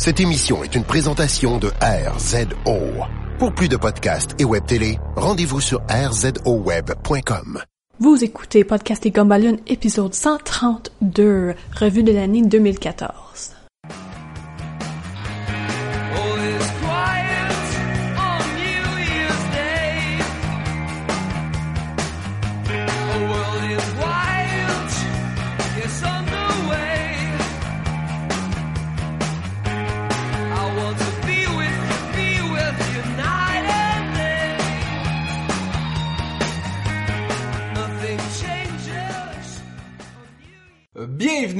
[0.00, 3.04] Cette émission est une présentation de RZO.
[3.38, 7.62] Pour plus de podcasts et web télé, rendez-vous sur rzoweb.com.
[7.98, 13.59] Vous écoutez Podcast et Gumballoon, épisode 132, revue de l'année 2014.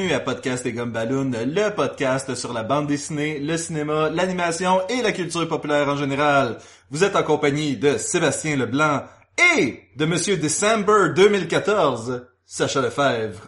[0.00, 5.02] Bienvenue à Podcast et Gumballoon, le podcast sur la bande dessinée, le cinéma, l'animation et
[5.02, 6.56] la culture populaire en général.
[6.90, 9.02] Vous êtes en compagnie de Sébastien Leblanc
[9.58, 13.42] et de Monsieur December 2014, Sacha Lefebvre.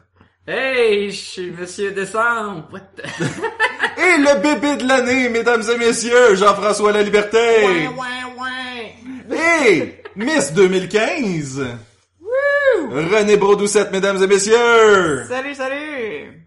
[0.47, 2.69] Hey, je suis Monsieur Décembre.
[2.71, 7.39] What the- Et le bébé de l'année, mesdames et messieurs, Jean-François La Liberté.
[7.39, 7.89] ouais,
[9.31, 9.71] ouais.
[9.71, 11.63] Et Miss 2015.
[12.91, 15.25] René Brodoucette, mesdames et messieurs.
[15.27, 16.41] Salut, salut.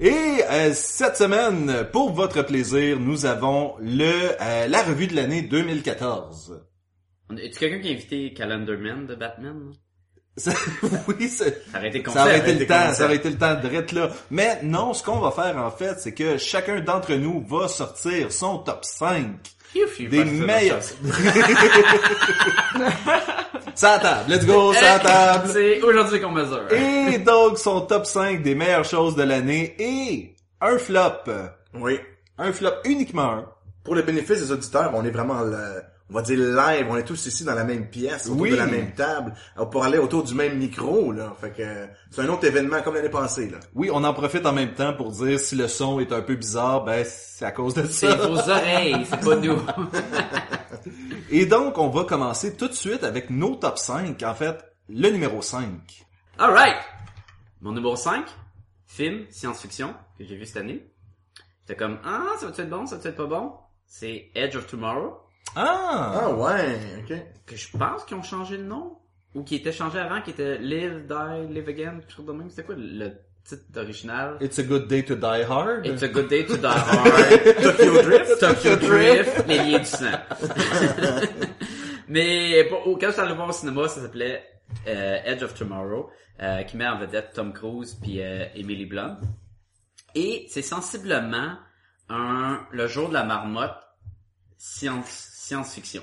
[0.00, 5.42] Et euh, cette semaine, pour votre plaisir, nous avons le euh, la revue de l'année
[5.42, 6.62] 2014.
[7.36, 9.72] Est-ce quelqu'un qui a invité Calendarman de Batman?
[10.38, 10.52] Ça-
[11.08, 12.60] oui, ça, Ça aurait été ça aurait été concept.
[12.60, 14.10] le temps, ça aurait été le temps de là.
[14.30, 18.30] Mais non, ce qu'on va faire en fait, c'est que chacun d'entre nous va sortir
[18.30, 20.80] son top 5 Pfiou, des meilleurs.
[23.82, 25.50] à table, let's go, ça à table.
[25.52, 26.64] C'est aujourd'hui qu'on mesure.
[26.72, 31.30] Et donc son top 5 des meilleures choses de l'année et un flop.
[31.74, 31.98] Oui.
[32.38, 33.46] Un flop uniquement un.
[33.84, 37.04] Pour le bénéfice des auditeurs, on est vraiment, le- on va dire live, on est
[37.04, 38.50] tous ici dans la même pièce, autour Oui.
[38.50, 41.34] de la même table, euh, pour aller autour du même micro, là.
[41.40, 43.58] Fait que c'est un autre événement comme l'année passée, là.
[43.74, 46.34] Oui, on en profite en même temps pour dire si le son est un peu
[46.34, 48.14] bizarre, ben c'est à cause de C'est ça.
[48.16, 49.60] vos oreilles, c'est pas nous.
[51.30, 54.22] Et donc, on va commencer tout de suite avec nos top 5.
[54.22, 55.64] En fait, le numéro 5.
[56.38, 56.76] Alright.
[57.60, 58.24] Mon numéro 5,
[58.86, 60.86] film science-fiction que j'ai vu cette année.
[61.66, 63.52] J'étais comme, ah, ça va-tu être bon, ça va-tu être pas bon?
[63.86, 65.18] C'est Edge of Tomorrow.
[65.56, 66.20] Ah!
[66.22, 67.16] Ah ouais, ok.
[67.46, 68.98] que je pense qu'ils ont changé de nom
[69.34, 72.48] ou qui était changé avant, qui était Live, Die, Live Again, quelque chose de même.
[72.50, 73.12] C'était quoi le
[73.44, 74.36] titre original?
[74.40, 75.86] It's a good day to die hard?
[75.86, 77.44] It's a good day to die hard.
[77.62, 78.40] Tokyo Drift?
[78.40, 80.06] Tokyo Drift, les liens du sang.
[82.08, 84.42] Mais au- quand je suis allé le voir au cinéma, ça s'appelait
[84.86, 86.10] euh, Edge of Tomorrow,
[86.40, 89.18] euh, qui met en vedette Tom Cruise puis euh, Emily Blunt.
[90.14, 91.56] Et c'est sensiblement
[92.08, 93.76] un le jour de la marmotte
[94.56, 96.02] science science-fiction.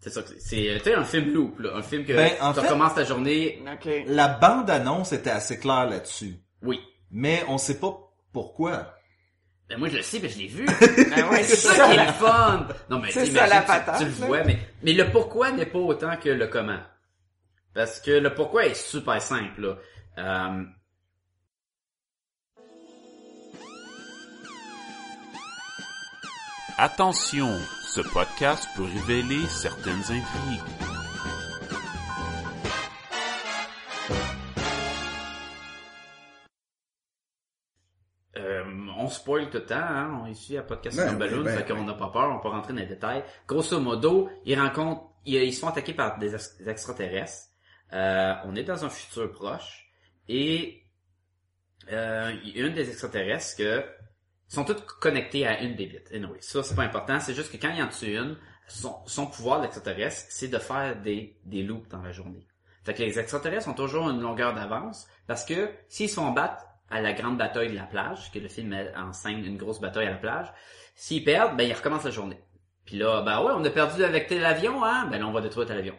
[0.00, 0.40] C'est ça que c'est.
[0.40, 2.94] C'est tu sais, un film loop, là, un film que Ben, en tu fait- recommences
[2.94, 3.62] ta journée.
[4.06, 6.36] La bande-annonce était assez claire là-dessus.
[6.62, 6.80] Oui.
[7.10, 7.98] Mais on sait pas
[8.32, 8.94] pourquoi.
[9.68, 10.64] Ben moi je le sais, ben je l'ai vu.
[11.10, 12.66] Ben ouais, c'est ça qui est le fun.
[12.88, 15.52] Non mais C'est tu ça, la tu- patente, Tu, le vois, mais mais le pourquoi
[15.52, 16.80] n'est pas autant que le comment.
[17.74, 19.60] Parce que le pourquoi est super simple.
[19.60, 19.76] Là.
[20.18, 20.64] Euh,
[26.82, 30.62] Attention, ce podcast peut révéler certaines intrigues.
[38.38, 38.64] euh,
[38.96, 40.20] on spoil tout le temps, hein?
[40.22, 42.72] on est ici à Podcast Ben ben fait qu'on n'a pas peur, on peut rentrer
[42.72, 43.24] dans les détails.
[43.46, 47.48] Grosso modo, ils rencontrent, ils, font attaquer par des, ex- des extraterrestres.
[47.92, 49.86] Euh, on est dans un futur proche
[50.28, 50.82] et
[51.92, 53.84] euh, une des extraterrestres que
[54.50, 55.98] sont toutes connectées à une des bits.
[56.12, 59.60] Anyway, ça c'est pas important, c'est juste que quand il en tue une, son, pouvoir
[59.62, 62.46] d'extraterrestre, c'est de faire des, des loops dans la journée.
[62.84, 66.64] Fait que les extraterrestres ont toujours une longueur d'avance parce que s'ils se font battre
[66.90, 69.80] à la grande bataille de la plage, que le film met en scène une grosse
[69.80, 70.52] bataille à la plage,
[70.94, 72.40] s'ils perdent, ben ils recommencent la journée.
[72.84, 75.06] Puis là, ben ouais, on a perdu avec tel avion, hein?
[75.06, 75.96] Ben là, on va détruire tel avion.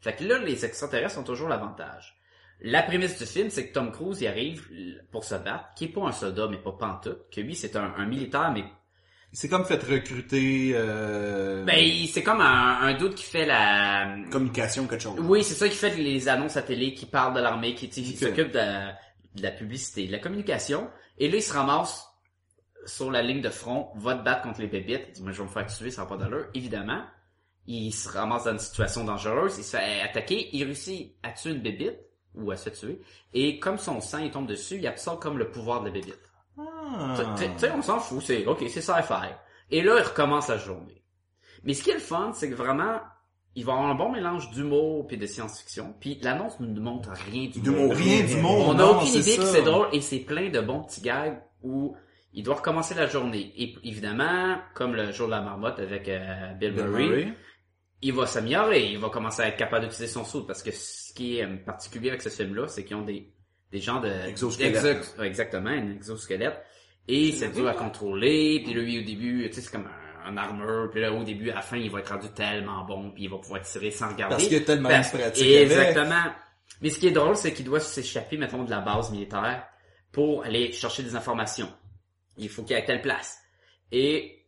[0.00, 2.18] Fait que là, les extraterrestres ont toujours l'avantage.
[2.62, 4.68] La prémisse du film, c'est que Tom Cruise y arrive
[5.10, 7.94] pour se battre, qui est pas un soldat, mais pas pantoute, que lui, c'est un,
[7.96, 8.64] un militaire, mais
[9.32, 10.72] C'est comme fait recruter...
[10.74, 11.64] Euh...
[11.64, 14.16] ben, il- c'est comme un, un doute qui fait la...
[14.30, 15.18] Communication, quelque chose.
[15.20, 18.50] Oui, c'est ça qui fait les annonces à télé, qui parle de l'armée, qui, s'occupe
[18.50, 18.98] de, la-
[19.36, 20.90] de la publicité, de la communication.
[21.18, 22.06] Et là, il se ramasse
[22.86, 25.04] sur la ligne de front, va te battre contre les bébites.
[25.08, 26.46] Il dit, moi, je vais me faire tuer, ça n'a pas d'allure.
[26.54, 27.04] Évidemment,
[27.66, 31.52] il se ramasse dans une situation dangereuse, il se fait attaquer, il réussit à tuer
[31.52, 31.96] une bébite,
[32.34, 33.00] ou à se tuer.
[33.34, 36.32] Et comme son sang, il tombe dessus, il absorbe comme le pouvoir de la bébite.
[36.58, 37.14] Ah.
[37.36, 39.38] Tu sais, on s'en fout, c'est ok, c'est ça à faire.
[39.70, 41.02] Et là, il recommence la journée.
[41.64, 43.00] Mais ce qui est le fun, c'est que vraiment,
[43.54, 45.94] il va avoir un bon mélange d'humour puis de science-fiction.
[46.00, 47.92] Puis l'annonce ne nous montre rien du monde.
[47.92, 48.64] Rien du monde.
[48.68, 51.96] On n'a aucune idée que c'est drôle et c'est plein de bons petits gags où
[52.32, 53.52] il doit recommencer la journée.
[53.56, 57.34] Et évidemment, comme le jour de la marmotte avec euh, Bill, Bill Murray, Murray.
[58.02, 60.70] il va s'améliorer, il va commencer à être capable d'utiliser son soude parce que
[61.10, 63.32] ce qui est euh, particulier avec ce film-là, c'est qu'ils ont des
[63.72, 64.82] des gens de Exosquelette.
[64.82, 66.60] d'exo- ouais, exactement, un exosquelette
[67.06, 70.36] et c'est dur à contrôler, puis lui au début, tu sais c'est comme un, un
[70.36, 73.24] armure, puis là au début à la fin, il va être rendu tellement bon, puis
[73.24, 74.34] il va pouvoir tirer sans regarder.
[74.36, 75.38] Parce qu'il a tellement Parce- avec.
[75.38, 76.32] Exactement.
[76.82, 79.66] Mais ce qui est drôle, c'est qu'il doit s'échapper mettons de la base militaire
[80.12, 81.70] pour aller chercher des informations.
[82.36, 83.38] Il faut qu'il aille à telle place.
[83.92, 84.46] Et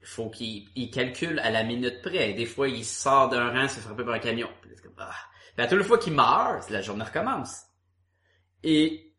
[0.00, 2.34] il faut qu'il il calcule à la minute près.
[2.34, 4.48] Des fois, il sort d'un rang, se frapper par un camion.
[4.62, 5.10] Puis comme, ah.
[5.56, 7.62] Puis à toute fois qu'il meurt, la journée recommence.
[8.62, 9.12] Et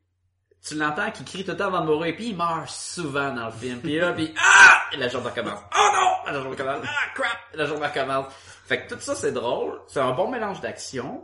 [0.67, 3.45] tu l'entends qui crie tout le temps avant de mourir, puis il meurt souvent dans
[3.45, 3.79] le film.
[3.79, 4.81] Puis là, puis ah!
[4.93, 5.59] Et la journée recommence.
[5.75, 6.31] Oh non!
[6.31, 6.85] La journée recommence.
[6.87, 7.37] Ah, crap!
[7.53, 8.33] La journée recommence.
[8.65, 9.79] Fait que tout ça, c'est drôle.
[9.87, 11.23] C'est un bon mélange d'action.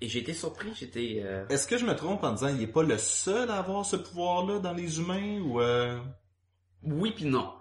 [0.00, 1.22] Et j'ai été surpris, j'étais...
[1.24, 3.84] euh, Est-ce que je me trompe en disant il est pas le seul à avoir
[3.84, 5.98] ce pouvoir-là dans les humains ou euh...
[6.84, 7.52] Oui puis non.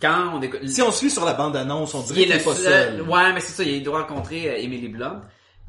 [0.00, 0.66] Quand on écoute...
[0.66, 3.02] Si on suit sur la bande-annonce, on dirait est qu'il est le pas seul.
[3.02, 5.20] Ouais, mais c'est ça, il doit rencontrer euh, Emily Blunt,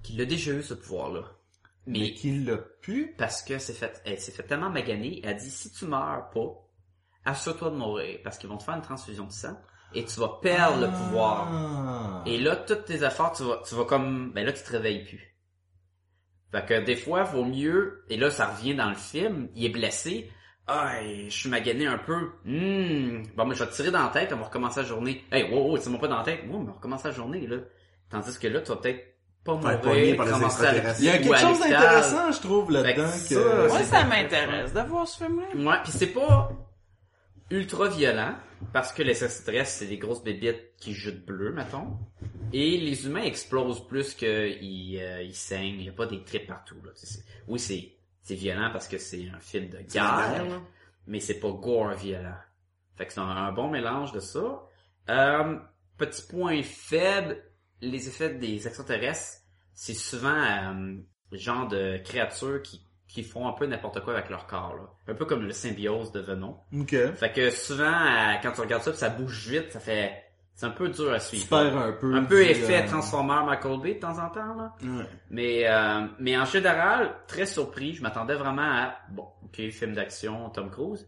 [0.04, 1.24] qui l'a déjà eu ce pouvoir-là.
[1.86, 3.16] Mais Mais qu'il l'a pu.
[3.18, 6.30] parce que c'est fait, elle s'est fait tellement maganer, elle a dit si tu meurs
[6.32, 6.70] pas,
[7.26, 9.58] assure-toi de mourir, parce qu'ils vont te faire une transfusion de sang
[9.94, 11.48] et tu vas perdre le pouvoir.
[11.52, 12.24] Ah.
[12.26, 15.04] Et là, toutes tes efforts, tu vas, tu vas comme, ben là, tu te réveilles
[15.04, 15.36] plus.
[16.52, 19.70] Fait que des fois, vaut mieux, et là, ça revient dans le film, il est
[19.70, 20.32] blessé.
[20.72, 22.30] Ah, je suis magané un peu.
[22.46, 23.24] Hmm.
[23.36, 25.24] Bon, mais je vais te tirer dans la tête, on va recommencer la journée.
[25.32, 26.42] Hey, wow, wow, tire-moi pas dans la tête.
[26.48, 27.58] Wow, mais on va recommencer la journée, là.
[28.10, 29.06] Tandis que là, tu vas peut-être
[29.44, 29.94] pas mourir, par
[30.26, 30.98] les commencer à.
[31.00, 33.10] Il y a quelque chose d'intéressant, je trouve, là-dedans.
[33.30, 35.72] que Moi, c'est- ça m'intéresse de voir ce film-là.
[35.72, 36.52] Ouais, puis c'est pas
[37.52, 38.36] ultra violent
[38.74, 41.98] parce que les extraterrestres c'est des grosses bébites qui jutent bleu, mettons.
[42.54, 45.80] Et les humains explosent plus que ils, euh, ils saignent.
[45.80, 46.76] Il y a pas des tripes partout.
[46.84, 46.92] Là.
[47.48, 47.92] Oui, c'est
[48.30, 50.62] c'est violent parce que c'est un film de guerre,
[51.08, 52.38] mais c'est pas gore violent.
[52.96, 54.62] Fait que c'est un, un bon mélange de ça.
[55.10, 55.58] Euh,
[55.98, 57.42] petit point faible,
[57.82, 59.40] les effets des extraterrestres,
[59.74, 60.98] c'est souvent euh,
[61.32, 64.76] le genre de créatures qui qui font un peu n'importe quoi avec leur corps.
[64.76, 64.84] Là.
[65.08, 66.60] Un peu comme le symbiose de Venom.
[67.14, 70.29] Fait que souvent, euh, quand tu regardes ça, ça bouge vite, ça fait...
[70.60, 71.44] C'est un peu dur à suivre.
[71.44, 72.14] Tu perds un peu.
[72.14, 74.76] Un peu effet euh, Transformer Michael Bay de temps en temps, là.
[74.84, 75.06] Ouais.
[75.30, 77.94] Mais, euh, mais en général, très surpris.
[77.94, 81.08] Je m'attendais vraiment à, bon, ok, film d'action, Tom Cruise.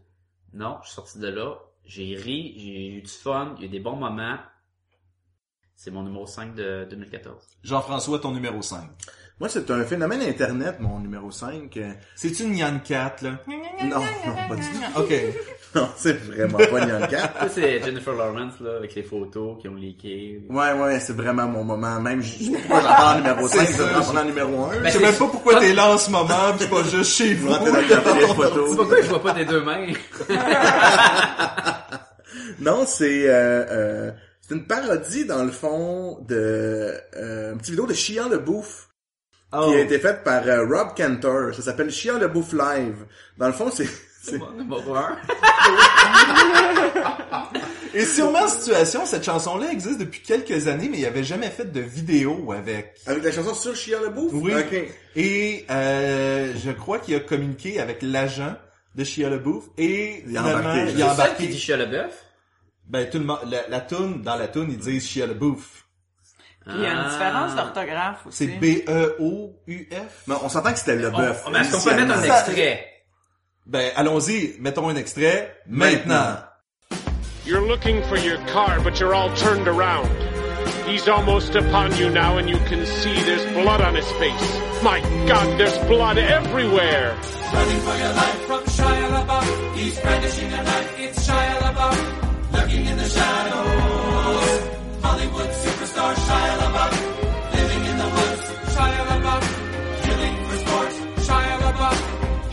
[0.54, 1.56] Non, je suis sorti de là.
[1.84, 4.38] J'ai ri, j'ai eu du fun, il y a eu des bons moments.
[5.76, 7.36] C'est mon numéro 5 de 2014.
[7.62, 8.88] Jean-François, ton numéro 5.
[9.42, 11.76] Moi, c'est un phénomène Internet, mon numéro 5.
[11.76, 13.30] euh, C'est-tu une Nyan Cat, là?
[13.48, 14.68] Non, non, pas du tout.
[15.00, 15.12] Ok.
[15.74, 17.32] Non, c'est vraiment pas Nyan Cat.
[17.40, 20.42] Ça, c'est Jennifer Lawrence, là, avec les photos qui ont leaké.
[20.48, 21.98] Ouais, ouais, c'est vraiment mon moment.
[21.98, 24.64] Même, je sais pas j'en parle en numéro 5, C'est je ça, vais en numéro
[24.66, 24.68] 1.
[24.68, 26.82] Ben, Je sais c'est- même pas pourquoi t'es là en ce moment, pis c'est pas
[26.84, 27.52] juste chez vous.
[27.88, 29.88] C'est pourquoi je vois pas tes deux mains.
[32.60, 34.10] Non, c'est euh, euh,
[34.40, 38.88] c'est une parodie dans le fond de euh, une petite vidéo de Chiant le Bouffe
[39.54, 39.68] Oh.
[39.70, 41.54] qui a été faite par euh, Rob Cantor.
[41.54, 43.04] Ça s'appelle Chiant le Bouffe live.
[43.38, 43.86] Dans le fond, c'est
[44.22, 45.16] c'est Mon numéro 1.
[47.94, 51.70] Et sûrement en situation, cette chanson-là existe depuis quelques années, mais il avait jamais fait
[51.70, 52.94] de vidéo avec.
[53.06, 54.32] avec la chanson sur Chiant le Bouffe.
[54.34, 54.52] Oui.
[54.54, 54.88] Ok.
[55.16, 58.54] Et euh, je crois qu'il a communiqué avec l'agent
[58.94, 60.92] de Shia LaBeouf et Il a embarqué.
[60.94, 61.46] il a C'est ça qui embarqué.
[61.48, 62.12] dit Chia LeBeouf.
[62.88, 65.81] Ben tout le monde, la, la toune, dans la toune, ils disent Shia LaBeouf.
[65.81, 65.81] Puis
[66.66, 67.10] il y a une Ah.
[67.10, 68.36] différence d'orthographe aussi.
[68.38, 70.26] C'est B E O U F?
[70.28, 71.42] Non, on s'entend que c'était le bœuf.
[71.46, 72.88] on- mais Est-ce qu'on peut mettre un extrait?
[73.66, 76.36] Ben allons-y, mettons un extrait maintenant.
[77.46, 80.08] You're looking for your car, but you're all turned around.
[80.86, 84.58] He's almost upon you now, and you can see there's blood on his face.
[84.82, 87.14] My God, there's blood everywhere.
[87.52, 89.74] Running for your life from Shia LaBeouf.
[89.76, 90.98] He's brandishing a knife.
[90.98, 92.52] It's Shia LaBeouf.
[92.52, 94.60] Lurking in the shadows.
[95.02, 95.52] Hollywood
[96.02, 96.94] superstar Shia LaBeouf.
[97.54, 98.44] Living in the woods.
[98.74, 99.44] Shia LaBeouf.
[100.02, 100.92] Killing for sport.
[101.26, 101.98] Shia LaBeouf.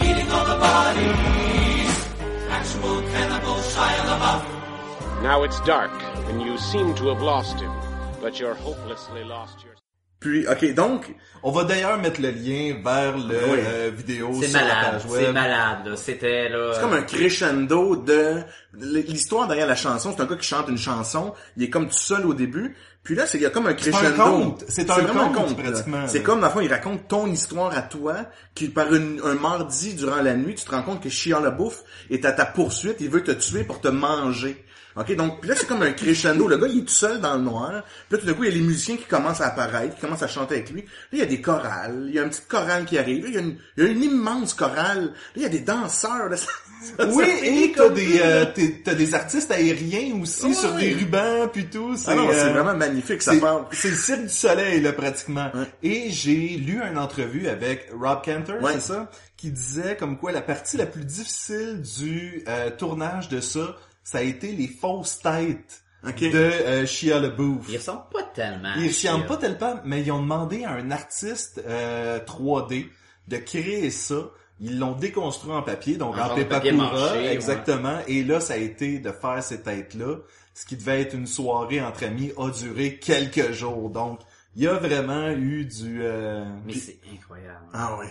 [0.02, 1.96] Eating all the bodies.
[2.50, 4.44] Actual cannibal Shia LaBeouf.
[5.24, 5.92] Now it's dark,
[6.30, 7.74] and you seem to have lost him,
[8.22, 9.69] but you're hopelessly lost yourself.
[10.20, 13.60] Puis, ok, donc, On va d'ailleurs mettre le lien vers le Oui.
[13.66, 15.96] euh, vidéo C'est sur la malade, page c'est malade, là.
[15.96, 16.72] C'était, là...
[16.74, 18.42] c'est comme un crescendo de
[18.74, 20.14] l'histoire derrière la chanson.
[20.16, 21.34] C'est un gars qui chante une chanson.
[21.56, 22.76] Il est comme tout seul au début.
[23.04, 24.22] Puis là, c'est il y a comme un un crescendo.
[24.22, 24.66] conte.
[24.68, 25.64] C'est un conte, là.
[25.72, 28.18] pratiquement, C'est comme, dans le fond, il raconte ton histoire à toi,
[28.54, 31.52] qui par une- un mardi durant la nuit, tu te rends compte que Chiant la
[31.52, 32.98] bouffe est à ta poursuite.
[33.00, 34.62] Il veut te tuer pour te manger.
[35.00, 36.48] Ok, donc là c'est comme un crescendo.
[36.48, 37.84] Le gars il est tout seul dans le noir.
[38.10, 40.02] Puis là tout d'un coup il y a les musiciens qui commencent à apparaître, qui
[40.02, 40.82] commencent à chanter avec lui.
[40.82, 43.24] Là il y a des chorales, il y a une petite chorale qui arrive.
[43.24, 45.06] Là, il y a une, il y a une immense chorale.
[45.06, 46.28] Là il y a des danseurs.
[46.30, 46.36] Là,
[47.12, 48.46] Oui, ça et t'as des, euh,
[48.86, 50.82] t'as des artistes aériens aussi Ouais, sur ouais.
[50.82, 51.94] des rubans puis tout.
[52.08, 53.68] Ah non, c'est euh, vraiment magnifique, ça c'est- part.
[53.72, 55.52] C'est le cirque du soleil, là, pratiquement.
[55.54, 55.66] Ouais.
[55.84, 58.74] Et j'ai lu une entrevue avec Rob Cantor, Ouais.
[58.76, 63.42] c'est ça, qui disait comme quoi la partie la plus difficile du euh, tournage de
[63.42, 67.68] ça, ça a été les fausses têtes de euh, Shia LaBeouf.
[67.70, 68.74] Ils ressemblent pas tellement.
[68.78, 72.88] Ils ressemblent pas tellement, mais ils ont demandé à un artiste euh, 3D
[73.28, 74.30] de créer ça.
[74.62, 77.34] Ils l'ont déconstruit en papier, donc En papier ouais.
[77.34, 78.00] exactement.
[78.08, 80.18] Et là, ça a été de faire ces têtes-là.
[80.54, 83.90] Ce qui devait être une soirée entre amis a duré quelques jours.
[83.90, 84.20] Donc,
[84.56, 86.00] il y a vraiment eu du...
[86.04, 87.66] euh, Mais c'est incroyable.
[87.72, 88.10] Ah ouais.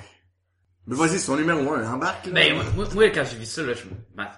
[0.88, 2.32] Mais vas-y, c'est ton numéro un, embarque, là.
[2.32, 2.64] Ben, moi,
[2.94, 3.72] moi, quand j'ai vu ça, là,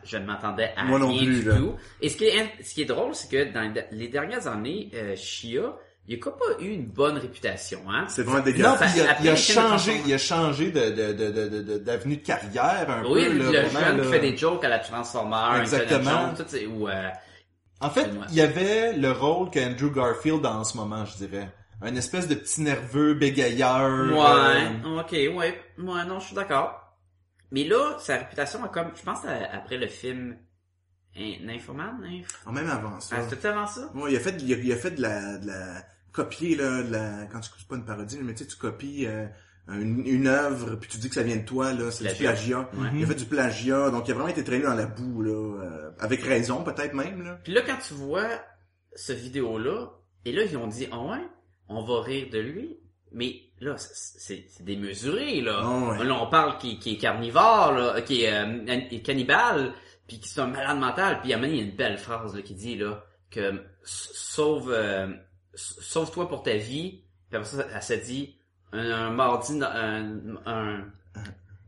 [0.04, 1.57] je, ne m'attendais à Moi non rien plus, du là.
[1.57, 1.75] tout.
[2.00, 5.14] Et ce qui est, ce qui est drôle, c'est que dans les dernières années, euh,
[5.16, 5.76] Shia,
[6.09, 8.07] il n'a pas eu une bonne réputation, hein.
[8.09, 8.80] C'est vraiment Non, dégueulasse.
[8.80, 11.78] puis il a, il a changé, il a changé de, de, de, de, de- de-
[11.78, 13.33] d'avenue de carrière un Oui, peu.
[13.35, 14.02] le là, jeune là.
[14.04, 16.35] qui fait des jokes à la Transformer, Exactement.
[16.37, 17.09] Jones, tout, ou, euh,
[17.80, 21.49] En fait, il y avait le rôle qu'Andrew Garfield a en ce moment, je dirais.
[21.82, 24.12] Un espèce de petit nerveux bégailleur.
[24.12, 26.99] Ouais, euh, ok, ouais, ouais, non, je suis d'accord.
[27.50, 30.37] Mais là, sa réputation a comme, je pense à- après le film
[31.16, 32.28] Hein, Nymphoman, Nymph...
[32.46, 33.16] Ah, même avant ça.
[33.18, 33.90] Ah, c'était avant ça?
[33.96, 36.82] Ouais, il a fait, il a, il a fait de la, de la, copier, là,
[36.84, 39.26] de la, quand tu, c'est pas une parodie, mais tu sais, tu copies, euh,
[39.68, 42.60] une, une œuvre, puis tu dis que ça vient de toi, là, c'est du Plagiat.
[42.75, 42.88] Ouais.
[42.94, 45.30] Il a fait du plagiat, donc il a vraiment été traîné dans la boue, là,
[45.32, 47.40] euh, avec raison, peut-être même, là.
[47.42, 48.28] Puis là, quand tu vois
[48.94, 49.88] ce vidéo-là,
[50.25, 51.26] et là, ils ont dit, ah ouais,
[51.70, 52.76] on va rire de lui.
[53.12, 55.60] Mais là, c'est c'est démesuré, là.
[55.62, 56.04] Ah ouais.
[56.04, 59.72] Là, on parle qui, qui est carnivore, là, qui est euh, an- cannibale,
[60.06, 61.20] puis qui c'est un malade mental.
[61.20, 63.64] Puis à un moment, il y a une belle phrase là, qui dit là que
[63.82, 65.08] sauve euh,
[65.54, 67.02] sauve-toi pour ta vie.
[67.30, 68.36] Puis après ça, elle se dit
[68.72, 70.84] un, un mardi, un, un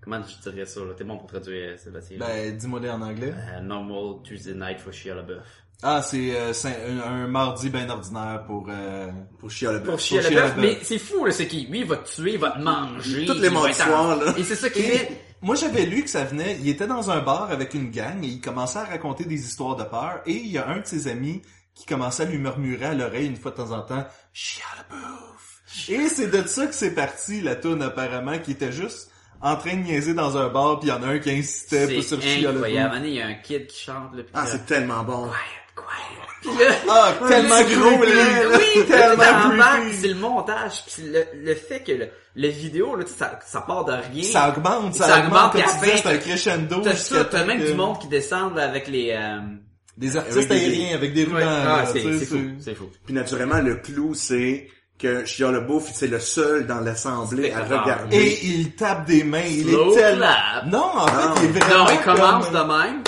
[0.00, 0.94] comment je dirais ça là?
[0.94, 2.18] T'es bon pour traduire, Sébastien.
[2.18, 3.35] Ben, dis-moi en anglais.
[3.54, 5.62] Euh, normal Tuesday night for Shia LaBeouf.
[5.85, 8.67] Ah, c'est euh, c'est un, un mardi bien ordinaire pour...
[8.71, 9.11] Euh...
[9.41, 10.01] Pour chier le Pour bœuf.
[10.01, 10.79] chier Pour le chier bœuf, mais bœuf.
[10.85, 13.27] c'est fou, là, c'est qu'il, lui, il va te tuer, il va te manger.
[13.27, 14.35] Toutes les il va mardis soirs, là.
[14.39, 15.25] Et c'est ça qu'il Et fait.
[15.43, 16.57] moi, j'avais lu que ça venait...
[16.61, 19.75] Il était dans un bar avec une gang et il commençait à raconter des histoires
[19.77, 20.21] de peur.
[20.27, 21.43] Et il y a un de ses amis
[21.75, 24.95] qui commençait à lui murmurer à l'oreille une fois de temps en temps «Chia le
[24.97, 29.11] bouffe!» Et c'est de ça que c'est parti, la toune apparemment, qui était juste
[29.41, 31.87] en train de niaiser dans un bar, puis il y en a un qui insistait
[31.89, 32.91] C'est sur Chia le incroyable.
[32.91, 32.97] bouffe.
[32.99, 35.25] Un moment, Il y a un kid qui chante, là, Ah, là, c'est tellement bon.
[35.25, 35.33] Quiet,
[36.59, 38.59] là, Ah, tellement gros, là.
[38.59, 39.97] oui, tellement creepy.
[40.00, 43.38] c'est le montage, pis le, le fait que le, le vidéo, là, tu sais, ça,
[43.47, 44.25] ça part de rien.
[44.25, 46.81] Ça augmente, ça, Ça augmente, augmente, comme puis tu c'est un crescendo.
[46.83, 49.38] T'as ça, t'as même que- du monde qui descendent avec les, euh...
[49.97, 51.37] Des artistes Avec des- aériens avec des rubans.
[51.37, 51.45] ouais.
[51.45, 52.88] là, Ah, c'est, fou, c'est fou.
[53.05, 54.67] Puis naturellement, le clou, c'est
[54.99, 58.17] que Chia le bouffe, c'est le seul dans l'assemblée à regarder.
[58.17, 60.26] Et il tape des mains, il Slow est tellement...
[60.26, 60.67] clap.
[60.67, 61.35] Non, en fait, Non.
[61.37, 63.02] il est vraiment Non, il commence comme- de même.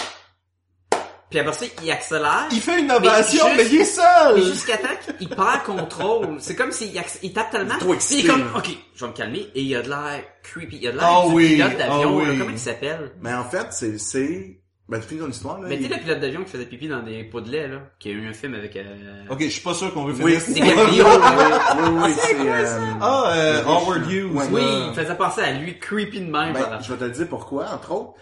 [1.35, 2.47] Puis après ça, il accélère.
[2.53, 4.37] Il fait une ovation, Mais il est seul!
[4.37, 4.89] Mais jusqu'à temps
[5.19, 6.37] qu'il perd contrôle.
[6.39, 6.93] C'est comme s'il
[7.25, 7.77] il tape tellement.
[7.79, 9.47] trop puis excité, il est comme, ok, je vais me calmer.
[9.57, 10.79] Et il a de l'air creepy.
[10.81, 12.31] Il a de l'air Ah du oui, pilote d'avion, ah là.
[12.31, 12.39] oui.
[12.39, 13.13] Comment il s'appelle?
[13.21, 15.67] Mais en fait, c'est, c'est, ben, tu finis ton histoire, là.
[15.69, 17.79] Mais il- sais, le pilote d'avion qui faisait pipi dans des pots de lait, là.
[17.99, 19.25] Qui a eu un film avec, euh...
[19.29, 20.41] Ok, je suis pas sûr qu'on veut Oui, finir.
[20.41, 24.09] C'est oui, quel oui, oui, oui, c'est, euh, Ah, euh, Howard.
[24.09, 24.31] Hughes.
[24.53, 26.53] Oui, il faisait penser à lui, creepy de même.
[26.53, 28.13] Ben, je vais te le dire pourquoi, entre autres.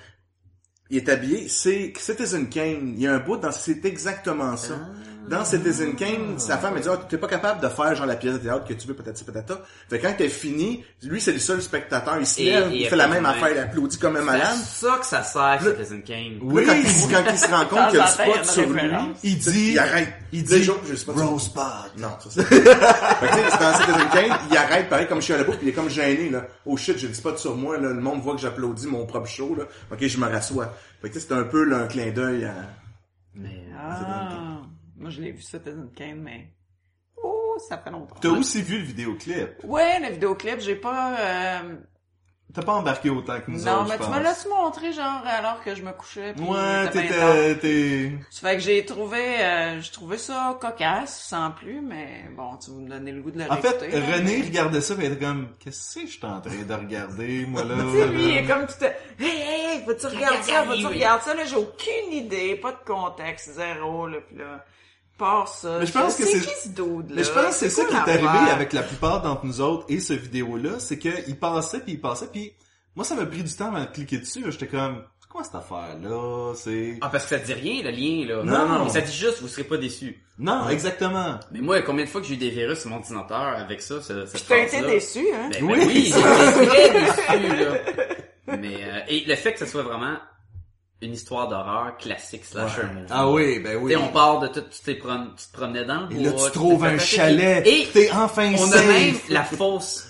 [0.93, 2.93] Il est habillé, c'est Citizen Kane.
[2.95, 4.79] Il y a un bout dans, c'est exactement ça.
[5.29, 8.17] Dans Citizen Kane, sa femme elle dit, ah, t'es pas capable de faire genre la
[8.17, 9.61] pièce de théâtre que tu veux, peut-être, peut-être.
[9.89, 12.17] Fait que quand t'es fini, lui, c'est le seul spectateur.
[12.19, 14.47] Il se lève, il il fait la même affaire, il applaudit comme un C'est malade.
[14.53, 16.39] à ça que ça sert, Le- Citizen Kane.
[16.43, 18.81] Oui, quand, il, quand il se rend compte qu'il y a du spot sur lui.
[19.23, 19.71] Il dit...
[19.73, 20.13] il arrête.
[20.33, 20.65] Il dit...
[20.89, 21.17] le spot.
[21.17, 21.39] Non,
[22.19, 22.43] ça c'est...
[22.45, 25.39] fait que, tu sais, c'est dans Citizen Kane, il arrête, pareil, comme je suis à
[25.39, 26.47] la boucle, puis il est comme gêné, là.
[26.67, 27.89] Oh shit, j'ai le spot sur moi, là.
[27.91, 29.65] Le monde voit que j'applaudis mon propre show, là.
[29.93, 30.75] Ok, je me rassois.
[31.01, 32.55] Fait que, tu sais, c'est un peu, là, un clin d'œil à...
[33.35, 34.61] Mais, Ah,
[35.03, 36.47] moi je l'ai vu Citizen Kane, mais...
[37.23, 38.17] Oh, ça fait longtemps.
[38.21, 39.63] T'as aussi vu le vidéoclip?
[39.65, 41.17] Ouais, le vidéoclip, j'ai pas...
[41.19, 41.75] Euh...
[42.55, 44.23] T'as pas embarqué autant que nous Non, autres, mais je tu me pense.
[44.23, 46.35] l'as montré, genre, alors que je me couchais.
[46.35, 47.57] puis Ouais, t'étais...
[47.57, 48.13] t'es...
[48.31, 52.71] Ça fait que j'ai trouvé, euh, j'ai trouvé ça cocasse, sans plus, mais bon, tu
[52.73, 54.17] vas me donner le goût de le En fait, là.
[54.17, 57.47] René regardait ça et il était comme, qu'est-ce que je suis en train de regarder,
[57.47, 57.75] moi, là?
[57.91, 58.85] Tu sais, lui, il est comme tout...
[59.19, 60.93] Hey, hey, vas-tu regarder ça, vas-tu oui.
[60.95, 64.63] regarder ça, là, j'ai aucune idée, pas de contexte, zéro, là, pis là,
[65.47, 65.79] ça.
[65.81, 67.17] Mais je pense que c'est c'est- qui ce dude, là?
[67.17, 69.85] Mais je pense que c'est ça qui est arrivé avec la plupart d'entre nous autres
[69.89, 72.53] et ce vidéo-là, c'est qu'il passait puis il passait puis
[72.97, 74.51] moi ça m'a pris du temps avant de cliquer dessus, là.
[74.51, 76.99] j'étais comme, c'est quoi cette affaire-là, c'est...
[77.01, 78.43] Ah, parce que ça dit rien, le lien, là.
[78.45, 78.85] Non, non.
[78.85, 80.23] Mais ça dit juste, vous serez pas déçus.
[80.39, 81.39] Non, exactement.
[81.53, 84.01] Mais moi, combien de fois que j'ai eu des virus sur mon ordinateur avec ça,
[84.03, 85.49] ça, cette t'as été déçu, hein?
[85.53, 85.79] Ben, Oui.
[85.79, 87.73] ben oui, j'ai été très déçu, là.
[88.59, 90.17] Mais, euh, et le fait que ça soit vraiment
[91.03, 93.07] une histoire d'horreur classique slasher movie.
[93.11, 93.93] Ah oui, ben oui.
[93.93, 96.23] Tu sais, on part de tout, tu, t'es prom- tu te promenais dans le Et
[96.23, 97.67] là, bois, tu trouves un chalet.
[97.67, 98.87] Et T'es enfin on a safe.
[98.89, 100.07] même la fausse,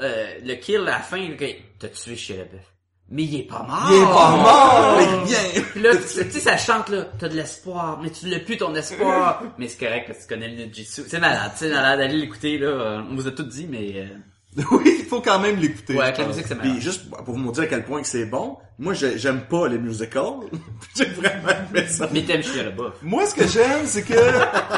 [0.00, 1.46] euh, le kill à la fin, gars,
[1.78, 2.62] t'as tué chez le bœuf.
[3.10, 3.86] Mais il est pas mort!
[3.90, 4.96] Il est pas mort!
[5.20, 5.62] Mais bien!
[5.72, 8.74] Puis là, tu sais, ça chante, là, t'as de l'espoir, mais tu l'as plus ton
[8.74, 9.42] espoir.
[9.58, 11.02] mais c'est correct, parce que tu connais le ninjutsu.
[11.06, 13.04] C'est malade, sais, malade d'aller l'écouter, là.
[13.08, 14.06] On vous a tout dit, mais, euh,
[14.70, 15.94] oui, il faut quand même l'écouter.
[15.94, 16.82] ouais, avec la musique, c'est Puis malade.
[16.82, 19.78] juste pour vous dire à quel point que c'est bon, moi j'ai- j'aime pas les
[19.78, 20.48] musicals.
[20.96, 22.08] j'ai vraiment aimé ça.
[22.12, 22.92] Mais t'aimes chier là-bas.
[23.02, 24.14] Moi, ce que j'aime, c'est que,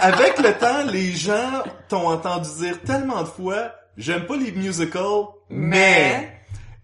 [0.00, 5.24] avec le temps, les gens t'ont entendu dire tellement de fois, j'aime pas les musicals,
[5.50, 6.35] mais...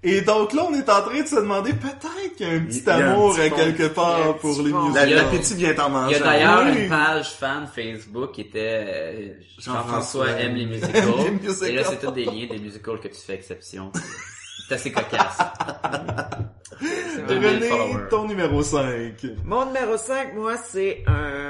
[0.04, 2.60] Et donc là, on est en train de se demander, peut-être qu'il y a un
[2.60, 3.56] petit un amour petit à fond.
[3.56, 6.82] quelque part pour les a- L'appétit vient en Il y a d'ailleurs oui.
[6.84, 9.28] une page fan Facebook qui était euh,
[9.60, 11.04] Jean-François aime les musicals.
[11.24, 11.68] les musicals.
[11.70, 13.92] Et là, c'est tous des liens des musicals que tu fais exception.
[14.68, 15.38] C'est assez cocasse.
[17.28, 17.70] 2000 René,
[18.10, 18.82] ton numéro 5.
[19.44, 21.41] Mon numéro 5, moi, c'est un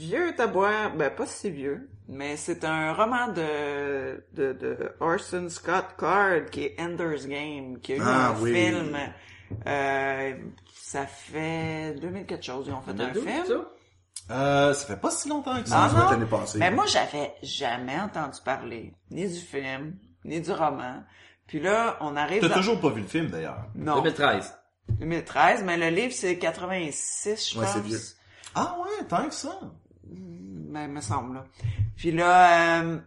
[0.00, 5.86] vieux tabouin, ben pas si vieux, mais c'est un roman de, de, de Orson Scott
[5.98, 8.54] Card qui est Ender's Game, qui a eu Ah, un oui.
[8.54, 8.96] film.
[9.66, 10.32] Euh,
[10.74, 13.44] ça fait 2000 quelque chose, ils ont fait un 2012, film.
[13.46, 14.34] ça?
[14.34, 15.84] Euh, ça fait pas si longtemps que ça.
[15.84, 16.18] Ah Ça doit être non?
[16.18, 16.58] l'année passée.
[16.58, 21.02] Mais moi, j'avais jamais entendu parler ni du film, ni du roman.
[21.48, 22.54] Puis là, on arrive T'as dans...
[22.54, 23.64] toujours pas vu le film, d'ailleurs.
[23.74, 24.54] Non, 2013.
[24.88, 27.74] 2013, mais le livre, c'est 86, je Ouais, pense.
[27.74, 27.98] c'est vieux.
[28.54, 29.58] Ah ouais, tant que ça.
[30.70, 31.44] Ben, me semble, là.
[31.96, 32.98] Puis là, euh,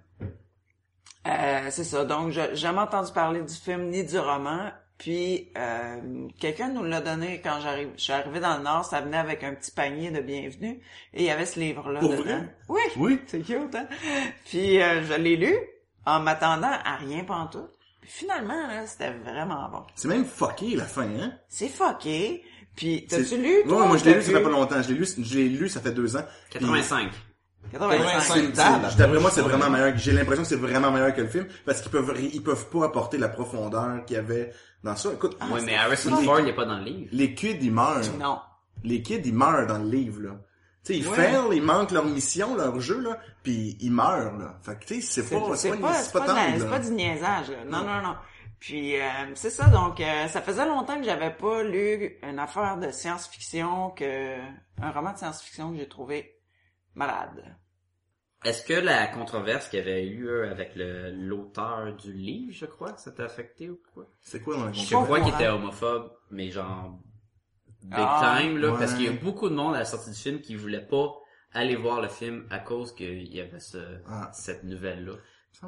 [1.27, 2.03] euh, c'est ça.
[2.05, 4.71] Donc, je jamais entendu parler du film ni du roman.
[4.97, 7.89] Puis, euh, quelqu'un nous l'a donné quand j'arrive.
[7.97, 10.79] Je suis arrivé dans le Nord, ça venait avec un petit panier de bienvenue.
[11.13, 12.15] Et il y avait ce livre-là dedans.
[12.23, 12.55] vrai?
[12.69, 13.19] Oui, Oui.
[13.27, 13.87] c'est cute, hein?
[14.45, 15.55] Puis, euh, je l'ai lu
[16.05, 17.71] en m'attendant à rien pantoute.
[18.01, 19.83] Puis finalement, là, c'était vraiment bon.
[19.95, 21.33] C'est même fucké la fin, hein?
[21.47, 22.43] C'est fucké.
[22.75, 23.85] Puis, t'as-tu C'est- lu, toi?
[23.85, 24.81] moi je l'ai lu, ça fait pas longtemps.
[24.81, 26.23] Je l'ai lu, je l'ai lu, ça fait deux ans.
[26.49, 26.65] Puis-
[27.71, 28.03] 85.
[28.03, 28.21] 85.
[28.21, 29.97] C'est- c'est- D'après moi, c'est vraiment meilleur.
[29.97, 32.85] J'ai l'impression que c'est vraiment meilleur que le film parce qu'ils peuvent, ils peuvent pas
[32.85, 34.51] apporter la profondeur qu'il y avait
[34.83, 35.11] dans ça.
[35.13, 37.09] Écoute, oui, mais Harrison les- Ford, il est pas dans le livre.
[37.11, 38.01] les kids ils meurent.
[38.19, 38.39] Non.
[38.83, 40.31] Les kids ils meurent dans le livre là.
[40.85, 41.15] Tu sais, ils Ouais.
[41.15, 44.59] fail, ils manquent leur mission, leur jeu là, puis ils meurent là.
[44.63, 45.91] Fait que tu sais, c'est pas, c'est c'est pas,
[46.27, 47.49] la- pas du niaisage.
[47.51, 47.63] là.
[47.69, 48.15] Non, non, non.
[48.59, 52.77] Puis euh, c'est ça, donc euh, ça faisait longtemps que j'avais pas lu une affaire
[52.77, 54.35] de science-fiction que
[54.81, 56.32] un roman de science-fiction que j'ai trouvé
[56.95, 57.55] malade.
[58.45, 62.65] Est-ce que la controverse qu'il y avait eu euh, avec le l'auteur du livre, je
[62.65, 64.05] crois, ça t'a affecté ou quoi?
[64.21, 66.99] C'est quoi dans la Je crois qu'il était homophobe, mais genre
[67.83, 68.79] big Ah, time là, ouais.
[68.79, 71.13] parce qu'il y a beaucoup de monde à la sortie du film qui voulait pas
[71.53, 73.77] aller voir le film à cause qu'il y avait ce,
[74.07, 74.29] Ah.
[74.33, 75.09] cette nouvelle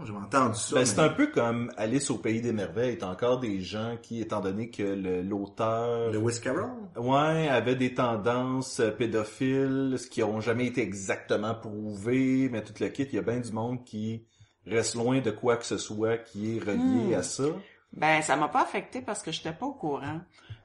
[0.03, 0.73] J'ai entendu ça.
[0.75, 2.97] Ben, mais- c'est un peu comme Alice au pays des merveilles.
[2.97, 6.69] T'as encore des gens qui, étant donné que le- l'auteur, Lewis Carroll.
[6.97, 12.73] ouais, avait des tendances euh, pédophiles, ce qui ont jamais été exactement prouvé, mais tout
[12.79, 14.25] le kit, il y a bien du monde qui
[14.65, 17.19] reste loin de quoi que ce soit qui est relié Hmm.
[17.19, 17.45] à ça.
[17.93, 20.19] Ben ça m'a pas affecté parce que j'étais pas au courant.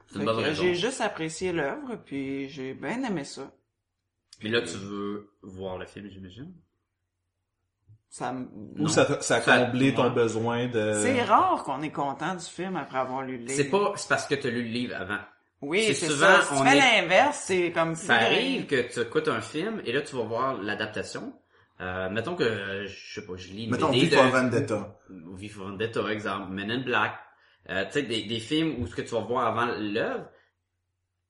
[0.07, 0.63] C'est une Fait bonne que raison.
[0.63, 3.49] J'ai juste apprécié l'œuvre puis j'ai bien aimé ça.
[4.43, 6.51] Mais là tu veux voir le film, j'imagine?
[8.13, 8.45] Ça, me-
[8.77, 10.09] Ou ça, ça a Ça- comblé ton ouais.
[10.09, 10.99] besoin de...
[11.01, 13.53] c'est rare qu'on est content du film après avoir lu le livre.
[13.55, 15.19] C'est pas c'est parce que tu as lu le livre avant.
[15.61, 16.41] Oui, c'est souvent, ça.
[16.41, 18.25] Si tu fais est- l'inverse, c'est comme Ça grand.
[18.25, 21.33] arrive que tu écoutes un film et là tu vas voir l'adaptation.
[21.79, 24.29] Euh, mettons que euh, je sais pas, je lis une Mettons, BD V for de-
[24.31, 24.99] Vendetta.
[25.09, 27.13] ou V for Vendetta, exemple, Men in Black.
[27.69, 30.25] Euh, tu sais, des, des films où ce que tu vas voir avant l'œuvre,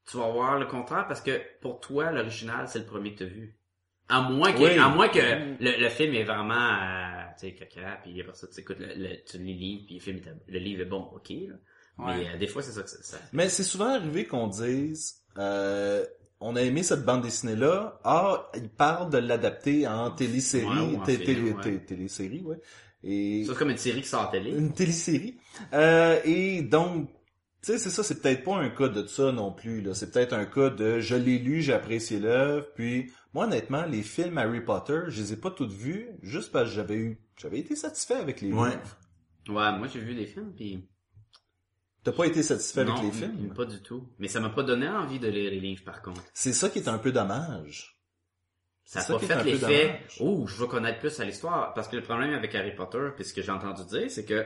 [0.10, 3.24] tu vas voir le contraire parce que pour toi, l'original, c'est le premier que tu
[3.26, 3.56] as vu.
[4.12, 4.78] À moins que, Oui.
[4.78, 8.48] à moins que le, le film est vraiment, euh, tu sais, caca, puis après ça,
[8.54, 10.86] tu écoutes le, le- tu lis le livre, puis le film, est- le livre est
[10.86, 11.56] bon, ok, là.
[11.98, 12.18] Ouais.
[12.18, 13.18] Mais euh, des fois, c'est ça que c'est ça.
[13.34, 16.06] Mais c'est souvent arrivé qu'on dise, euh,
[16.40, 18.00] on a aimé cette bande dessinée-là.
[18.04, 22.58] Ah, il parle de l'adapter en télésérie, Ouais, en film, télésérie, ouais.
[23.04, 24.52] Et C'est comme une série qui sort à télé.
[24.52, 25.38] une télésérie.
[25.74, 27.10] Euh, et donc,
[27.64, 29.82] tu sais, c'est ça, c'est peut-être pas un cas de ça non plus.
[29.82, 32.68] Là, c'est peut-être un cas de je l'ai lu, j'ai apprécié l'œuvre.
[32.76, 36.70] Puis, moi, honnêtement, les films Harry Potter, je les ai pas toutes vus, juste parce
[36.70, 38.70] que j'avais eu, j'avais été satisfait avec les Ouais.
[38.72, 38.98] livres.
[39.50, 40.88] Ouais, moi, j'ai vu des films, puis
[42.04, 43.54] T'as pas été satisfait non, avec les films?
[43.54, 44.10] pas du tout.
[44.18, 46.24] Mais ça m'a pas donné envie de lire les livres, par contre.
[46.34, 47.96] C'est ça qui est un peu dommage.
[48.84, 50.18] Ça n'a ça pas fait un peu l'effet dommage.
[50.20, 51.74] Oh, je veux connaître plus à l'histoire.
[51.76, 54.46] Parce que le problème avec Harry Potter, puis ce que j'ai entendu dire, c'est que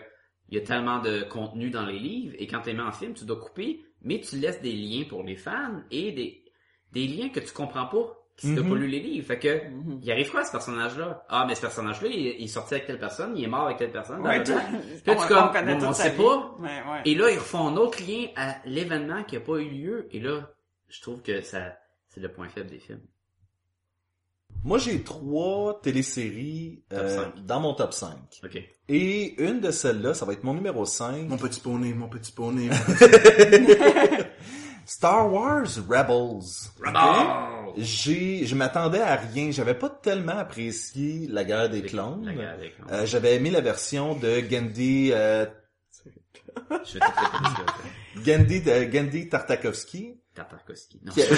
[0.50, 3.14] il y a tellement de contenu dans les livres, et quand tu mets en film,
[3.14, 6.44] tu dois couper, mais tu laisses des liens pour les fans, et des,
[6.92, 8.70] des liens que tu comprends pas, si t'as Mhm.
[8.70, 9.26] pas lu les livres.
[9.28, 9.62] Fait que,
[10.02, 11.26] il arrive quoi, ce personnage-là?
[11.30, 13.78] Ah, mais ce personnage-là, il, il est sorti avec telle personne, il est mort avec
[13.78, 14.22] telle personne.
[14.22, 14.62] Ouais, là,
[15.08, 15.52] on- comme,
[15.88, 16.18] on sait vie.
[16.18, 16.56] pas.
[16.60, 17.02] Ouais, ouais.
[17.06, 20.20] Et là, ils refont un autre lien à l'événement qui a pas eu lieu, et
[20.20, 20.50] là,
[20.90, 21.78] je trouve que ça,
[22.10, 23.02] c'est le point faible des films.
[24.64, 28.16] Moi, j'ai trois téléséries euh, dans mon top 5.
[28.44, 28.58] Ok.
[28.90, 31.28] Et une de celles-là, ça va être mon numéro 5.
[31.30, 32.70] Mon petit poney, mon petit poney.
[32.70, 34.26] mon petit-
[34.88, 36.70] Star Wars Rebels.
[36.80, 37.65] Rebels!
[37.78, 39.52] J'ai, je m'attendais à rien.
[39.52, 42.26] J'avais pas tellement apprécié la guerre des clones.
[42.26, 42.88] La guerre des clones.
[42.92, 45.46] Euh, j'avais aimé la version de Gandhi, euh,
[46.86, 47.06] Je vais.
[48.24, 51.00] Gandhi, de, Gandhi Tartakovsky, Tartakovsky.
[51.04, 51.12] Non.
[51.14, 51.22] Qui-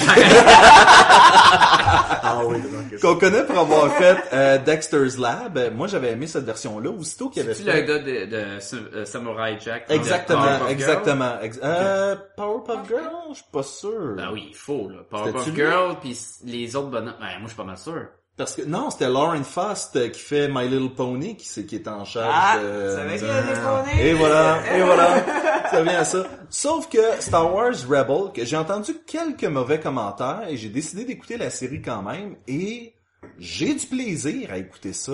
[2.30, 2.58] Ah oui,
[3.02, 5.58] qu'on connaît pour avoir fait euh, Dexter's Lab.
[5.58, 6.90] Euh, Moi, j'avais aimé cette version-là.
[6.90, 7.82] Aussitôt qu'il y avait C'est-tu fait...
[7.82, 9.88] le gars de, de, Sam- euh, Samurai Jack?
[9.90, 11.40] de Exactement, exactement.
[11.42, 14.16] Ex- euh, Powerpuff Girl, je suis pas sûr.
[14.18, 15.00] Ben oui, il faut, là.
[15.10, 17.16] Powerpuff Girl, pis les autres bonhommes.
[17.20, 18.08] Ben, moi, je suis pas mal sûr.
[18.38, 21.76] Parce que non, c'était Lauren Faust euh, qui fait My Little Pony qui, c'est- qui
[21.76, 22.90] est en charge Ah, de...
[22.96, 23.60] c'est vrai qu'il y a des
[23.94, 24.08] poneys.
[24.10, 25.26] Et voilà, et voilà.
[25.72, 26.24] Ça vient à ça.
[26.50, 31.38] Sauf que Star Wars Rebel, que j'ai entendu quelques mauvais commentaires et j'ai décidé d'écouter
[31.38, 32.94] la série quand même et
[33.38, 35.14] j'ai du plaisir à écouter ça.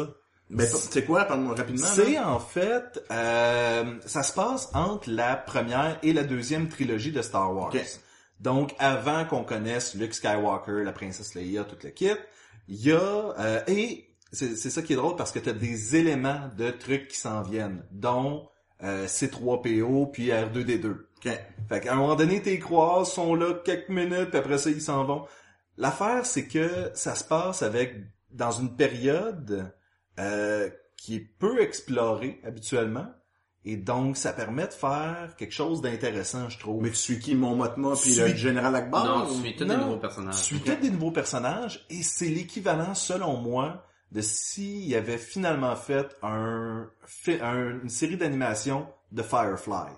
[0.51, 1.87] Ben, c'est quoi, parle-moi rapidement.
[1.87, 7.21] C'est en fait, euh, ça se passe entre la première et la deuxième trilogie de
[7.23, 7.69] Star Wars.
[7.73, 7.81] Ok.
[8.39, 12.11] Donc, avant qu'on connaisse Luke Skywalker, la princesse Leia, tout le kit,
[12.67, 15.95] il y a euh, et c'est ça qui est drôle parce que tu as des
[15.95, 18.49] éléments de trucs qui s'en viennent, dont
[18.83, 20.87] euh, C3PO puis R2D2.
[20.87, 21.39] Ok.
[21.69, 24.81] Fait qu'à un moment donné, tes croises sont là quelques minutes, puis après ça, ils
[24.81, 25.25] s'en vont.
[25.77, 27.95] L'affaire, c'est que ça se passe avec
[28.31, 29.71] dans une période
[30.19, 33.07] euh, qui est peu explorée habituellement,
[33.65, 36.81] et donc ça permet de faire quelque chose d'intéressant, je trouve.
[36.83, 39.05] Mais tu suis qui, mon Motma puis Suis- le général Akbar?
[39.05, 40.35] non, tu suis tous des nouveaux personnages.
[40.35, 45.17] Je suis tous des nouveaux personnages, et c'est l'équivalent, selon moi, de s'il y avait
[45.17, 46.87] finalement fait un,
[47.81, 49.91] une série d'animation de Firefly.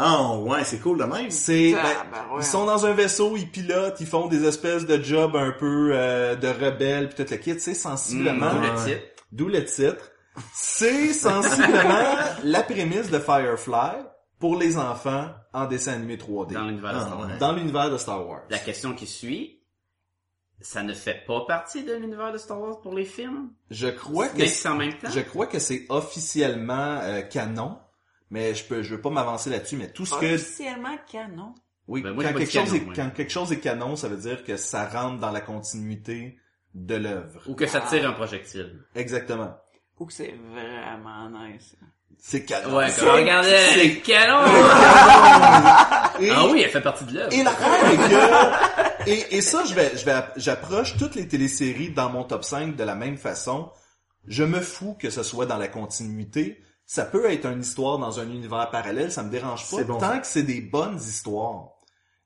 [0.00, 1.30] Ah, ouais, c'est cool de même.
[1.30, 2.40] C'est, Ah, ben, ben ouais.
[2.42, 5.90] ils sont dans un vaisseau, ils pilotent, ils font des espèces de jobs un peu
[5.92, 8.70] euh, de rebelles puis tout le kit, c'est sensiblement, D'où Ouais.
[8.70, 9.06] le titre.
[9.32, 10.10] d'où le titre.
[10.52, 14.04] C'est sensiblement la prémisse de Firefly
[14.38, 17.28] pour les enfants en dessin animé 3D Dans l'univers de Ah, Star Wars.
[17.28, 17.38] ouais.
[17.38, 18.42] dans l'univers de Star Wars.
[18.50, 19.60] La question qui suit,
[20.60, 23.50] ça ne fait pas partie de l'univers de Star Wars pour les films?
[23.70, 25.08] Je crois que c'est en même temps?
[25.10, 27.78] je crois que c'est officiellement euh, canon,
[28.30, 31.54] mais je peux je veux pas m'avancer là-dessus, mais tout ce que Officiellement canon.
[31.86, 32.94] oui, Ben, moi, quand quelque chose canon, est moi.
[32.94, 36.38] quand quelque chose est canon, ça veut dire que ça rentre dans la continuité
[36.74, 37.40] de l'œuvre.
[37.48, 38.84] Ou que ça tire un projectile.
[38.94, 39.56] Exactement.
[40.00, 41.76] Ou que c'est vraiment nice.
[42.20, 42.76] C'est canon.
[42.76, 43.86] Ouais, quand regardez c'est!
[46.20, 47.32] Et, Ah oui, elle fait partie de l'œuvre.
[47.32, 52.10] et est que, et, et ça, je vais, je vais, j'approche toutes les téléséries dans
[52.10, 53.70] mon top 5 de la même façon.
[54.26, 56.60] Je me fous que ce soit dans la continuité.
[56.86, 59.98] Ça peut être une histoire dans un univers parallèle, ça me dérange pas, C'est bon,
[59.98, 60.18] tant ça.
[60.18, 61.68] que c'est des bonnes histoires.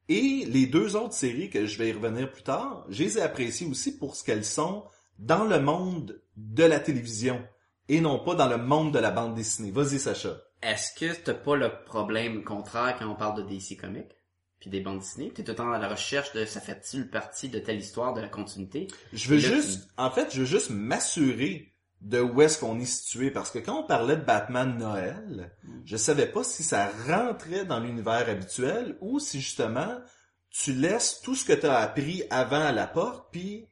[0.08, 3.22] Et les deux autres séries que je vais y revenir plus tard, je les ai
[3.22, 4.84] appréciées aussi pour ce qu'elles sont
[5.18, 7.42] dans le monde de la télévision
[7.88, 9.70] et non pas dans le monde de la bande dessinée.
[9.70, 10.36] Vas-y, Sacha.
[10.62, 14.12] Est-ce que t'as pas le problème contraire quand on parle de DC Comics?
[14.60, 15.32] Puis des bandes dessinées?
[15.32, 18.20] T'es tout le temps à la recherche de ça fait-il partie de telle histoire, de
[18.20, 18.86] la continuité?
[19.12, 22.84] Je veux là, juste, en fait, je veux juste m'assurer de où est-ce qu'on est
[22.84, 25.52] situé parce que quand on parlait de Batman Noël,
[25.84, 30.00] je savais pas si ça rentrait dans l'univers habituel ou si justement
[30.50, 33.68] tu laisses tout ce que tu as appris avant à la porte puis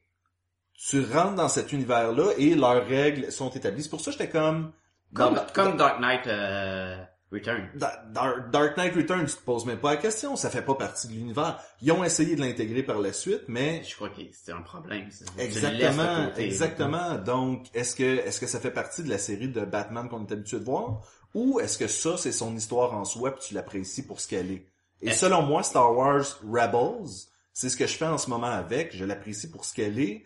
[0.89, 3.83] tu rentres dans cet univers-là et leurs règles sont établies.
[3.83, 4.71] C'est pour ça que j'étais comme
[5.13, 6.97] Comme, dans- comme Dark Knight euh,
[7.31, 7.69] Return.
[7.75, 10.75] Da- Dar- Dark Knight Returns, tu te poses même pas la question, ça fait pas
[10.75, 11.59] partie de l'univers.
[11.81, 15.07] Ils ont essayé de l'intégrer par la suite, mais Je crois que c'était un problème.
[15.37, 16.43] Exactement, côté.
[16.45, 17.15] exactement.
[17.17, 20.31] Donc, est-ce que est-ce que ça fait partie de la série de Batman qu'on est
[20.31, 21.01] habitué de voir,
[21.33, 24.51] ou est-ce que ça c'est son histoire en soi puis tu l'apprécies pour ce qu'elle
[24.51, 24.65] est?
[25.01, 28.95] Et selon moi, Star Wars Rebels, c'est ce que je fais en ce moment avec.
[28.95, 30.23] Je l'apprécie pour ce qu'elle est,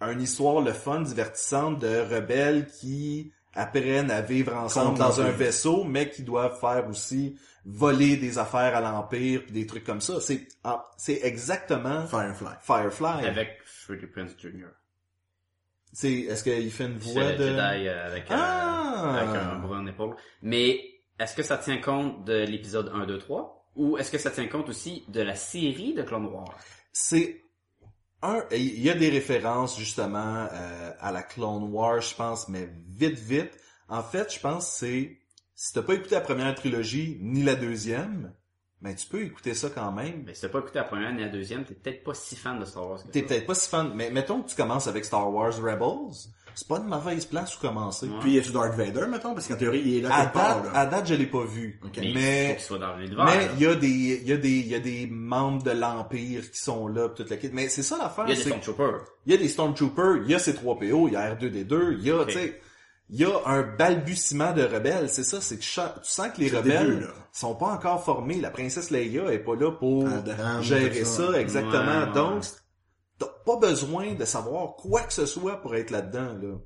[0.00, 5.84] une histoire le fun, divertissante de rebelles qui apprennent à vivre ensemble dans un vaisseau,
[5.84, 10.20] mais qui doivent faire aussi voler des affaires à l'Empire puis des trucs comme ça.
[10.20, 12.54] C'est ah, c'est exactement Firefly.
[12.60, 13.26] Firefly.
[13.26, 14.68] Avec Freddie Prince Jr.
[15.92, 17.46] C'est, est-ce qu'il fait une voix de...
[17.46, 19.16] Jedi euh, avec, euh, Ah!
[19.18, 20.14] avec un brun épaule.
[20.42, 20.78] Mais
[21.18, 23.70] est-ce que ça tient compte de l'épisode 1, 2, 3?
[23.76, 26.54] Ou est-ce que ça tient compte aussi de la série de Clone Wars?
[26.92, 27.45] C'est
[28.22, 32.68] un, il y a des références justement euh, à la Clone Wars, je pense, mais
[32.88, 33.52] vite, vite.
[33.88, 35.18] En fait, je pense que c'est,
[35.54, 38.32] si t'as pas écouté la première trilogie ni la deuxième,
[38.80, 40.24] ben tu peux écouter ça quand même.
[40.24, 42.58] Mais si t'as pas écouté la première ni la deuxième, t'es peut-être pas si fan
[42.58, 45.32] de Star Wars T'es peut-être pas si fan, mais mettons que tu commences avec Star
[45.32, 48.08] Wars Rebels, c'est pas une mauvaise place où commencer.
[48.20, 49.34] Puis y a-tu Darth Vader, mettons?
[49.34, 50.78] Parce qu'en théorie, il est là À quelque part, date, là.
[50.80, 51.78] à date, je l'ai pas vu.
[51.84, 51.98] Ok.
[51.98, 53.24] Mais, il faut Mais, qu'il soit dans l'univers.
[53.26, 55.70] mais il y a des, il y a des, il y a des membres de
[55.72, 57.50] l'Empire qui sont là, pis toute la kit.
[57.52, 58.24] Mais c'est ça l'affaire.
[58.26, 59.00] Il y a des Stormtroopers.
[59.26, 62.10] Il y a des Stormtroopers, il y a C3PO, il y a R2D2, il y
[62.10, 62.60] a, tu sais,
[63.10, 65.68] il y a un balbutiement de rebelles, c'est ça, c'est que tu
[66.02, 68.40] sens que les rebelles début, sont pas encore formés.
[68.40, 70.08] La princesse Leia est pas là pour
[70.62, 71.40] gérer ça, ça.
[71.40, 71.82] exactement.
[72.00, 72.12] Ouais, ouais.
[72.14, 72.42] Donc,
[73.46, 76.56] pas besoin de savoir quoi que ce soit pour être là-dedans, là.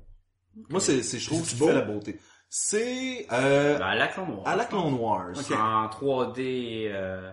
[0.69, 1.67] Moi, c'est, c'est, je trouve, C'est ce qui beau?
[1.67, 2.19] fait la beauté.
[2.49, 4.47] C'est, euh, Ben, à la Clone Wars.
[4.47, 5.29] à la Clone Wars.
[5.37, 5.51] Ok.
[5.57, 7.31] En 3D, euh,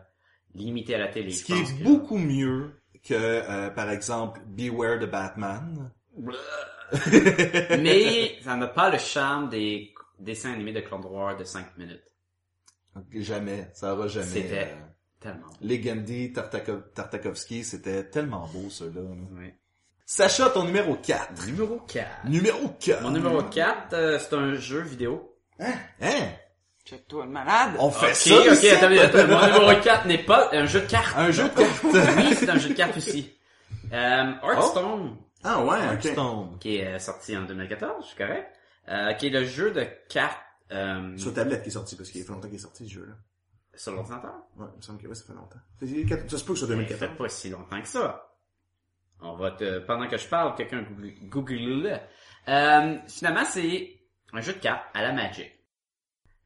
[0.55, 1.33] limité à la télé.
[1.33, 5.91] Ce qui est que- beaucoup mieux que, euh, par exemple, Beware the Batman.
[7.83, 12.03] Mais, ça n'a pas le charme des dessins animés de Clone Wars de 5 minutes.
[13.13, 14.27] Jamais, ça aura jamais.
[14.27, 14.75] C'était-
[15.21, 15.47] Tellement.
[15.63, 19.01] Legendi, Tartakov- Tartakovsky, c'était tellement beau, ceux-là.
[19.03, 19.17] là.
[19.39, 19.53] Oui.
[20.07, 21.47] Sacha, ton numéro 4.
[21.47, 22.09] Numéro 4.
[22.27, 23.03] Numéro 4.
[23.03, 25.37] Mon numéro 4, euh, c'est un jeu vidéo.
[25.61, 25.75] Hein?
[26.85, 27.73] Check-toi le malade.
[27.79, 30.87] On fait Ok, ça, ok, attends, attends, mon numéro 4 n'est pas un jeu de
[30.87, 31.15] cartes.
[31.19, 31.85] Un jeu de cartes.
[32.17, 33.35] Oui, c'est un jeu de cartes aussi.
[33.93, 36.05] Euh, Hearthstone, Ah ouais, ok.
[36.05, 36.59] Hearthstone.
[36.61, 38.47] qui est euh, sorti en 2014, je suis correct,
[38.89, 40.39] euh, qui est le jeu de cartes
[40.73, 43.15] euh, Sur tablette qui est sorti, parce qu'il fait longtemps qu'il est sorti, ce jeu-là.
[43.81, 44.35] Sur l'ordinateur?
[44.57, 45.59] Ouais, il me semble que ouais, ça fait longtemps.
[45.81, 45.87] Ça
[46.39, 47.19] se peut que ce soit Ça fait 2014.
[47.19, 48.25] pas si longtemps que ça.
[49.21, 51.97] On va te, pendant que je parle, quelqu'un google, google-le.
[52.49, 54.01] Euh, finalement, c'est
[54.33, 55.53] un jeu de cartes à la Magic.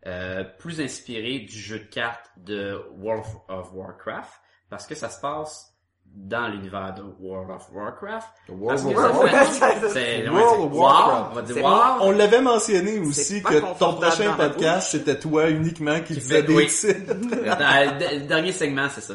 [0.06, 4.32] Euh, plus inspiré du jeu de cartes de World of Warcraft,
[4.68, 5.71] parce que ça se passe
[6.14, 8.28] dans l'univers de World of Warcraft.
[8.46, 9.88] Que of Warcraft.
[9.92, 11.26] c'est- World of Warcraft.
[11.30, 12.02] On va dire C'est- wow.
[12.02, 16.66] On l'avait mentionné aussi que ton prochain podcast, c'était toi uniquement qui faisait fait- des
[16.66, 17.14] titres.
[17.20, 19.14] Le, dernier segment, c'est ça.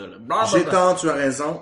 [0.51, 1.61] J'ai tort, tu as raison.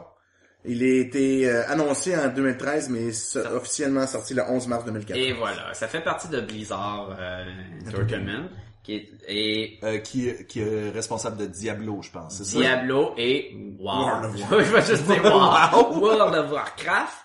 [0.68, 3.10] Il a été euh, annoncé en 2013, mais
[3.56, 5.24] officiellement sorti le 11 mars 2014.
[5.24, 7.44] Et voilà, ça fait partie de Blizzard euh,
[7.88, 8.50] Entertainment,
[8.86, 12.38] qui est, et Euh, qui, qui est responsable de Diablo, je pense.
[12.38, 12.58] C'est ça?
[12.60, 13.84] Diablo et WoW.
[13.86, 16.00] World of Je vais juste dire WoW.
[16.00, 17.18] World of Warcraft.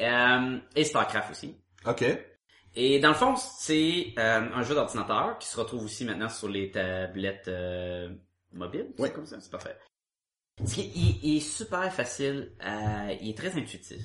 [0.00, 1.56] Euh, et StarCraft aussi.
[1.86, 2.04] Ok.
[2.74, 6.48] Et dans le fond, c'est euh, un jeu d'ordinateur qui se retrouve aussi maintenant sur
[6.48, 8.08] les tablettes euh,
[8.52, 8.92] mobiles.
[8.98, 9.10] Oui.
[9.12, 9.76] comme ça, c'est parfait.
[10.64, 14.00] Ce qui est, il, il est super facile, à- il est très intuitif.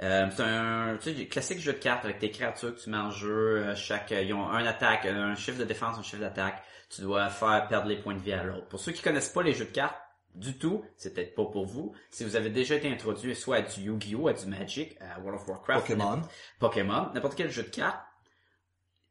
[0.00, 2.96] Euh, c'est un tu sais, classique jeu de cartes avec tes créatures que tu mets
[2.96, 3.58] en jeu.
[3.58, 6.62] euh, Chaque, euh, ils ont un attaque, un chiffre de défense, un chiffre d'attaque.
[6.90, 8.66] Tu dois faire perdre les points de vie à l'autre.
[8.68, 9.96] Pour ceux qui connaissent pas les jeux de cartes
[10.34, 11.94] du tout, c'est peut-être pas pour vous.
[12.10, 15.40] Si vous avez déjà été introduit soit à du Yu-Gi-Oh, à du Magic, à World
[15.40, 16.22] of Warcraft, Pokémon.
[16.58, 18.00] Pokémon, n'importe quel jeu de cartes,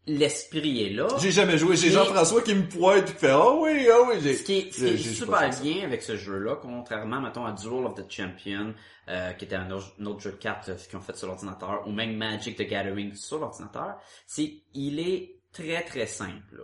[0.07, 1.07] l'esprit est là.
[1.19, 1.75] J'ai jamais joué.
[1.75, 4.35] J'ai Jean-François qui me pointe et qui fait, oh oui, oh oui, j'ai...
[4.35, 7.85] Ce qui est, ce qui est super bien avec ce jeu-là, contrairement, mettons, à Duel
[7.85, 8.73] of the Champion,
[9.09, 11.27] euh, qui était un autre, un autre jeu de cartes euh, qu'ils ont fait sur
[11.27, 16.63] l'ordinateur, ou même Magic the Gathering sur l'ordinateur, c'est, il est très très simple, là.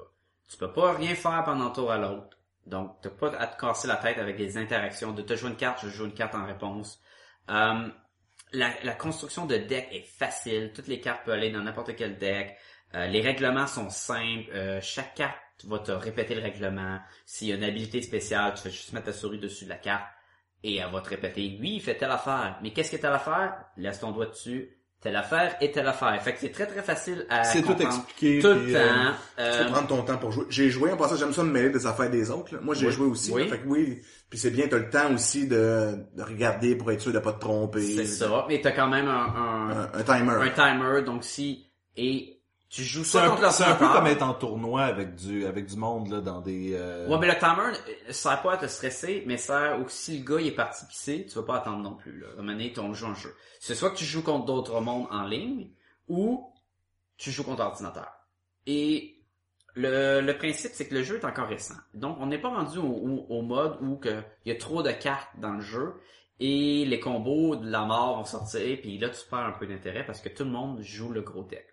[0.50, 2.38] Tu peux pas rien faire pendant un tour à l'autre.
[2.66, 5.58] Donc, t'as pas à te casser la tête avec des interactions de te jouer une
[5.58, 7.02] carte, je joue une carte en réponse.
[7.50, 7.88] Euh,
[8.54, 10.72] la, la construction de deck est facile.
[10.74, 12.56] Toutes les cartes peuvent aller dans n'importe quel deck.
[12.96, 14.50] Euh, les règlements sont simples.
[14.54, 17.00] Euh, chaque carte va te répéter le règlement.
[17.26, 19.76] S'il y a une habilité spéciale, tu fais juste mettre ta souris dessus de la
[19.78, 20.06] carte
[20.64, 21.48] et elle va te répéter.
[21.50, 22.58] Lui, il fait telle affaire.
[22.64, 23.56] Mais qu'est-ce que telle affaire?
[23.76, 24.74] Laisse ton doigt dessus.
[25.00, 26.20] Telle affaire et telle affaire.
[26.24, 28.40] Fait que c'est très très facile à C'est tout expliqué.
[28.40, 29.12] Tout le puis, euh, temps.
[29.38, 30.46] Tu Euh, peux prendre ton temps pour jouer.
[30.50, 32.56] J'ai joué, en passant, j'aime ça me mêler des affaires des autres.
[32.56, 32.62] là.
[32.64, 32.94] Moi, j'ai Oui.
[32.94, 33.32] joué aussi.
[33.32, 33.44] Oui.
[33.44, 33.50] là.
[33.56, 34.02] Fait que oui.
[34.28, 37.34] Puis c'est bien, t'as le temps aussi de, de regarder pour être sûr de pas
[37.34, 37.80] te tromper.
[37.82, 38.46] c'est ça.
[38.50, 40.32] Mais t'as quand même un, un, Un, un timer.
[40.32, 41.02] un timer.
[41.04, 42.37] Donc si, et
[42.70, 45.66] tu joues ça un, contre c'est un peu comme être en tournoi avec du, avec
[45.68, 47.78] du monde, là, dans des, euh, Ouais, mais le timer
[48.10, 50.86] euh, sert pas à te stresser, mais sert aussi si le gars il est parti
[50.86, 52.20] pisser, tu vas pas attendre non plus.
[52.20, 52.28] Là.
[52.30, 53.34] À un moment donné, on joue un jeu.
[53.60, 55.70] C'est soit que tu joues contre d'autres mondes en ligne,
[56.10, 56.52] ou
[57.18, 58.12] tu joues contre ordinateur.
[58.66, 59.22] Et
[59.76, 61.76] le, le principe, c'est que le jeu est encore récent.
[61.94, 64.92] Donc, on n'est pas rendu au, au- au mode où il y a trop de
[64.92, 65.94] cartes dans le jeu
[66.40, 70.06] et les combos de la mort vont sortir, puis là, tu perds un peu d'intérêt
[70.06, 71.66] parce que tout le monde joue le gros deck.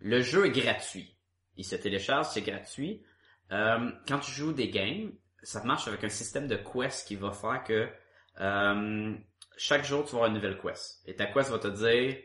[0.00, 1.16] Le jeu est gratuit.
[1.56, 3.02] Il se télécharge, c'est gratuit.
[3.50, 7.32] Euh, quand tu joues des games, ça marche avec un système de quest qui va
[7.32, 7.88] faire que
[8.40, 9.14] euh,
[9.56, 11.02] chaque jour, tu vas avoir une nouvelle quest.
[11.06, 12.16] Et ta quest va te dire,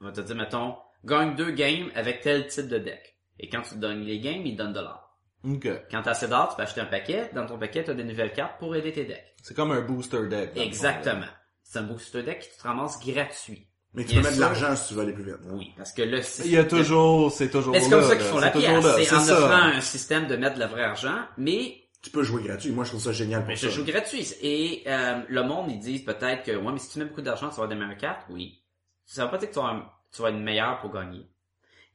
[0.00, 3.16] va te dire, mettons, gagne deux games avec tel type de deck.
[3.38, 5.18] Et quand tu gagnes les games, il te donne de l'or.
[5.44, 5.66] Ok.
[5.90, 7.30] Quand t'as assez d'or, tu peux acheter un paquet.
[7.32, 9.34] Dans ton paquet, tu as des nouvelles cartes pour aider tes decks.
[9.42, 10.52] C'est comme un booster deck.
[10.56, 11.26] Exactement.
[11.62, 13.69] C'est un booster deck qui te ramasse gratuit.
[13.94, 15.34] Mais tu peux mettre de l'argent si tu veux aller plus vite.
[15.50, 16.42] Oui, parce que le fond.
[16.44, 18.16] Il y a toujours, c'est toujours Mais c'est là, comme ça là.
[18.20, 19.10] qu'ils font la C'est pièce.
[19.10, 22.42] là, en offrant un système de mettre de la vraie argent, mais Tu peux jouer
[22.44, 22.70] gratuit.
[22.70, 23.66] Moi, je trouve ça génial pour Mais ça.
[23.68, 24.32] je joue gratuit.
[24.42, 27.46] Et euh, le monde, ils disent peut-être que, ouais, mais si tu mets beaucoup d'argent,
[27.48, 28.22] tu vas avoir des meilleures cartes.
[28.30, 28.62] Oui.
[29.06, 31.28] Ça veut pas dire que tu vas tu vas être meilleur pour gagner.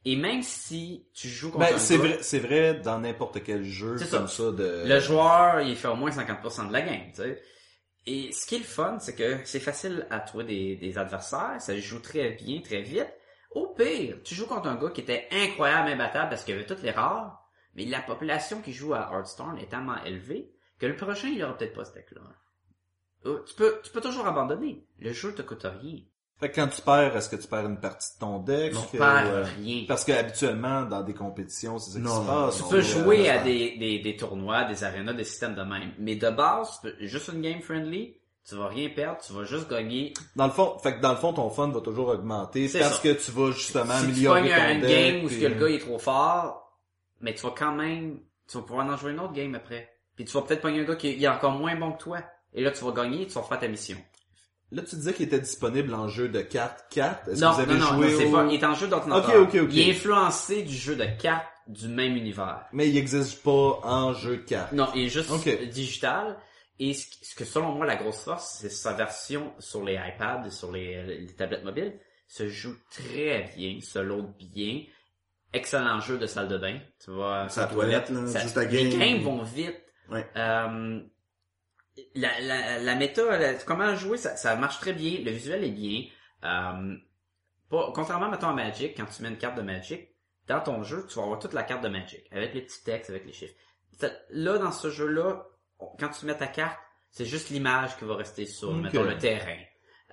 [0.05, 3.63] Et même si tu joues contre Ben, un c'est vrai, c'est vrai dans n'importe quel
[3.63, 4.43] jeu C'est comme ça.
[4.43, 4.83] ça, de...
[4.85, 7.41] le joueur, il fait au moins 50% de la game, tu sais.
[8.07, 11.77] Et ce qui est le fun, c'est que c'est facile à trouver des, adversaires, ça
[11.77, 13.11] joue très bien, très vite.
[13.51, 16.83] Au pire, tu joues contre un gars qui était incroyable, imbattable parce qu'il avait toutes
[16.83, 21.29] les rares, mais la population qui joue à Hearthstone est tellement élevée que le prochain,
[21.29, 22.21] il aura peut-être pas ce deck-là.
[23.25, 24.85] Euh, Tu peux, tu peux toujours abandonner.
[24.99, 26.01] Le jeu te coûte rien.
[26.39, 28.73] Fait que quand tu perds, est-ce que tu perds une partie de ton deck?
[28.91, 29.43] Tu Euh, perds ouais.
[29.63, 29.85] rien.
[29.87, 32.57] Parce que habituellement, dans des compétitions, c'est ça qui Non, se non, passe.
[32.57, 35.61] Tu non, peux euh, jouer à des, des, des tournois, des arénas, des systèmes de
[35.61, 35.93] même.
[35.97, 38.17] Mais de base, tu peux- juste une game friendly,
[38.47, 40.13] tu vas rien perdre, tu vas juste gagner.
[40.35, 42.97] Dans le fond, fait que dans le fond, ton fun va toujours augmenter C'est parce
[42.97, 43.01] ça.
[43.03, 44.89] que tu vas justement si tu améliorer pognes ton un deck.
[45.13, 46.77] game où puis- que le gars il est trop fort,
[47.21, 49.89] mais tu vas quand même, tu vas pouvoir en jouer une autre game après.
[50.17, 52.19] Puis tu vas peut-être pogner un gars qui est encore moins bon que toi.
[52.53, 53.97] Et là, tu vas gagner et tu vas faire ta mission.
[54.71, 57.29] Là, tu disais qu'il était disponible en jeu de cartes 4.
[57.29, 58.73] Est-ce Non, que vous avez non, non, joué non, c'est au- pas, il est en
[58.73, 59.41] jeu d'ordinateur.
[59.43, 59.69] Ok, ok, ok.
[59.73, 62.65] Il est influencé du jeu de cartes du même univers.
[62.73, 64.71] Mais il existe pas en jeu de cartes.
[64.73, 65.31] Non, il est juste
[65.71, 66.37] digital.
[66.79, 70.49] Et ce que selon moi la grosse force, c'est sa version sur les iPads et
[70.49, 71.93] sur les, les tablettes mobiles
[72.27, 74.81] se joue très bien, se load bien.
[75.53, 76.79] Excellent jeu de salle de bain.
[77.03, 78.99] Tu vois, Sa toilette, là, ça- juste à les game.
[78.99, 79.77] games vont vite.
[80.11, 80.27] Ouais.
[80.35, 80.99] Euh,
[82.15, 85.19] la, la, la méta, la- comment jouer, ça, ça marche très bien.
[85.23, 86.03] Le visuel est bien.
[86.43, 86.95] Euh,
[87.69, 90.09] pas, contrairement, mettons, à Magic, quand tu mets une carte de Magic,
[90.47, 93.09] dans ton jeu, tu vas avoir toute la carte de Magic, avec les petits textes,
[93.09, 93.55] avec les chiffres.
[94.29, 95.45] Là, dans ce jeu-là,
[95.99, 96.77] quand tu mets ta carte,
[97.11, 99.57] c'est juste l'image qui va rester sur, mettons, le terrain.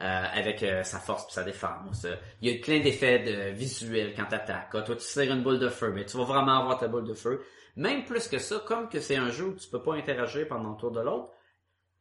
[0.01, 2.07] euh, avec euh, sa force et sa défense.
[2.41, 4.71] Il y a plein d'effets de visuels quand t'attaques.
[4.73, 7.07] Ah, toi, tu tires une boule de feu, mais tu vas vraiment avoir ta boule
[7.07, 7.45] de feu.
[7.77, 10.71] Même plus que ça, comme que c'est un jeu où tu peux pas interagir pendant
[10.71, 11.31] le tour de l'autre,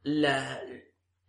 [0.04, 0.42] la,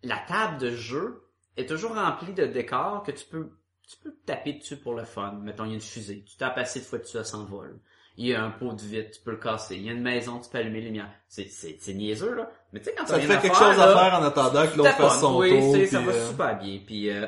[0.02, 3.50] la table de jeu est toujours remplie de décors que tu peux
[3.86, 5.32] tu peux taper dessus pour le fun.
[5.42, 6.24] Mettons, il y a une fusée.
[6.24, 7.78] Tu tapes assez de fois dessus, elle s'envole.
[8.16, 9.76] Il y a un pot de vitre, tu peux le casser.
[9.76, 11.10] Il y a une maison, tu peux allumer les lumières.
[11.28, 12.50] C'est, c'est, c'est niaiseux, là.
[12.72, 14.76] Mais tu sais, quand Ça te fait quelque faire, chose à faire en attendant que
[14.78, 15.86] l'autre fasse son oui, tour.
[15.86, 16.80] ça va euh, super bien.
[16.86, 17.26] Puis euh,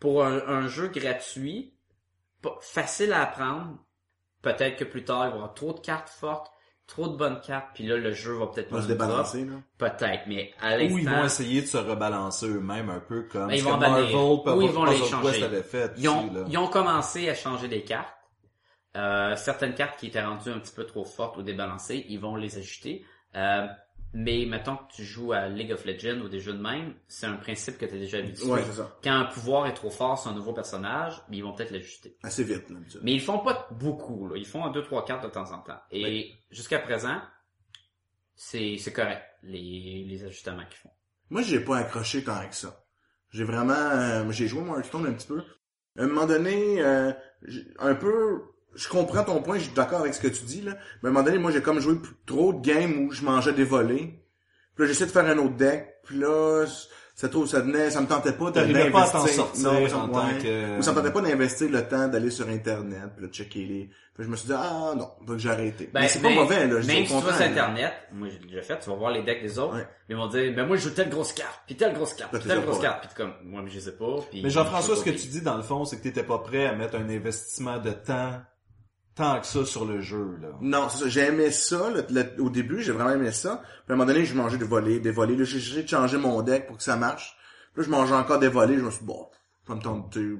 [0.00, 1.74] pour un, un jeu gratuit,
[2.60, 3.78] facile à apprendre,
[4.42, 6.50] peut-être que plus tard, il va y avoir trop de cartes fortes,
[6.86, 9.54] trop de bonnes cartes, puis là, le jeu va peut-être va se débalancer, là.
[9.78, 13.48] Peut-être, mais à Ou ils vont l'instant, essayer de se rebalancer eux-mêmes un peu comme
[13.48, 13.76] Ben, ils vont.
[13.76, 15.42] Marvel, Ou ils vont les changer.
[15.42, 18.14] Avait fait ils ont, aussi, ils ont commencé à changer des cartes.
[18.96, 22.36] Euh, certaines cartes qui étaient rendues un petit peu trop fortes ou débalancées, ils vont
[22.36, 23.04] les ajuster.
[23.34, 23.66] Euh,
[24.18, 27.26] mais mettons que tu joues à League of Legends ou des jeux de même, c'est
[27.26, 28.46] un principe que tu as déjà habitué.
[28.46, 28.98] Ouais, c'est ça.
[29.04, 32.16] Quand un pouvoir est trop fort sur un nouveau personnage, ils vont peut-être l'ajuster.
[32.22, 32.78] Assez vite, là.
[33.02, 34.38] Mais ils font pas beaucoup, là.
[34.38, 35.78] Ils font deux, trois cartes de temps en temps.
[35.90, 37.20] Et jusqu'à présent,
[38.34, 40.92] c'est, c'est correct, les, les ajustements qu'ils font.
[41.28, 42.84] Moi, j'ai pas accroché tant que ça.
[43.32, 43.74] J'ai vraiment...
[43.74, 45.42] euh, j'ai joué mon Hearthstone un petit peu.
[45.98, 47.12] À un moment donné, euh,
[47.80, 48.40] un peu...
[48.76, 50.72] Je comprends ton point, je suis d'accord avec ce que tu dis, là.
[51.02, 53.52] Mais à un moment donné, moi, j'ai comme joué trop de games où je mangeais
[53.52, 54.20] des volets.
[54.74, 55.94] Puis là, j'essayais de faire un autre deck.
[56.04, 56.66] Puis là,
[57.14, 57.90] ça, trop, ça venait...
[57.90, 60.78] Ça me tentait pas T'arrivais pas à t'en d'investir- sortir Non, en tant que...
[60.78, 63.64] Ou ça me tentait pas d'investir le temps d'aller sur Internet, puis là, de checker
[63.64, 63.90] les...
[64.14, 65.90] Puis je me suis dit, ah non, faut que j'ai arrêté.
[65.92, 66.80] Ben, mais c'est pas même- mauvais, là.
[66.80, 67.42] Je Même si tu vas sur.
[67.44, 69.86] Internet, moi j'ai déjà fait, tu vas voir les decks des autres, Ouais.
[70.08, 72.48] ils vont dire, ben moi je joue telle grosse carte, puis telle grosse carte, puis
[72.48, 74.40] telle grosse carte, puis comme, moi mais je sais pas, puis...
[74.42, 76.64] Mais Jean-François, je ce que tu dis dans le fond, c'est que t'étais pas prêt
[76.64, 78.40] à mettre un investissement de temps
[79.16, 80.48] tant que ça sur le jeu, là.
[80.60, 81.08] Non, c'est ça.
[81.08, 81.90] J'ai aimé ça.
[81.90, 83.60] le- le- au début, j'ai vraiment aimé ça.
[83.64, 85.34] Puis à un moment donné, je mangeais des volets, des volets.
[85.34, 87.36] Là, j'ai essayé de changer mon deck pour que ça marche.
[87.72, 88.76] Puis là, je mangeais encore des volets.
[88.78, 89.26] Je me suis dit, bon,
[89.66, 90.38] ça me tente de...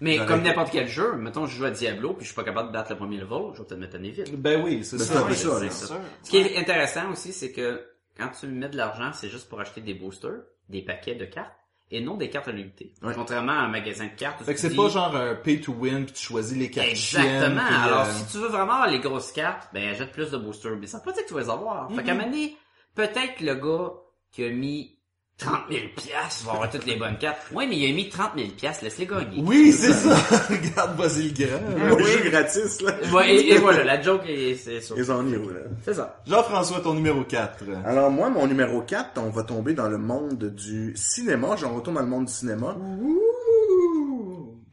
[0.00, 2.68] Mais comme n'importe quel jeu, mettons je joue à Diablo, puis je suis pas capable
[2.68, 4.34] de battre le premier level, je vais peut-être me tanner vite.
[4.40, 5.12] Ben oui, c'est Ben, ça.
[5.12, 5.70] c'est un peu Ouais, ça, c'est là.
[5.88, 6.00] sûr.
[6.22, 7.84] Ce qui est intéressant aussi, c'est que
[8.16, 11.52] quand tu mets de l'argent, c'est juste pour acheter des boosters, des paquets de cartes,
[11.90, 12.92] et non des cartes à l'unité.
[13.02, 13.12] Ouais.
[13.14, 14.42] Contrairement à un magasin de cartes.
[14.44, 16.88] Fait que c'est dis- pas genre un pay to win puis tu choisis les cartes
[16.88, 17.60] Exactement.
[17.60, 20.76] Alors, euh, si tu veux vraiment avoir les grosses cartes, ben, achète plus de boosters.
[20.78, 21.90] Mais ça veut pas dire que tu vas les avoir.
[21.92, 22.56] Fait qu'à un moment donné,
[22.94, 23.92] peut-être que le gars
[24.30, 24.96] qui a mis
[25.40, 27.38] 30 000 piastres va avoir toutes les bonnes cartes.
[27.52, 29.42] Oui, mais il a mis 30 000 piastres, laisse-les gagner.
[29.44, 30.14] Oui, c'est ça.
[30.50, 31.96] Regarde, vas-y le grand.
[31.98, 32.92] Le jeu gratis, là.
[33.12, 34.94] Ouais, et, et voilà, la joke est, c'est ça.
[34.96, 35.60] Les ennuis, là.
[35.84, 36.20] C'est ça.
[36.26, 37.64] Jean-François, ton numéro 4.
[37.84, 41.56] Alors moi, mon numéro 4, on va tomber dans le monde du cinéma.
[41.56, 42.76] J'en retourne dans le monde du cinéma.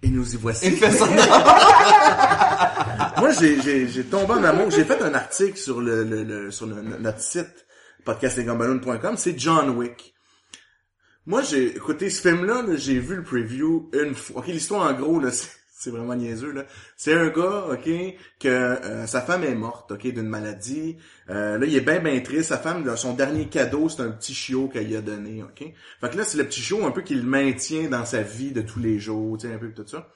[0.03, 0.67] Et nous y voici.
[0.67, 1.07] Il fait ça.
[3.17, 4.69] Moi, j'ai, j'ai, j'ai tombé en amour.
[4.69, 7.65] J'ai fait un article sur le, le, le- sur le- notre site
[8.05, 9.15] podcastlegamballon.com.
[9.17, 10.13] C'est John Wick.
[11.27, 12.63] Moi, j'ai écouté ce film-là.
[12.63, 14.39] là, j'ai vu le preview une fois.
[14.39, 16.51] Ok, l'histoire en gros, là, c'est, c'est vraiment niaiseux.
[16.51, 16.63] Là,
[16.95, 17.89] c'est un gars, ok,
[18.39, 20.95] que euh, sa femme est morte, ok, d'une maladie.
[21.29, 22.49] Euh, là, il est bien, bien triste.
[22.49, 25.71] Sa femme, là, son dernier cadeau, c'est un petit chiot qu'elle lui a donné, ok.
[26.01, 28.51] Fait que là, c'est le petit chiot un peu qui le maintient dans sa vie
[28.51, 30.07] de tous les jours, tu sais, un peu tout ça.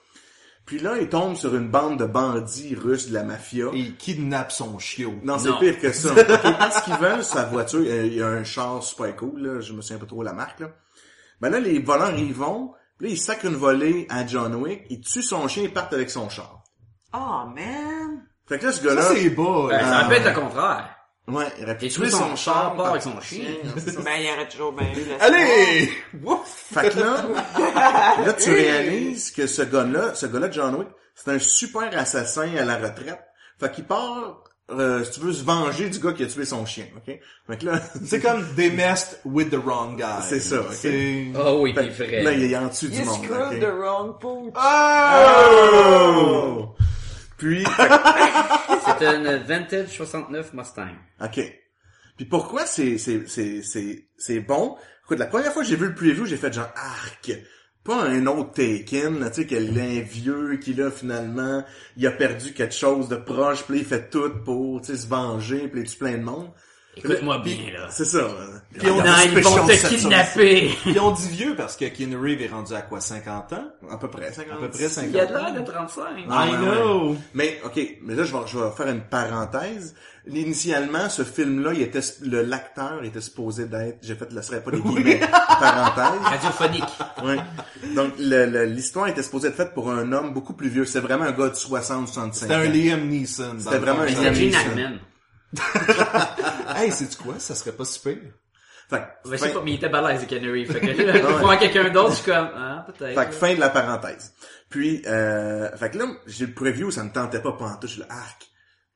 [0.65, 3.65] Puis là, il tombe sur une bande de bandits russes de la mafia.
[3.73, 5.15] Et il kidnappe son chiot.
[5.23, 5.59] Non, c'est Non.
[5.59, 6.11] pire que ça.
[6.17, 6.17] Ok,
[6.71, 9.73] Ce qu'ils veulent, sa voiture, euh, il y a un char super cool, là, je
[9.73, 10.71] me souviens pas trop la marque, là.
[11.41, 14.83] Ben là, les voleurs y vont, puis là, ils sacrent une volée à John Wick,
[14.89, 16.63] ils tuent son chien et partent avec son char.
[17.13, 18.23] Oh, man!
[18.47, 19.67] Fait que là, ce Ça, gars-là, c'est beau.
[19.67, 20.05] Ben, ça Ah.
[20.07, 20.95] peut être le contraire.
[21.27, 23.45] ouais, il aurait pu tuer son, son char, part avec son chien.
[24.05, 25.89] Ben, il aurait toujours bien eu le Allez!
[26.45, 27.25] Fait que là,
[28.25, 32.63] là, tu réalises que ce gars-là, ce gars-là, John Wick, c'est un super assassin à
[32.65, 33.19] la retraite.
[33.59, 36.65] Fait qu'il part, euh, si tu veux, se venger du gars qui a tué son
[36.65, 37.19] chien, ok?
[37.47, 40.21] Fait que là, C'est comme they messed with the wrong guy.
[40.27, 40.67] C'est ça, ok?
[40.73, 41.27] C'est...
[41.35, 42.23] Oh oui, que vrai.
[42.23, 43.59] là, il est en dessous du You monde, screwed ok?
[43.59, 44.53] the wrong pooch.
[44.55, 44.59] Oh!
[47.37, 47.87] Puis, fait
[48.99, 50.95] que- C'est une vintage 69 Mustang.
[51.23, 51.39] OK.
[52.17, 54.75] Puis pourquoi c'est c'est c'est c'est c'est bon?
[55.05, 57.31] Écoute, la première fois que j'ai vu le preview, j'ai fait genre arc.
[57.83, 61.63] Pas un autre Taken, tu sais, que vieux qui là finalement,
[61.97, 65.07] il a perdu quelque chose de proche, puis il fait tout pour, tu sais, se
[65.07, 66.51] venger, puis il tue plein de monde.
[66.97, 67.87] Écoute-moi bien, là.
[67.89, 68.27] C'est ça.
[68.77, 70.71] Puis on- Non, ils vont te 7 sur kidnapper.
[70.83, 73.63] Puis on dit vieux parce que Keanu Reeves est rendu à quoi, 50 ans?
[73.89, 74.53] À peu près, 50.
[74.53, 76.03] À peu près 50 Il a de l'air de 35.
[76.29, 77.15] Ah, I ouais, know!
[77.33, 79.95] Mais ok, mais là je vais, je vais faire une parenthèse.
[80.27, 84.69] Initialement, ce film-là, il était le l'acteur était supposé d'être, j'ai fait le serait pas
[84.71, 85.19] des guillemets,
[85.59, 86.19] parenthèse.
[86.23, 86.83] Radiophonique.
[87.23, 87.37] Ouais.
[87.95, 90.85] Donc le- le- l'histoire était supposée être faite pour un homme beaucoup plus vieux.
[90.85, 92.63] C'était vraiment un gars de 60 65 C'était un.
[92.69, 93.55] Liam Neeson.
[93.59, 94.59] C'était vraiment un Liam c'est Neeson.
[96.75, 97.39] Hey, c'est quoi?
[97.39, 98.13] Ça serait pas super.
[98.13, 98.19] Fait,
[98.89, 100.71] que- Ben, je sais fin, pas, mais il était balèze, Reeves.
[100.71, 103.19] Fait que là, voir quelqu'un d'autre, je suis comme, ah, peut-être.
[103.19, 104.33] fait que fin de la parenthèse.
[104.69, 107.99] Puis euh, fait que là, j'ai le preview, ça me tentait pas pantoute, je suis
[108.01, 108.47] là, arc.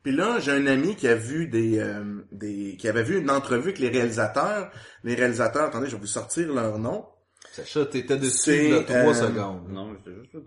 [0.04, 3.32] Puis là, j'ai un ami qui a vu des, euh, des qui avait vu une
[3.32, 4.70] entrevue avec les réalisateurs.
[5.04, 7.06] Les réalisateurs, attendez, je vais vous sortir leur nom.
[7.52, 9.70] Sacha, t'étais dessus de 3 euh, secondes.
[9.70, 10.42] Non, mais c'était juste le.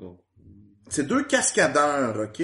[0.89, 2.43] C'est deux cascadeurs, ok?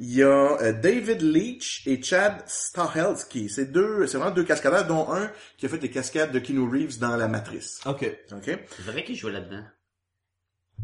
[0.00, 3.48] Il y a euh, David Leach et Chad Stahelski.
[3.48, 6.68] C'est deux, c'est vraiment deux cascadeurs, dont un qui a fait des cascades de Keanu
[6.68, 7.80] Reeves dans La Matrice.
[7.86, 8.08] Ok.
[8.32, 8.44] Ok?
[8.76, 9.64] C'est vrai qu'il jouait là-dedans.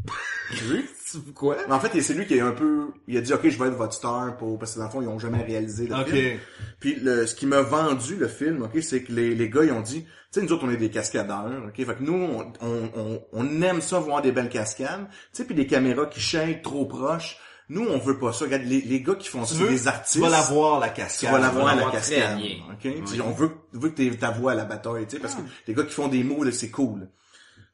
[0.51, 0.89] Tu vu?
[1.33, 1.57] Quoi?
[1.67, 3.67] Mais en fait, c'est lui qui est un peu, il a dit, ok, je vais
[3.69, 6.09] être votre star pour, parce que dans le fond, ils ont jamais réalisé le Ok.
[6.09, 6.39] film.
[6.79, 9.71] Puis le, ce qui m'a vendu le film, ok, c'est que les, les gars, ils
[9.71, 12.53] ont dit, tu sais, nous autres, on est des cascadeurs, ok, fait que nous, on,
[12.61, 16.19] on, on, on aime ça voir des belles cascades, tu sais, puis des caméras qui
[16.19, 17.39] shake trop proches.
[17.69, 18.45] Nous, on veut pas ça.
[18.45, 20.13] Regarde, les, les gars qui font ça, Tu c'est des artistes.
[20.13, 21.31] tu vas la voir, la Tu cascade.
[21.31, 22.57] vas la vas voir la la voir très cascade, bien.
[22.71, 22.79] ok?
[22.83, 23.03] Oui.
[23.13, 25.33] Tu On veut, on veut que t'aies ta voix à la bataille, tu sais, parce
[25.35, 27.09] que les gars qui font des mots, là, c'est cool.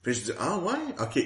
[0.04, 1.20] Puis je dis, ah ouais, ok.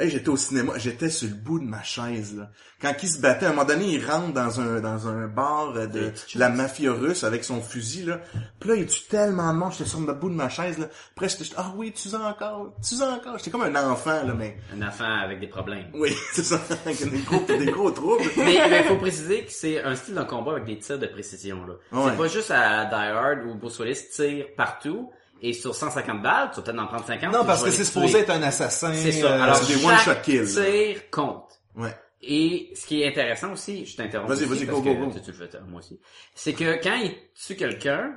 [0.00, 2.50] Hey, j'étais au cinéma, j'étais sur le bout de ma chaise, là.
[2.80, 5.72] Quand il se battait, à un moment donné, il rentre dans un, dans un bar
[5.74, 8.20] euh, de la mafia russe avec son fusil, là.
[8.60, 10.86] Puis là, il tue tellement de monde, j'étais sur le bout de ma chaise, là.
[11.16, 13.38] Après, j'étais, ah oui, tu en encore, tu en encore.
[13.38, 15.88] J'étais comme un enfant, là, mais, Un enfant avec des problèmes.
[15.94, 18.22] oui, c'est ça, avec des gros, des gros troubles.
[18.36, 21.66] Mais il faut préciser que c'est un style de combat avec des tirs de précision.
[21.66, 21.74] là.
[21.90, 22.10] Ouais.
[22.12, 25.10] C'est pas juste à Die Hard où Bruce Willis tire partout
[25.42, 27.32] et sur 150 balles, tu vas peut-être en prendre 50.
[27.32, 28.92] Non, parce que c'est supposé être un assassin.
[28.94, 29.26] C'est ça.
[29.26, 31.44] euh, Alors, c'est des one-shot kills, tir compte.
[31.76, 31.94] Ouais.
[32.20, 35.12] Et ce qui est intéressant aussi, je t'interromps Vas-y, vas-y, go, go, go.
[35.14, 36.00] tu, tu le fais moi aussi,
[36.34, 38.12] c'est que quand il tue quelqu'un,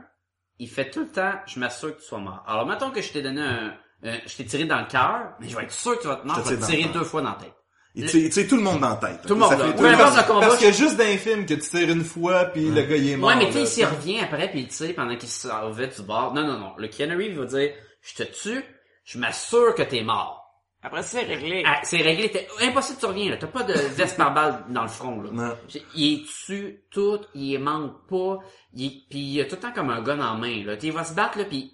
[0.57, 2.43] il fait tout le temps, je m'assure que tu sois mort.
[2.47, 5.47] Alors, mettons que je t'ai donné un, un- je t'ai tiré dans le cœur, mais
[5.49, 7.21] je vais être sûr que tu vas te mort, Je vais te tirer deux fois
[7.21, 7.53] dans la tête.
[7.93, 9.21] Il tire, il tire tout le monde dans la tête.
[9.27, 9.73] Tout le Ça monde, fait là.
[9.73, 12.45] tout le le combat, Parce que juste dans les films que tu tires une fois
[12.45, 13.29] puis le gars il est mort.
[13.29, 15.85] Ouais, mais tu sais, il s'y revient après puis il tire pendant qu'il s'en va
[15.87, 16.33] du bord.
[16.33, 16.73] Non, non, non.
[16.77, 17.71] Le Reeves va dire,
[18.01, 18.63] je te tue,
[19.03, 20.41] je m'assure que t'es mort.
[20.83, 21.63] Après, c'est réglé.
[21.65, 23.37] Ah, c'est réglé, t'es impossible tu reviens, là.
[23.37, 25.29] T'as pas de veste par balle dans le front, là.
[25.31, 25.53] Non.
[25.95, 28.39] Il tue tout, il manque pas,
[28.73, 30.77] il, puis il a tout le temps comme un gun en main, là.
[30.77, 31.71] Tu Il va se battre, là, puis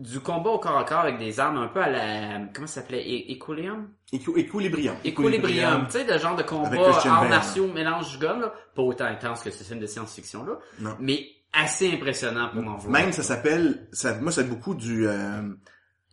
[0.00, 2.80] du combat au corps à corps avec des armes un peu à la, comment ça
[2.80, 3.88] s'appelait, Equilibrium?
[4.12, 4.94] Équilibrium.
[5.04, 5.84] Equilibrium.
[5.86, 6.70] Tu sais, le genre de combat
[7.04, 8.52] arts martiaux, mélange gun, là.
[8.74, 10.58] Pas autant intense que ce film de science-fiction, là.
[10.80, 10.96] Non.
[11.00, 13.00] Mais assez impressionnant pour m'en vouloir.
[13.02, 15.42] Même ça s'appelle, ça, moi c'est beaucoup du, euh,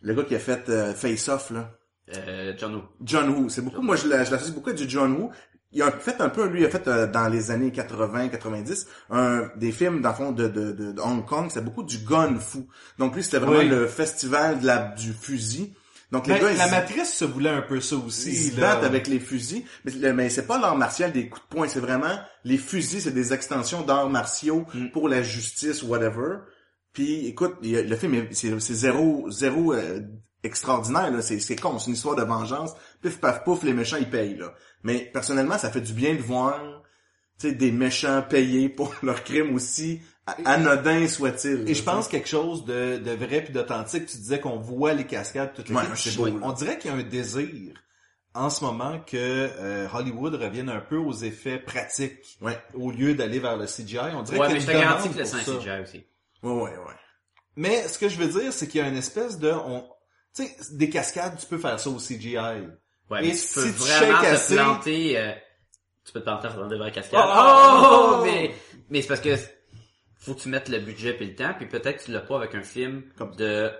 [0.02, 1.70] le gars qui a fait euh, Face Off là,
[2.16, 2.82] Euh, John Woo.
[3.02, 3.48] John Woo.
[3.48, 5.30] C'est beaucoup, moi je l'a- je l'associe beaucoup à du John Woo.
[5.72, 9.48] Il a fait un peu, lui il a fait euh, dans les années 80-90 un
[9.56, 11.48] des films dans le fond de, de, de, de Hong Kong.
[11.52, 12.66] C'est beaucoup du gun fou.
[12.98, 13.68] Donc lui c'était vraiment Oui.
[13.68, 15.74] le festival de la, du fusil.
[16.10, 18.34] Donc les Ben, gars ils la matrice se voulait un peu ça ils aussi.
[18.34, 18.74] se là.
[18.74, 21.78] battent avec les fusils, mais, mais c'est pas l'art martial des coups de poing, c'est
[21.78, 24.88] vraiment les fusils, c'est des extensions d'arts martiaux Mm.
[24.90, 26.38] pour la justice, whatever.
[26.92, 30.00] Puis écoute, le film est- c'est c'est zéro zéro euh,
[30.42, 32.72] extraordinaire là, c'est c'est con, c'est une histoire de vengeance.
[33.02, 34.52] Pif paf pouf, les méchants ils payent là.
[34.82, 36.58] Mais personnellement, ça fait du bien de voir
[37.38, 40.00] tu sais des méchants payés pour leurs crimes aussi
[40.44, 41.68] anodins soient-ils.
[41.68, 44.06] Et je pense quelque chose de, de vrai puis d'authentique.
[44.06, 46.28] Tu disais qu'on voit les cascades toutes les Ouais, Je- beau.
[46.42, 47.48] On dirait qu'il y a un désir
[48.34, 52.56] en ce moment que euh, Hollywood revienne un peu aux effets pratiques Ouais.
[52.74, 53.98] au lieu d'aller vers le CGI.
[54.14, 55.58] On dirait Ouais, qu'il mais y je a te garantis demande que le.
[55.58, 56.06] CGI aussi.
[56.44, 56.94] Ouais, ouais, ouais.
[57.56, 59.50] Mais ce que je veux dire, c'est qu'il y a une espèce de...
[59.50, 59.84] On,
[60.34, 62.36] tu sais, des cascades, tu peux faire ça au CGI.
[62.36, 65.32] Ouais, Et mais tu si peux tu vraiment te assez- planter, euh,
[66.04, 67.20] tu peux te planter dans des vraies cascades.
[67.24, 68.18] Oh!
[68.20, 68.22] Oh!
[68.24, 68.54] Mais,
[68.88, 69.34] mais c'est parce que
[70.18, 72.36] faut que tu mettes le budget et le temps, puis peut-être que tu l'as pas
[72.36, 73.70] avec un film Comme- de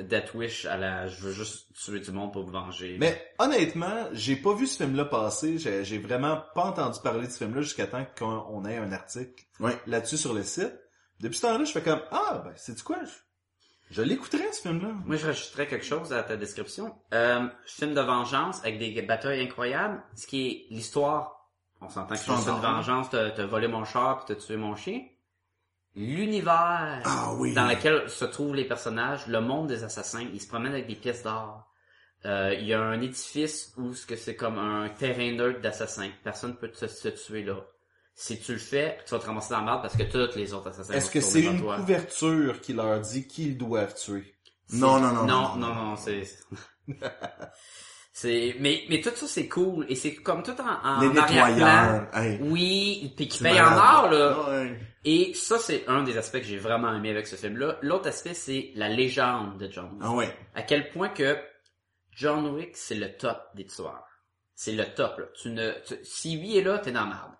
[0.00, 2.96] Death Wish à la je veux juste tuer du monde pour me venger.
[2.98, 5.58] Mais honnêtement, j'ai pas vu ce film-là passer.
[5.58, 9.44] J'ai vraiment pas entendu parler de ce film-là jusqu'à temps qu'on on ait un article
[9.58, 9.76] Ouais.
[9.86, 10.72] là-dessus sur le site.
[11.20, 12.98] Depuis ce temps-là, je fais comme ah ben c'est du quoi?
[13.90, 14.88] Je, l'écouterais ce film-là.
[15.04, 16.94] Moi, je rajouterais quelque chose à ta description.
[17.12, 20.02] Euh, film de vengeance avec des batailles incroyables.
[20.16, 21.48] Ce qui est l'histoire.
[21.80, 24.76] On s'entend que c'est une vengeance, t'as t'as volé mon char puis t'as tué mon
[24.76, 25.00] chien.
[25.96, 27.54] L'univers Ah oui.
[27.54, 30.94] dans lequel se trouvent les personnages, le monde des assassins, ils se promènent avec des
[30.94, 31.66] pièces d'or.
[32.26, 36.10] Euh, Il y a un édifice où ce que c'est comme un terrain neutre d'assassins.
[36.22, 37.56] Personne peut te, se tuer là.
[38.22, 40.52] Si tu le fais, tu vas te ramasser dans la merde parce que tous les
[40.52, 44.36] autres assassins Est-ce que c'est une couverture qui leur dit qu'ils doivent tuer?
[44.74, 46.24] Non, non, non, Non, non, non, non, c'est...
[48.12, 48.56] c'est...
[48.60, 49.86] Mais, mais tout ça, c'est cool.
[49.88, 52.08] Et c'est comme tout en, en Les arrière-plan.
[52.42, 54.64] Oui, puis qui paye en or, là.
[55.04, 57.78] Et ça, c'est un des aspects que j'ai vraiment aimé avec ce film-là.
[57.80, 60.02] L'autre aspect, c'est la légende de John Wick.
[60.02, 60.36] Ah ouais.
[60.54, 61.38] À quel point que
[62.10, 64.04] John Wick, c'est le top des tueurs.
[64.54, 65.24] C'est le top, là.
[65.40, 67.32] Tu ne, tu- si lui est là, t'es dans la merde.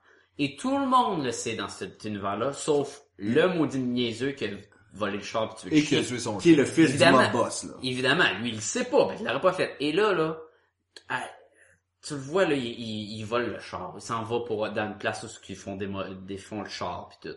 [0.43, 4.49] Et tout le monde le sait dans cet univers-là, sauf le maudit niaiseux qui a
[4.95, 6.89] volé le char pis tué le Et qui a tué son Qui est le fils
[6.89, 7.19] Évidemment.
[7.19, 7.75] du mob boss, là.
[7.83, 9.77] Évidemment, lui, il le sait pas, ben, il l'aurait pas fait.
[9.81, 10.39] Et là, là,
[11.11, 11.23] ah,
[12.03, 13.93] tu le vois, là, il, il, il vole le char.
[13.97, 15.89] Il s'en va pour, dans une place où ils font des,
[16.27, 17.37] des fonds le char pis tout.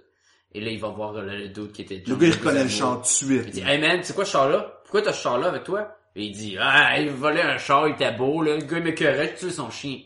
[0.54, 2.70] Et là, il va voir le, le dude qui était Le gars, il reconnaît le
[2.70, 3.44] chant tout de suite.
[3.48, 4.80] Il dit, hey man, c'est quoi ce char-là?
[4.84, 5.94] Pourquoi t'as ce char-là avec toi?
[6.16, 8.56] Et il dit, ah, il volait un char, il était beau, là.
[8.56, 10.00] Le gars, il m'écœurait, tu tué son chien.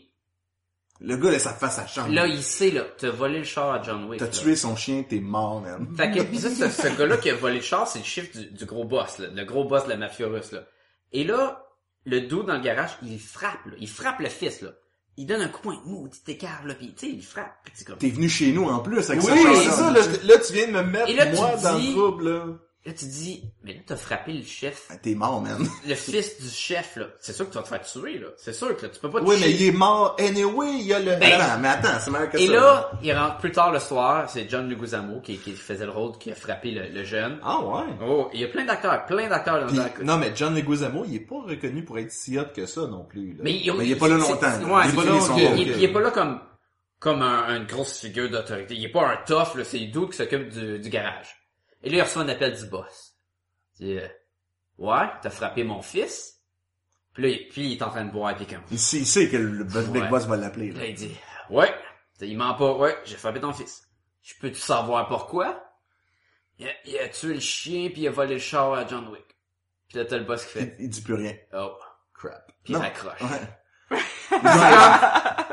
[1.00, 2.12] Le gars, là, sa face à chambre.
[2.12, 4.18] Là, il sait, là, t'as volé le char à John Wick.
[4.18, 4.30] T'as là.
[4.32, 5.86] tué son chien, t'es mort, man.
[5.96, 8.36] Fait que, pis ça, ce, ce gars-là qui a volé le char, c'est le chiffre
[8.36, 9.28] du, du gros boss, là.
[9.32, 10.64] Le gros boss de la mafia russe, là.
[11.12, 11.64] Et là,
[12.04, 13.72] le dos dans le garage, il frappe, là.
[13.78, 14.70] Il frappe le fils, là.
[15.16, 17.84] Il donne un coup de poing, maudit écart, là, pis tu sais, il frappe, pis
[17.84, 17.98] comme...
[17.98, 20.52] T'es venu chez nous, en plus, avec Oui, ce c'est chant ça, là, là, tu
[20.52, 22.46] viens de me mettre, Et là, tu moi, dans dis- le trouble, là.
[22.86, 24.86] Là, tu dis, mais là, t'as frappé le chef.
[24.88, 25.66] Ah, T'es mort, man.
[25.86, 27.06] Le fils du chef, là.
[27.20, 28.28] C'est sûr que tu vas te faire tuer, là.
[28.38, 30.86] C'est sûr que là, tu peux pas te Oui, mais il est mort anyway, il
[30.86, 31.16] y a le...
[31.16, 32.52] Ben, Attends, mais attends, c'est meilleur que Et ça.
[32.54, 36.16] là, il rentre plus tard le soir, c'est John Leguizamo qui, qui faisait le rôle,
[36.18, 37.38] qui a frappé le, le jeune.
[37.42, 37.82] Ah ouais.
[38.00, 41.16] Oh, il y a plein d'acteurs, plein d'acteurs dans dans- non, mais John Leguizamo, il
[41.16, 43.32] est pas reconnu pour être si hot que ça non plus.
[43.34, 43.40] Là.
[43.42, 44.46] Mais, il, Mais il est pas là longtemps.
[44.46, 46.40] Ouais, Il est pas là, il, est pas là comme
[47.00, 48.74] comme un- une grosse figure d'autorité.
[48.76, 51.34] Il est pas un tough, là, c'est le dude qui s'occupe du, du garage.
[51.82, 53.14] Et là, il reçoit un appel du boss.
[53.78, 54.08] Il dit, euh,
[54.78, 56.40] ouais, t'as frappé mon fils.
[57.14, 58.62] Puis là, il, puis il est en train de boire avec un.
[58.70, 60.08] Il sait, il sait que le Big Ouais.
[60.08, 60.80] Boss va l'appeler, là.
[60.80, 61.16] Là, il dit,
[61.50, 61.74] ouais,
[62.20, 63.82] il ment pas, ouais, j'ai frappé ton fils.
[64.22, 65.64] Je peux tu savoir pourquoi?
[66.58, 69.06] Il a, il a tué le chien puis il a volé le char à John
[69.08, 69.24] Wick.
[69.88, 71.34] Puis là, t'as le boss qui Il, fait, il dit plus rien.
[71.54, 71.76] oh,
[72.14, 72.46] crap.
[72.64, 72.80] puis il Non.
[72.80, 73.20] raccroche.
[73.22, 73.98] Ouais.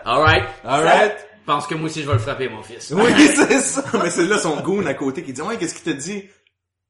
[0.05, 0.45] Alright.
[0.63, 1.17] Alright.
[1.45, 2.91] Pense que moi aussi je vais le frapper, mon fils.
[2.95, 3.83] Oui, c'est ça.
[4.01, 6.23] Mais c'est là son goon à côté qui dit, ouais, qu'est-ce qu'il t'a dit?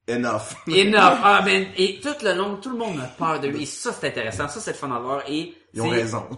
[0.08, 0.42] Enough.
[0.68, 1.20] Enough.
[1.24, 3.64] Ah, ben, et tout le long, tout le monde a peur de lui.
[3.64, 4.48] Et ça, c'est intéressant.
[4.48, 5.24] Ça, c'est le fun à voir.
[5.28, 6.30] Et, Ils ont c'est- raison.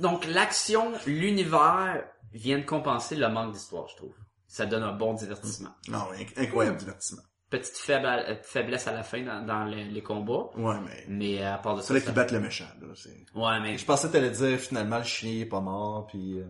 [0.00, 2.02] Donc, l'action, l'univers
[2.32, 4.14] viennent compenser le manque d'histoire, je trouve.
[4.48, 5.70] Ça donne un bon divertissement.
[5.88, 6.06] Non,
[6.36, 7.22] incroyable divertissement.
[7.50, 10.50] Petite faible- euh, faiblesse à la fin dans, dans les, les combats.
[10.56, 11.04] Ouais, mais...
[11.08, 11.88] Mais à part de ça.
[11.88, 12.88] Fallait ça- qu'ils battent le méchant, là.
[12.96, 13.24] C'est...
[13.38, 13.78] Ouais, mais.
[13.78, 16.38] Je pensais que t'allais dire, finalement, le chien est pas mort, puis...
[16.40, 16.44] euh,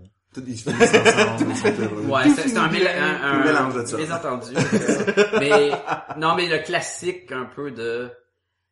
[0.47, 2.11] ils se finissent ensemble.
[2.11, 3.97] Ouais, c'est un, un, mélange de ça.
[3.97, 4.55] mésentendu.
[4.57, 5.71] euh, mais,
[6.17, 8.11] non, mais le classique un peu de,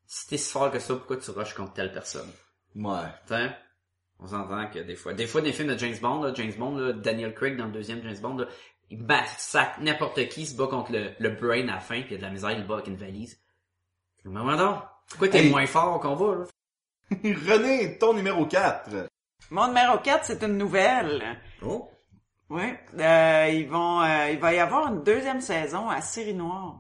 [0.07, 2.29] si t'es si fort que ça, pourquoi tu rushes contre telle personne?
[2.75, 3.01] Ouais.
[3.27, 3.51] T'sais,
[4.21, 6.77] on s'entend que des fois, des fois des films de James Bond, là, James Bond,
[6.77, 8.47] là, Daniel Craig dans le deuxième James Bond, là,
[8.91, 12.11] il bat, sac, n'importe qui se bat contre le, le brain à la fin, puis
[12.11, 13.39] il y a de la misère, il le bat avec une valise.
[14.25, 15.51] Mais donc, pourquoi t'es Hey.
[15.51, 16.45] moins fort qu'on va, là?
[17.25, 18.89] René, ton numéro 4.
[19.51, 21.23] Mon numéro 4, c'est une nouvelle.
[21.63, 21.89] Oh.
[22.49, 22.73] Oui.
[22.99, 26.79] Euh, ils vont, euh, il va y avoir une deuxième saison à Série Noire.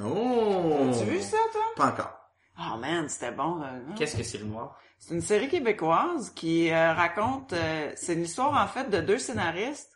[0.00, 0.90] Oh.
[0.92, 1.62] Tu as vu ça, toi?
[1.76, 2.14] Pas encore.
[2.60, 3.56] Oh man, c'était bon.
[3.56, 3.72] là.
[3.96, 4.76] Qu'est-ce que c'est le noir?
[4.98, 7.52] C'est une série québécoise qui euh, raconte...
[7.52, 9.92] euh, c'est une histoire, en fait, de deux scénaristes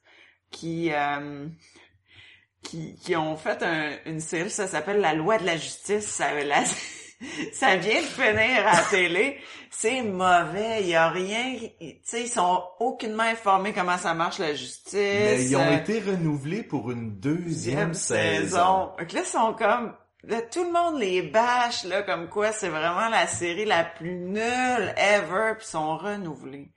[0.50, 0.92] qui...
[0.92, 1.48] euh,
[2.62, 6.06] qui, qui ont fait un- une série, ça s'appelle La loi de la justice.
[6.06, 6.64] Ça, la-
[7.52, 9.40] ça vient de finir à la télé.
[9.74, 11.56] C'est mauvais, il y a rien...
[11.80, 14.92] Tu sais, ils sont aucunement informés comment ça marche la justice.
[14.94, 18.42] Mais ils ont euh, été renouvelés pour une deuxième deuxième saison.
[18.42, 18.90] saison.
[18.98, 19.94] Donc là, ils sont comme...
[20.24, 24.14] Là, tout le monde les bâche, là, comme quoi c'est vraiment la série la plus
[24.14, 26.70] nulle ever, puis ils sont renouvelés.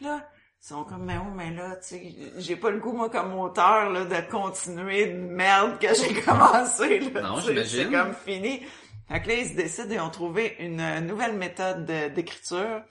[0.00, 0.20] Là,
[0.62, 3.36] ils sont comme, mais oui, mais là, tu sais, j'ai pas le goût, moi, comme
[3.38, 7.22] auteur, là, de continuer de merde que j'ai commencé, là.
[7.22, 7.84] Non, j'imagine.
[7.84, 8.62] C'est comme fini.
[9.08, 12.82] Fait que là, ils se décident et ont trouvé une euh, nouvelle méthode de- d'écriture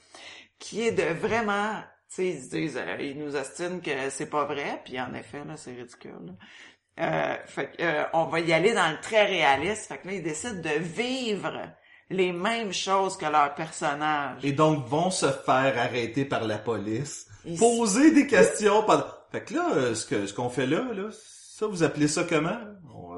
[0.60, 1.74] qui est de vraiment,
[2.10, 5.14] tu sais, ils se disent, euh, ils nous ostinent que c'est pas vrai, puis en
[5.16, 6.34] effet, là, c'est ridicule, là.
[7.00, 9.88] Euh, fait que, euh, on va y aller dans le très réaliste.
[9.88, 11.60] Fait que là, ils décident de vivre
[12.12, 14.46] les mêmes choses que leur personnage.
[14.46, 19.08] Et donc vont se faire arrêter par la police, Ils- poser des questions pendant...
[19.32, 22.24] Fait que là, euh, ce que ce qu'on fait là, là, ça vous appelez ça
[22.30, 22.60] comment?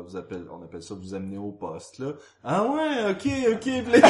[0.05, 2.11] Vous appelle, on appelle ça vous amener au poste là.
[2.43, 3.59] Ah ouais, ok, ok.
[3.61, 4.07] Puis là,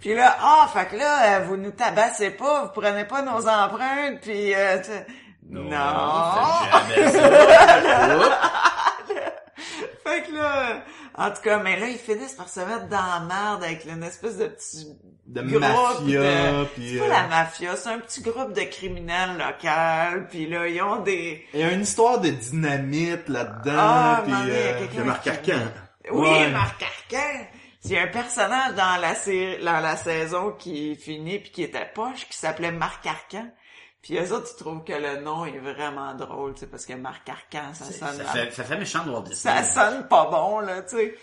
[0.00, 3.46] Puis là, ah, fait que là, euh, vous nous tabassez pas, vous prenez pas nos
[3.46, 5.12] empreintes, puis euh, tu-
[5.50, 5.70] non.
[5.70, 6.70] Ça.
[8.16, 8.30] Oups.
[10.04, 10.82] Fait que là,
[11.20, 14.02] en tout cas, mais là, ils finissent par se mettre dans la merde avec une
[14.02, 14.86] espèce de petit
[15.26, 16.20] de groupe mafia,
[16.62, 20.66] de- C'est pas euh, la mafia, c'est un petit groupe de criminels locaux, puis là,
[20.66, 21.46] ils ont des...
[21.54, 25.04] il y a une histoire de dynamite là-dedans, Ah, puis euh, quelqu'un Il y a
[25.04, 25.52] Marc Arcan.
[26.12, 26.50] Oui, Ouais.
[26.50, 27.46] Marc Arcan.
[27.92, 32.26] A un personnage dans la série, dans la saison qui finit puis qui était poche,
[32.28, 33.46] qui s'appelait Marc Arcan.
[34.02, 36.94] Puis eux autres, ils trouvent que le nom est vraiment drôle, tu sais, parce que
[36.94, 38.16] Marc Arcan, ça sonne...
[38.16, 39.62] Ça fait, ça fait méchant de Walt Disney.
[39.62, 41.14] ça sonne pas bon, là, tu sais.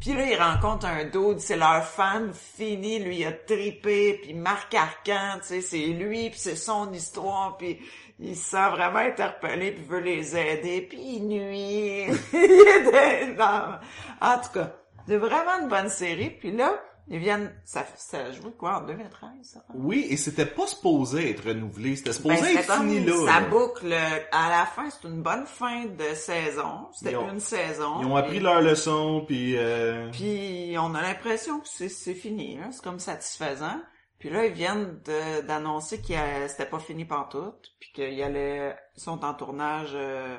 [0.00, 4.34] Puis là, ils rencontrent un dude, c'est leur fan fini, lui, il a tripé, puis
[4.34, 7.78] Marc Arcan, tu sais, c'est lui, puis c'est son histoire, puis
[8.18, 12.06] il se sent vraiment interpellé, puis veut les aider, puis il nuit.
[12.32, 13.78] il est dans-
[14.20, 14.72] En tout cas,
[15.06, 16.74] c'est vraiment une bonne série, puis là,
[17.08, 17.52] ils viennent...
[17.64, 19.64] Ça, ça joué quoi, en 2013, ça?
[19.74, 23.12] Oui, et c'était pas supposé être renouvelé, c'était supposé Ben, être c'était comme- fini là.
[23.32, 23.48] Ça là.
[23.48, 23.92] boucle.
[24.32, 26.88] À la fin, c'est une bonne fin de saison.
[26.92, 28.00] C'était ont- une saison.
[28.00, 32.58] Ils ont appris puis- leur leçon, puis euh, Puis on a l'impression que c'est fini,
[32.58, 32.70] hein.
[32.72, 33.80] c'est comme satisfaisant.
[34.18, 35.00] Puis là, ils viennent
[35.46, 36.14] d'annoncer que
[36.48, 40.38] c'était pas fini pantoute, puis qu'ils allaient, ils sont en tournage euh,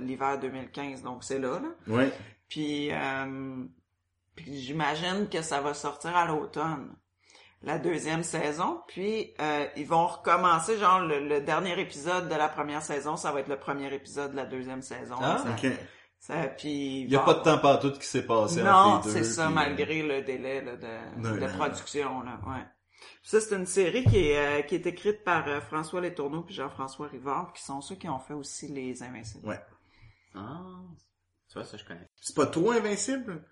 [0.00, 1.68] l'hiver 2015, donc c'est là, là.
[1.94, 2.10] Ouais.
[2.48, 3.64] Puis, euh,
[4.36, 6.94] puis j'imagine que ça va sortir à l'automne,
[7.62, 8.82] la deuxième saison.
[8.88, 13.32] Puis euh, ils vont recommencer, genre le, le dernier épisode de la première saison, ça
[13.32, 15.16] va être le premier épisode de la deuxième saison.
[15.20, 15.72] Ah, ça, Ok.
[16.18, 19.08] ça- puis il y a bon, pas de temps partout qui s'est passé non, entre
[19.08, 19.18] les deux.
[19.22, 22.22] c'est ça, puis, euh, malgré le délai là, de, Ouais, de production.
[22.22, 22.64] Là, ouais.
[23.24, 26.54] Ça, c'est une série qui est, euh, qui est écrite par euh, François Letourneau puis
[26.54, 29.46] Jean-François Rivard, qui sont ceux qui ont fait aussi Les Invincibles.
[29.48, 29.60] Ouais.
[30.34, 30.60] Ah,
[31.48, 32.08] tu vois, ça je connais.
[32.20, 33.44] C'est pas trop invincible?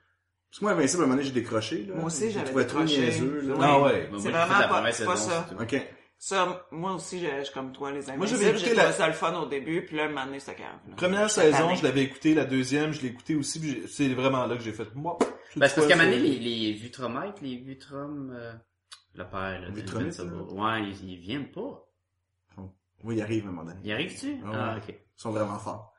[0.51, 1.95] Parce que moi, invincible, à un moment donné, j'ai décroché, là.
[1.95, 3.01] Moi aussi, Je j'avais trouvais trop décroché.
[3.03, 3.55] niaiseux, là.
[3.55, 3.61] Oui.
[3.63, 4.11] Ah ouais.
[4.19, 5.47] C'est vraiment pas- pas ça.
[5.61, 5.87] Ok.
[6.23, 9.15] Ça, moi aussi, je, je comme toi, Les Moi, Invincibles, j'avais j'ai la- ça le
[9.15, 10.67] fun au début, puis là, un moment donné, ça cave.
[10.89, 10.95] là.
[10.97, 11.77] Première saison, année.
[11.77, 14.95] je l'avais écouté, la deuxième, je l'ai écouté aussi, c'est vraiment là que j'ai fait
[14.95, 15.17] moi.
[15.21, 18.53] Ben, c'est parce qu'à un moment donné, les, les Vutromètres, les Vutrom, euh,
[19.15, 21.87] le père, là, Vutromètres, Invincible, ouais, ils, ils viennent pas.
[23.03, 23.81] Oui, il arrive à un moment donné.
[23.89, 24.37] Y arrives-tu?
[24.45, 24.89] Ah Ah, ok.
[24.91, 25.95] Ils sont vraiment forts.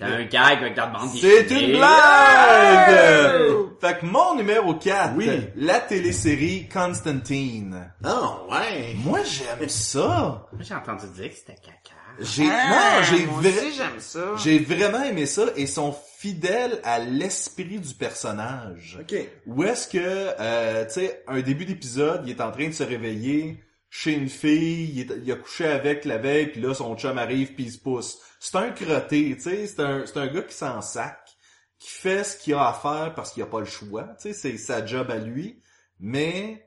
[0.00, 3.56] C'était un gag avec le bande C'est une blague!
[3.80, 5.28] Fait que mon numéro 4, Oui.
[5.56, 7.92] la télésérie Constantine.
[8.04, 8.94] Ah, ouais.
[8.96, 10.46] Moi, j'aime ça.
[10.52, 11.96] Moi, j'ai entendu dire que c'était caca.
[12.20, 14.20] J'ai, Ah, non, j'ai moi vra- aussi, j'aime ça.
[14.36, 18.98] j'ai vraiment aimé ça et sont fidèles à l'esprit du personnage.
[19.00, 19.14] Ok.
[19.46, 22.82] Où est-ce que, euh, tu sais, un début d'épisode, il est en train de se
[22.82, 26.94] réveiller chez une fille, il, est- il a couché avec la veille, puis là, son
[26.96, 28.18] chum arrive, puis il se pousse.
[28.42, 31.20] C'est un crotté, tu sais, c'est un, c'est un gars qui s'en sac,
[31.78, 34.32] qui fait ce qu'il a à faire parce qu'il a pas le choix, tu sais,
[34.32, 35.62] c'est sa job à lui,
[35.98, 36.66] mais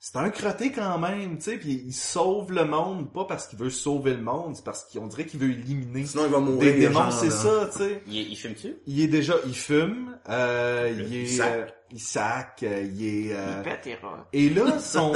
[0.00, 3.58] c'est un crotté quand même, tu sais, puis il sauve le monde, pas parce qu'il
[3.58, 6.74] veut sauver le monde, c'est parce qu'on dirait qu'il veut éliminer Sinon, il va mourir.
[6.74, 8.02] des démons, c'est ça, tu sais.
[8.08, 8.76] Il, il fume-tu?
[8.86, 11.72] Il est déjà, il fume, euh, il, Il est, sac.
[11.96, 13.86] Il sac, euh, il est, euh, Il pète
[14.32, 15.12] et là, son,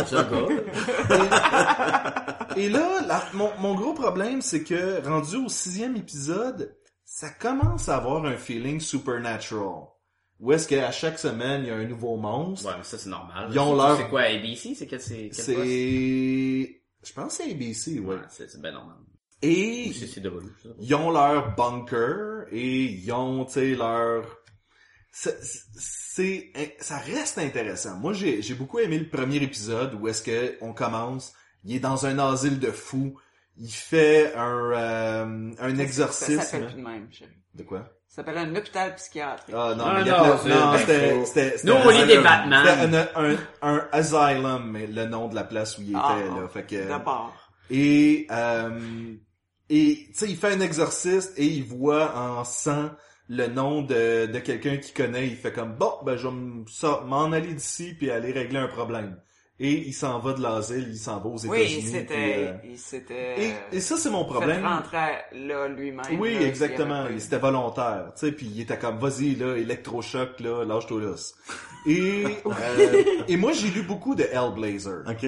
[2.57, 7.89] et là, la- mon, mon gros problème, c'est que, rendu au sixième épisode, ça commence
[7.89, 9.87] à avoir un feeling supernatural.
[10.41, 12.69] Où est-ce qu'à chaque semaine, il y a un nouveau monstre?
[12.69, 13.49] Ouais, mais ça, c'est normal.
[13.51, 14.75] Ils ont C'est- leur- C'est quoi, ABC?
[14.77, 18.15] C'est quel, c'est, c'est, je pense que c'est ABC, ouais.
[18.15, 18.97] Ouais, c'est, c'est bien normal.
[19.43, 20.41] Et Ou
[20.81, 24.25] ils ont leur bunker et ils ont, tu sais, leur...
[25.11, 25.39] C'est,
[25.79, 27.97] c'est, ça reste intéressant.
[27.97, 31.33] Moi, j'ai, j'ai beaucoup aimé le premier épisode où est-ce que on commence,
[31.65, 33.15] il est dans un asile de fous,
[33.57, 36.41] il fait un, euh, un Ça exorcisme.
[36.41, 37.31] s'appelle plus de même, chérie.
[37.55, 37.89] De quoi?
[38.09, 39.55] Ça s'appelle un hôpital psychiatrique.
[39.57, 42.19] Ah non, Ah, mais non, c'était, c'était, Nous, on lit des.
[42.19, 42.65] Batman.
[42.81, 43.37] C'était un, un,
[43.75, 46.49] un asylum, mais le nom de la place où il était, Ah, là.
[46.49, 47.35] Fait que, D'abord.
[47.71, 49.15] Et, euh,
[49.69, 52.91] et tu sais, il fait un exorciste et il voit en sang
[53.29, 55.27] le nom de, de quelqu'un qu'il connaît.
[55.29, 56.35] Il fait comme, bon, ben je vais
[57.07, 59.21] m'en aller d'ici puis aller régler un problème.
[59.61, 61.75] et il s'en va de l'asile, il s'en va aux Oui, États-Unis.
[61.75, 61.81] il
[62.63, 64.65] puis, s'était, euh, il et, et ça, c'est mon problème.
[64.65, 66.19] rentrer là lui-même.
[66.21, 67.03] Oui, là, exactement.
[67.05, 71.15] avait C'était volontaire, tu sais, puis il était comme vas-y là, électrochoc là, lâche-toi là.
[71.87, 75.03] Et euh, et moi j'ai lu beaucoup de Hellblazer.
[75.09, 75.27] Ok.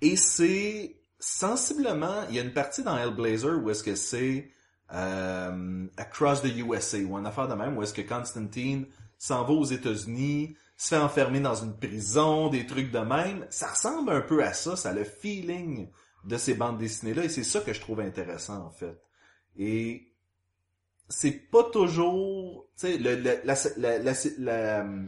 [0.00, 4.42] Et c'est sensiblement, il y a une partie dans Hellblazer où est-ce que c'est euh,
[4.90, 8.86] Across the USA ou une affaire de même où est-ce que Constantine
[9.18, 13.44] s'en va aux États-Unis, se fait enfermer dans une prison, des trucs de même.
[13.50, 15.88] Ça ressemble un peu à ça, ça a le feeling
[16.24, 19.00] de ces bandes dessinées là et c'est ça que je trouve intéressant en fait.
[19.56, 20.12] Et
[21.08, 22.98] c'est pas toujours, tu sais,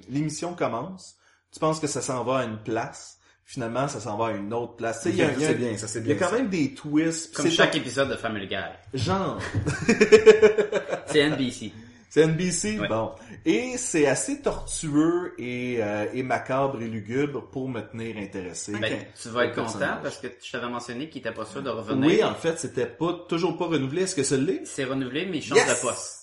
[0.08, 1.16] l'émission commence,
[1.52, 3.19] tu penses que ça s'en va à une place,
[3.52, 5.02] finalement ça s'en va à une autre place.
[5.06, 6.24] Il y a- y a- c'est bien, ça c'est il y a bien.
[6.28, 7.34] quand même des twists.
[7.34, 8.56] Comme C'est chaque épisode de Family Guy.
[8.94, 9.38] genre,
[11.06, 11.72] C'est NBC.
[12.08, 12.86] c'est NBC, Ouais.
[12.88, 13.10] bon.
[13.44, 18.72] Et c'est assez tortueux et, euh, et macabre et lugubre pour me tenir intéressé.
[18.78, 20.02] Ben, tu vas être content personnage.
[20.04, 22.06] parce que je t'avais mentionné qu'il était pas sûr de revenir.
[22.06, 24.02] Oui, en fait, c'était pas toujours pas renouvelé.
[24.02, 24.64] Est-ce que ça l'est?
[24.64, 25.68] C'est renouvelé, mais il change Yes!
[25.80, 26.19] de poste.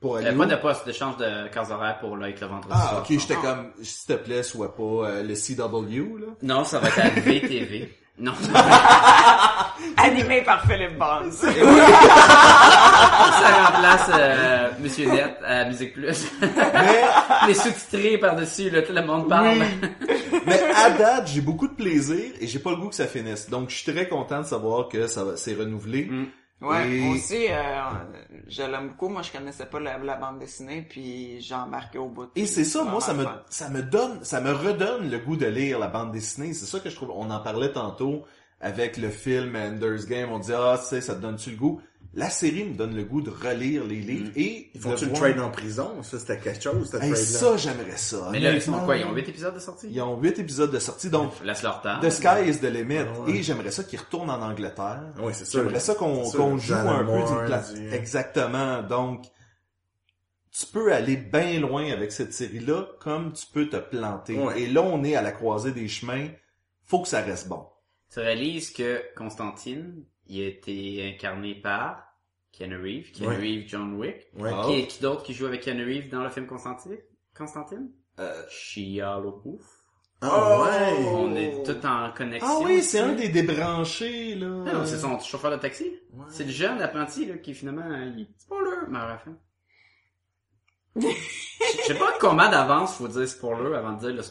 [0.00, 0.38] Pour aller Euh, où?
[0.38, 3.00] pas de poste, de change de case horaire pour là, être le vendredi Ah, soir.
[3.00, 6.26] ok, j'étais comme, s'il te plaît, sois pas euh, le CW, là.
[6.42, 7.92] Non, ça va être à VTV.
[8.22, 8.32] Non.
[9.96, 11.32] Animé par Philippe Barnes.
[11.32, 11.48] ça
[13.64, 16.26] remplace euh, Monsieur Net à Musique Plus.
[16.42, 16.48] Mais,
[17.48, 19.62] Les sous-titrés par-dessus, là, tout le monde parle.
[20.46, 23.48] mais à date, j'ai beaucoup de plaisir et j'ai pas le goût que ça finisse.
[23.48, 26.04] Donc, je suis très content de savoir que ça va, c'est renouvelé.
[26.10, 26.26] Mm.
[26.60, 27.90] Ouais, Et- aussi, euh,
[28.46, 29.08] je l'aime beaucoup.
[29.08, 32.28] Moi, je connaissais pas la, la bande dessinée, puis j'ai embarqué au bout.
[32.36, 33.42] Et c'est ça, moi, ça me, fun.
[33.48, 36.52] ça me donne, ça me redonne le goût de lire la bande dessinée.
[36.52, 38.24] C'est ça que je trouve, on en parlait tantôt
[38.60, 40.30] avec le film Ender's Game.
[40.30, 41.80] On dit, ah, tu sais, ça te donne-tu le goût?
[42.12, 45.16] La série me donne le goût de relire les livres et Ils font-tu de le
[45.16, 46.02] voir- trade en prison?
[46.02, 48.30] Ça, c'était quelque chose, Hey, ça, j'aimerais ça.
[48.32, 48.96] Mais là, ils sont quoi?
[48.96, 49.88] Ils ont 8 épisodes de sortie?
[49.92, 52.00] Ils ont huit épisodes de sortie, donc Laisse leur temps.
[52.00, 52.98] The Sky is the limit.
[53.14, 53.36] Ah ouais.
[53.36, 55.04] Et j'aimerais ça qu'ils retournent en Angleterre.
[55.22, 55.60] Oui, c'est sûr.
[55.62, 56.24] J'aimerais ça qu'on
[56.58, 57.74] joue un peu d'une place.
[57.74, 58.82] du- Exactement.
[58.82, 59.26] Donc,
[60.50, 64.34] tu peux aller bien loin avec cette série-là, comme tu peux te planter.
[64.36, 64.62] Ouais.
[64.62, 66.26] Et là, on est à la croisée des chemins.
[66.86, 67.64] Faut que ça reste bon.
[68.12, 72.04] Tu réalises que Constantine, il a été incarné par
[72.52, 73.36] Keanu Reeves, Keanu Ouais.
[73.36, 74.28] Reeves, John Wick.
[74.34, 74.50] Ouais.
[74.52, 74.64] Ah.
[74.66, 76.98] Qui, qui d'autre qui joue avec Keanu Reeves dans le film Constantine?
[77.36, 77.90] Constantine?
[78.18, 79.64] Euh, Shia LaBeouf.
[80.22, 81.04] Ah ouais!
[81.06, 82.48] On est tout en connexion.
[82.48, 84.48] Ah oui, c'est un des débranchés, là.
[84.48, 85.90] Non, non, c'est son chauffeur de taxi.
[86.28, 88.28] C'est le jeune apprenti, là, qui finalement, il...
[88.36, 88.86] Spoiler!
[88.90, 89.36] Mais à la fin.
[91.00, 94.22] Je sais pas comment d'avance faut dire spoiler avant de dire le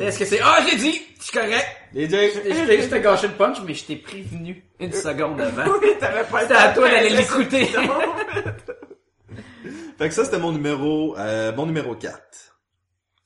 [0.00, 1.02] Est-ce que c'est, ah, j'ai dit!
[1.18, 1.66] Je suis correct!
[1.92, 5.64] Les t'ai- je t'ai gâché le punch, mais je t'ai prévenu une seconde avant.
[5.82, 7.66] Oui, t'avais pas C'était à toi d'aller l'écouter.
[9.98, 12.18] Fait que ça, c'était mon numéro, euh, mon numéro 4.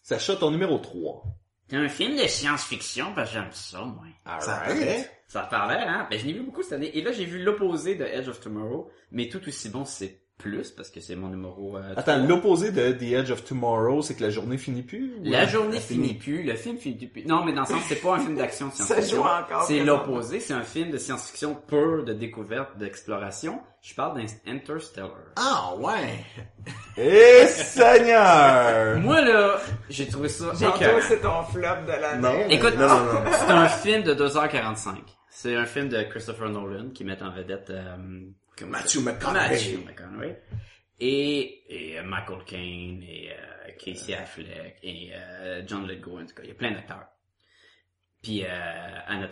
[0.02, 1.24] Sacha, ton numéro 3.
[1.68, 4.04] C'est un film de science-fiction, parce que j'aime ça, moi.
[4.40, 5.10] Ça paraît.
[5.28, 6.06] Ça te parlait, hein?
[6.10, 6.90] Ben, je n'ai vu beaucoup cette année.
[6.96, 10.70] Et là, j'ai vu l'opposé de Edge of Tomorrow, mais tout aussi bon, c'est plus,
[10.70, 11.76] parce que c'est mon numéro...
[11.76, 15.14] euh, Attends, l'opposé de The Edge of Tomorrow, c'est que la journée finit plus?
[15.18, 17.24] ou- La journée Elle finit plus, le film finit plus.
[17.26, 19.16] Non, mais dans le sens, c'est pas un film d'action science-fiction.
[19.18, 23.60] joue encore, C'est l'opposé, c'est un film de science-fiction pur, de découverte, d'exploration.
[23.82, 25.10] Je parle d'Interstellar.
[25.36, 26.24] Ah ouais!
[26.96, 28.98] Eh, Seigneur!
[29.00, 30.76] Moi, là, j'ai trouvé ça écœurant.
[30.78, 32.20] toi, c'est ton flop de l'année.
[32.22, 32.48] Non.
[32.48, 33.20] Écoute, Non, non, non.
[33.32, 34.96] c'est un film de 2h45.
[35.30, 37.96] C'est un film de Christopher Nolan qui met en vedette euh,
[38.58, 39.50] comment- Matthew McConaughey.
[39.50, 40.36] Matthew McConaughey.
[41.02, 41.62] Et,
[41.94, 46.42] et euh, Michael Caine et euh, Casey Affleck et euh, John Lithgow en tout cas,
[46.42, 47.06] il y a plein d'acteurs.
[48.22, 48.48] Puis euh,
[49.08, 49.26] Anna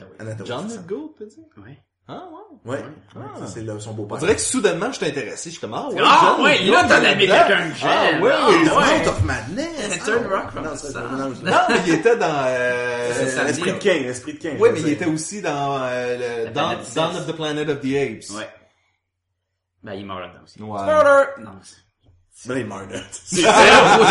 [0.44, 0.76] John ça.
[0.78, 1.44] Lithgow, t'as dit?
[1.58, 1.78] Ouais.
[2.10, 2.26] Ah,
[2.64, 2.72] ouais.
[2.72, 2.82] Ouais.
[3.14, 3.18] Ah.
[3.18, 5.50] Ouais, ça, c'est le- son beau On dirait que soudainement, je t'ai intéressé.
[5.50, 7.74] Je suis comme, ah, ouais, Ah, John ouais, là, t'en il est avais quelqu'un que
[7.82, 8.22] Ah, j'aime.
[8.22, 8.98] ouais, Ah, oui, The ouais.
[8.98, 10.08] Mount of Madness!
[10.08, 11.02] Ah, Rock from non, Sun.
[11.02, 13.44] non, non, mais il était dans, euh, ça.
[13.44, 14.56] L'esprit de King, l'esprit de King.
[14.58, 14.86] Oui, je mais sais.
[14.86, 18.30] il était aussi dans euh, le Dawn, of the Planet of the Apes.
[18.38, 18.48] Ouais.
[19.82, 20.62] Ben, il meurt là-dedans aussi.
[20.62, 20.78] Ouais.
[20.78, 21.24] Spoiler!
[21.44, 21.50] Non,
[22.46, 23.00] Mais là, il meurt, là.
[23.12, 23.64] C'est ça,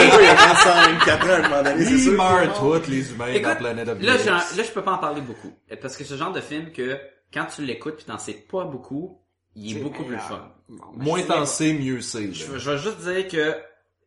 [0.03, 2.89] il y a 25, 4 ans, à un moment donné, c'est Il meurt est tous
[2.91, 5.53] les humains dans Planet of the là, là, je peux pas en parler beaucoup.
[5.81, 6.99] Parce que ce genre de film que,
[7.33, 9.21] quand tu l'écoutes pis t'en sais pas beaucoup,
[9.55, 10.27] il est, C'est beaucoup plus meilleur.
[10.27, 10.51] fun.
[10.69, 12.31] Bon, ben, Moins t'en sais mieux c'est.
[12.33, 12.57] Je, là.
[12.59, 13.57] je vais juste dire que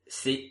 [0.07, 0.45] c'est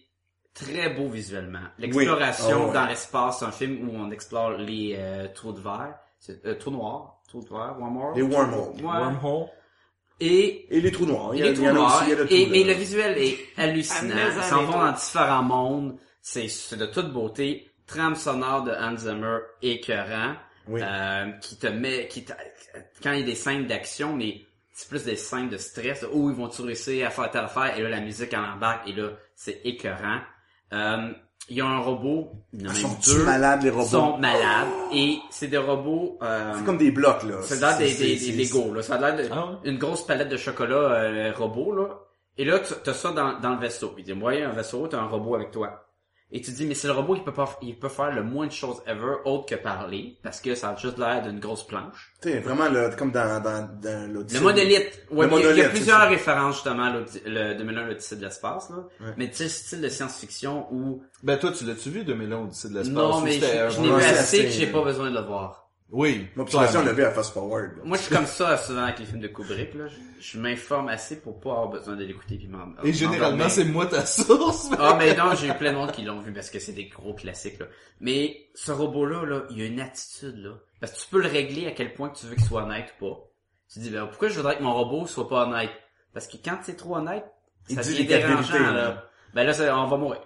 [0.54, 1.60] très beau visuellement.
[1.78, 2.74] L'exploration Ah ouais.
[2.74, 6.56] dans l'espace, c'est un film où on explore les euh, trous de verre, c'est- euh,
[6.56, 8.16] trous noirs, trous de verre, wormhole.
[8.16, 8.76] Les wormholes.
[8.78, 8.84] Ouais.
[8.84, 9.48] Wormhole?
[10.20, 11.32] Et Et les trous noirs.
[11.34, 12.02] Il y les a, trous noirs.
[12.02, 14.16] aussi, il y a de et, mais le visuel est hallucinant.
[14.36, 15.98] Ils s'en vont dans différents mondes.
[16.22, 17.70] C'est c'est de toute beauté.
[17.88, 20.36] Trame sonore de Hans Zimmer écœurant.
[20.68, 20.82] Oui.
[20.84, 22.24] euh, qui te met, qui
[23.02, 26.10] quand il y a des scènes d'action, mais c'est plus des scènes de stress, de,
[26.12, 28.94] oh, ils vont-tu réussir à faire telle affaire, et là, la musique en embarque, et
[28.94, 30.22] là, c'est écœurant.
[30.74, 31.12] Euh,
[31.50, 33.70] il y a un robot, il y en a Ils même sont-tu deux, malades, les
[33.70, 33.86] robots?
[33.86, 37.42] sont malades, et c'est des robots, euh, C'est comme des blocs, là.
[37.42, 38.82] ça a l'air des, C'est- des, des Lego, là.
[38.82, 41.88] Ça a l'air de- Ah grosse palette de chocolat euh, robot, là.
[42.38, 43.94] Et là, tu as ça dans, dans le vaisseau.
[43.98, 45.89] Il dit, voyez, un vaisseau, t'as un robot avec toi.
[46.32, 48.46] Et tu dis, mais c'est le robot qui peut pas, il peut faire le moins
[48.46, 52.14] de choses ever, autre que parler, parce que ça a juste l'air d'une grosse planche.
[52.22, 54.38] Tu sais, vraiment, là, comme dans, dans, dans l'Odyssée.
[54.40, 55.06] Le monolithe.
[55.10, 57.56] Ouais, Le mais il y a- il y a plusieurs références, justement, à l'Odyssée- le
[57.56, 58.76] 2001, l'Odyssée de l'espace, là.
[59.08, 59.14] Ouais.
[59.18, 62.76] Mais tu sais, style de science-fiction où, Ben toi, tu l'as-tu vu 2001 Odyssée de
[62.76, 62.94] l'espace?
[62.94, 65.69] non, mais je, je n'ai bon- vu assez que j'ai pas besoin de le voir.
[65.92, 66.28] Oui.
[66.36, 67.78] Moi, puis on l'a vu à Fast Forward.
[67.78, 67.82] là.
[67.84, 69.88] Moi, je suis comme ça souvent avec les films de Kubrick, là.
[69.88, 73.66] Je, je m'informe assez pour pas avoir besoin de l'écouter puis m'en- Et généralement, c'est
[73.66, 74.70] moi ta source.
[74.78, 76.86] Ah, mais non, j'ai eu plein de monde qui l'ont vu parce que c'est des
[76.86, 77.66] gros classiques, là.
[78.02, 80.52] Mais ce robot-là, là, il a une attitude, là.
[80.80, 83.06] Parce que tu peux le régler à quel point tu veux qu'il soit honnête ou
[83.10, 83.20] pas.
[83.74, 85.72] Tu dis, ben, pourquoi je voudrais que mon robot soit pas honnête?
[86.14, 87.26] Parce que quand c'est trop honnête,
[87.68, 89.06] ça devient dérangeant, là.
[89.34, 90.22] Ben là, c'est- on va mourir.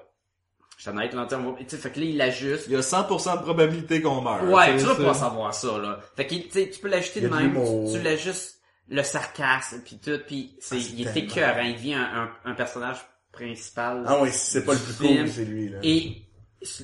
[0.84, 1.58] Je suis honnête, là, on va...
[1.60, 2.66] tu sais, fait que là, il l'ajuste.
[2.68, 4.44] Il y a 100% de probabilité qu'on meurt.
[4.44, 5.98] Ouais, tu vas pas savoir ça, là.
[6.18, 8.60] Fait que, tu sais, tu peux y de même, tu, tu l'ajustes
[8.90, 12.54] le sarcasme, puis tout, puis c'est, Ah, il est écœurant, il devient un, un, un
[12.54, 12.98] personnage
[13.32, 14.04] principal.
[14.06, 15.18] Ah ouais, c'est pas le plus Film.
[15.20, 15.78] cool, c'est lui, là.
[15.84, 16.18] Et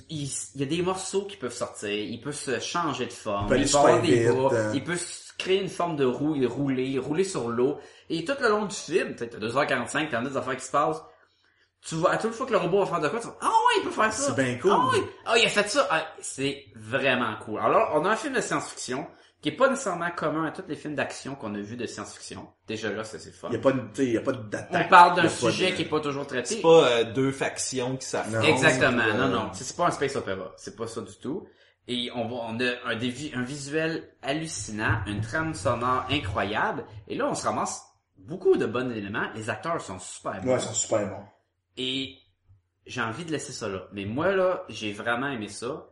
[0.09, 3.47] il, il y a des morceaux qui peuvent sortir, il peut se changer de forme,
[3.47, 4.71] Il peut il peut avoir super des vite, bras, hein.
[4.75, 7.77] il peut se créer une forme de roue, et rouler, rouler sur l'eau.
[8.09, 10.71] Et tout le long du film, tu sais, t'as 2h45, t'as des affaires qui se
[10.71, 11.03] passent,
[11.81, 13.45] tu vois, à toute fois que le robot va faire de quoi, tu vas, ah
[13.47, 14.33] ouais, il peut faire ça.
[14.35, 14.71] C'est bien cool.
[14.73, 15.87] Ah ouais, ah, il a fait ça.
[15.89, 17.59] Ah, c'est vraiment cool.
[17.59, 19.07] Alors, on a un film de science-fiction
[19.41, 22.45] qui est pas nécessairement commun à tous les films d'action qu'on a vus de science-fiction.
[22.67, 23.47] Déjà là, ça c'est fun.
[23.51, 24.85] Il y a pas de, tu sais, il y a pas d'attaque.
[24.87, 26.55] On parle d'un sujet de- qui est pas toujours traité.
[26.55, 28.41] C'est pas euh, deux factions qui s'affrontent.
[28.45, 29.49] Exactement, euh, non, non.
[29.53, 30.51] C'est c'est pas un space opéra.
[30.57, 31.47] C'est pas ça du tout.
[31.87, 36.83] Et on, va, on a un, dévi- un visuel hallucinant, une trame sonore incroyable.
[37.07, 37.81] Et là, on se ramasse
[38.17, 39.29] beaucoup de bons éléments.
[39.35, 40.51] Les acteurs sont super bons.
[40.51, 41.23] Ouais, ils sont super bons.
[41.81, 42.17] Et
[42.85, 43.87] j'ai envie de laisser ça là.
[43.93, 45.87] Mais moi, là, j'ai vraiment aimé ça.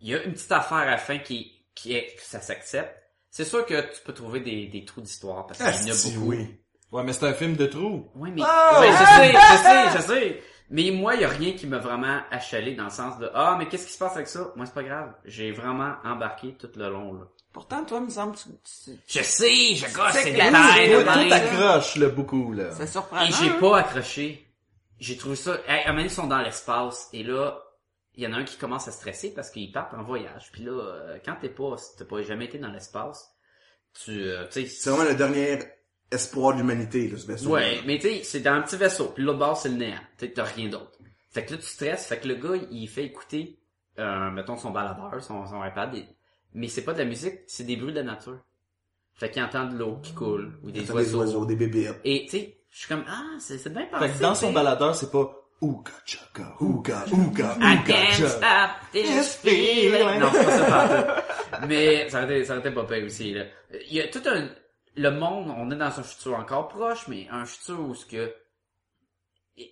[0.00, 2.92] Il y a une petite affaire à la fin qui, qui est que ça s'accepte.
[3.30, 5.90] C'est sûr que tu peux trouver des, des trous d'histoire parce qu'il y en a
[5.92, 6.30] Asti, beaucoup.
[6.30, 6.60] oui.
[6.90, 8.10] Ouais, mais c'est un film de trous.
[8.16, 8.80] Oui, mais Oh!
[8.80, 10.42] Ouais, je sais, je sais, je sais.
[10.70, 13.56] Mais moi, il y a rien qui m'a vraiment achalé dans le sens de ah,
[13.58, 14.52] mais qu'est-ce qui se passe avec ça?
[14.56, 15.12] Moi, c'est pas grave.
[15.24, 17.20] J'ai vraiment embarqué tout le long là.
[17.52, 21.32] Pourtant, toi, il me semble que tu- Je sais, je gosse, sais c'est dans Tout
[21.32, 22.72] accroche, là, beaucoup, là.
[22.72, 23.26] c'est surprenant.
[23.26, 23.56] Et j'ai hein?
[23.60, 24.44] pas accroché.
[24.98, 25.58] J'ai trouvé ça.
[25.66, 27.60] Hey, à un moment, ils sont dans l'espace et là,
[28.14, 30.50] il y en a un qui commence à stresser parce qu'il part en voyage.
[30.52, 33.28] Puis là, euh, quand t'es pas, si t'as pas jamais été dans l'espace,
[34.04, 35.58] tu, euh, tu sais, C'est vraiment le dernier
[36.10, 37.50] espoir de l'humanité, là, ce vaisseau.
[37.50, 39.98] Ouais, mais tu sais, c'est dans un petit vaisseau, puis l'autre bord c'est le néant.
[40.18, 40.92] Tu t'as rien d'autre.
[41.30, 43.58] Fait que là tu stresses, fait que le gars il fait écouter,
[43.98, 46.06] euh, mettons son baladeur, son, son iPad, et-
[46.52, 48.38] mais c'est pas de la musique, c'est des bruits de la nature.
[49.14, 51.18] Fait qu'il entend de l'eau qui coule ou des Des oiseaux.
[51.18, 51.90] oiseaux, des bébés.
[52.04, 54.08] Et tu sais, je suis comme ah c'est c'est bien pensé.
[54.08, 58.28] Fait que dans son baladeur, c'est pas Ouga chaka, ouga, ouga, I ouga can't cha.
[58.28, 60.18] stop this feeling.
[60.20, 61.66] Non, c'est pas ça partout.
[61.68, 63.44] Mais ça aurait été, ça aurait été pas pire aussi, là.
[63.88, 64.48] Il y a tout un,
[64.96, 68.34] le monde, on est dans un futur encore proche, mais un futur où ce que,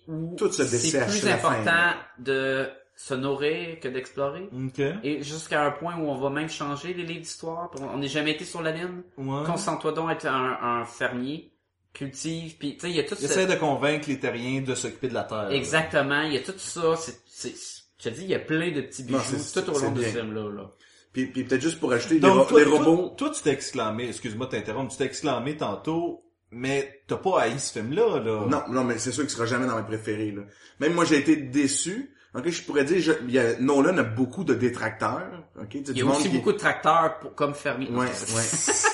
[0.07, 1.95] où Tout se c'est plus fin, important là.
[2.17, 4.49] de se nourrir que d'explorer.
[4.53, 4.79] Ok.
[5.03, 7.69] Et jusqu'à un point où on va même changer les livres d'histoire.
[7.93, 9.03] On n'est jamais été sur la Lune.
[9.17, 9.43] Ouais.
[9.45, 11.52] Concentre-toi donc à être un, un fermier,
[11.93, 14.61] cultive, puis tu sais, il y a tout Il ce- essaie de convaincre les terriens
[14.61, 15.49] de s'occuper de la Terre.
[15.51, 17.53] Exactement, il y a tout ça, c'est, c'est,
[17.99, 19.91] je te dis, il y a plein de petits Non, bijoux c'est- tout au long
[19.91, 20.71] de ce film-là, là.
[21.13, 23.09] Puis, puis peut-être juste pour ajouter, les, Donc, ro- toi, les toi- robots...
[23.15, 27.59] Toi, tu t'es exclamé, excuse-moi de t'interrompre, tu t'es exclamé tantôt, mais t'as pas haï
[27.59, 28.45] ce film-là, là.
[28.47, 30.41] Non, non, mais c'est sûr qu'il sera jamais dans mes préférés, là.
[30.79, 32.12] Même moi, j'ai été déçu.
[32.35, 35.43] Ok, je pourrais dire, je, il y a, Nolan a beaucoup de détracteurs.
[35.61, 37.87] Ok, Il y a aussi qui- beaucoup de tracteurs pour, comme fermier.
[37.91, 38.43] Ouais, ouais.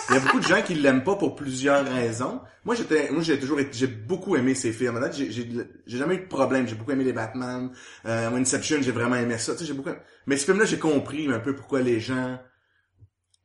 [0.09, 2.41] Il y a beaucoup de gens qui l'aiment pas pour plusieurs raisons.
[2.65, 4.99] Moi, j'étais, moi, j'ai toujours été, j'ai beaucoup aimé ces films.
[5.13, 5.49] J'ai, j'ai,
[5.87, 6.67] j'ai jamais eu de problème.
[6.67, 7.71] J'ai beaucoup aimé les Batman.
[8.05, 9.53] Euh, Inception, j'ai vraiment aimé ça.
[9.53, 9.91] Tu sais, j'ai beaucoup.
[10.27, 12.37] Mais ce film-là, j'ai compris un peu pourquoi les gens.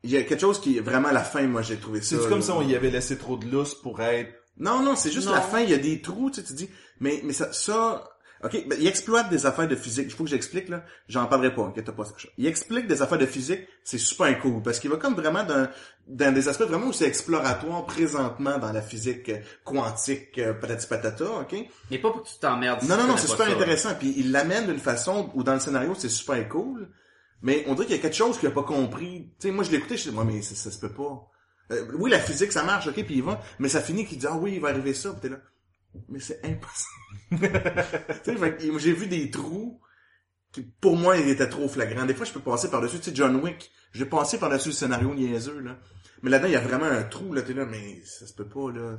[0.02, 1.46] Il y a quelque chose qui est vraiment à la fin.
[1.46, 2.16] Moi, j'ai trouvé ça.
[2.20, 4.32] C'est comme si on y avait laissé trop de lousse pour être...
[4.58, 5.34] Non, non, c'est juste Non.
[5.34, 6.70] la fin, il y a des trous, tu sais, tu dis,
[7.00, 8.08] mais, mais ça, ça,
[8.44, 11.54] ok, ben, il exploite des affaires de physique, il faut que j'explique, là, j'en parlerai
[11.54, 12.28] pas, inquiète pas, Sacha.
[12.36, 15.68] Il explique des affaires de physique, c'est super cool, parce qu'il va comme vraiment dans,
[16.06, 19.32] dans des aspects vraiment où c'est exploratoire présentement dans la physique
[19.64, 21.54] quantique, euh, patati patata, ok?
[21.90, 22.82] Mais pas pour que tu t'emmerdes.
[22.82, 23.52] si Non, non, non, c'est super ça.
[23.52, 26.90] intéressant, puis il l'amène d'une façon où dans le scénario, c'est super cool,
[27.42, 29.32] mais on dirait qu'il y a quelque chose qu'il a pas compris.
[29.38, 31.30] Tu sais, moi, je l'écoutais, je dis, moi, mais ça, ça se peut pas.
[31.70, 34.26] Euh, oui, la physique, ça marche, ok, puis il va, mais ça finit qu'il dit,
[34.28, 35.38] ah oui, il va arriver ça, puis t'es là.
[36.08, 36.90] Mais c'est impossible.
[38.24, 39.80] tu sais, j'ai vu des trous
[40.52, 42.06] qui, pour moi, ils étaient trop flagrants.
[42.06, 45.14] Des fois, je peux passer par-dessus, tu sais, John Wick, j'ai passé par-dessus le scénario
[45.14, 45.78] niaiseux, là.
[46.22, 48.48] Mais là-dedans, il y a vraiment un trou, là, t'es là, mais ça se peut
[48.48, 48.98] pas, là.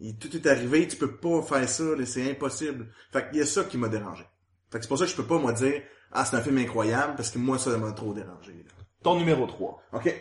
[0.00, 2.88] Il- tout est arrivé, tu peux pas faire ça, là, c'est impossible.
[3.12, 4.24] Fait qu'il y a ça qui m'a dérangé.
[4.24, 6.42] Fait Fait que c'est pour ça que je peux pas, moi, dire, ah, c'est un
[6.42, 8.72] film incroyable, parce que moi, ça m'a trop dérangé, là.
[9.02, 9.82] Ton numéro 3.
[9.92, 10.14] OK.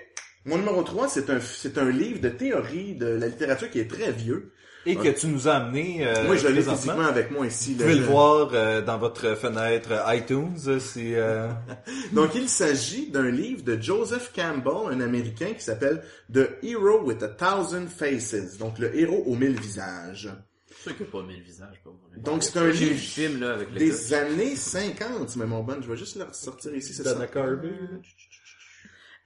[0.45, 3.89] Mon numéro 3, c'est un, c'est un livre de théorie de la littérature qui est
[3.89, 4.53] très vieux.
[4.87, 7.73] Et que tu nous as amené euh, Moi, je l'ai physiquement avec moi ici.
[7.73, 10.55] Vous pouvez le voir euh, dans votre fenêtre euh, iTunes.
[10.67, 11.49] euh, C'est euh,
[12.13, 17.23] Donc, il s'agit d'un livre de Joseph Campbell, un Américain, qui s'appelle The Hero with
[17.23, 18.57] a Thousand Faces.
[18.59, 20.29] Donc, le héros aux mille visages.
[20.67, 22.21] Suis sûr qu'il n'y a pas mis le visage, pas vrai.
[22.21, 25.97] Donc, c'est un livre film, là, avec des années 50, mais mon bon, je vais
[25.97, 27.25] juste le ressortir ici, c'est ça.
[27.27, 27.71] Carvey.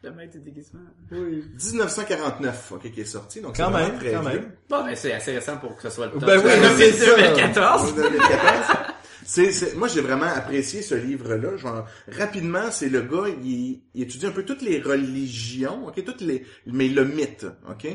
[0.02, 0.80] Le de déguisement.
[1.12, 3.41] 1949, ok, qui est sorti.
[3.41, 4.30] Donc, Quand même, très quand vieux.
[4.39, 4.52] même.
[4.70, 6.26] Bon, ben, c'est assez récent pour que ce soit le top.
[6.26, 7.16] Ben oui, de c'est ça.
[7.18, 7.91] 2014.
[7.91, 8.78] En 2014.
[9.26, 11.58] C'est, c'est, moi, j'ai vraiment apprécié ce livre-là.
[11.58, 16.22] Genre, rapidement, c'est le gars, il, il étudie un peu toutes les religions, ok, toutes
[16.22, 17.88] les, mais le mythe, ok?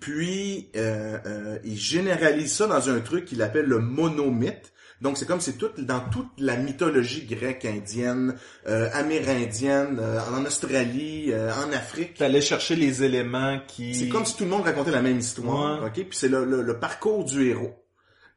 [0.00, 4.72] Puis, euh, euh, il généralise ça dans un truc qu'il appelle le monomythe.
[5.00, 8.34] Donc, c'est comme c'est tout dans toute la mythologie grecque, indienne,
[8.66, 12.14] euh, amérindienne, euh, en Australie, euh, en Afrique.
[12.14, 13.94] T'allais chercher les éléments qui...
[13.94, 15.86] C'est comme si tout le monde racontait la même histoire, Ouais.
[15.88, 15.94] ok?
[15.94, 17.74] Puis c'est le, le, le parcours du héros.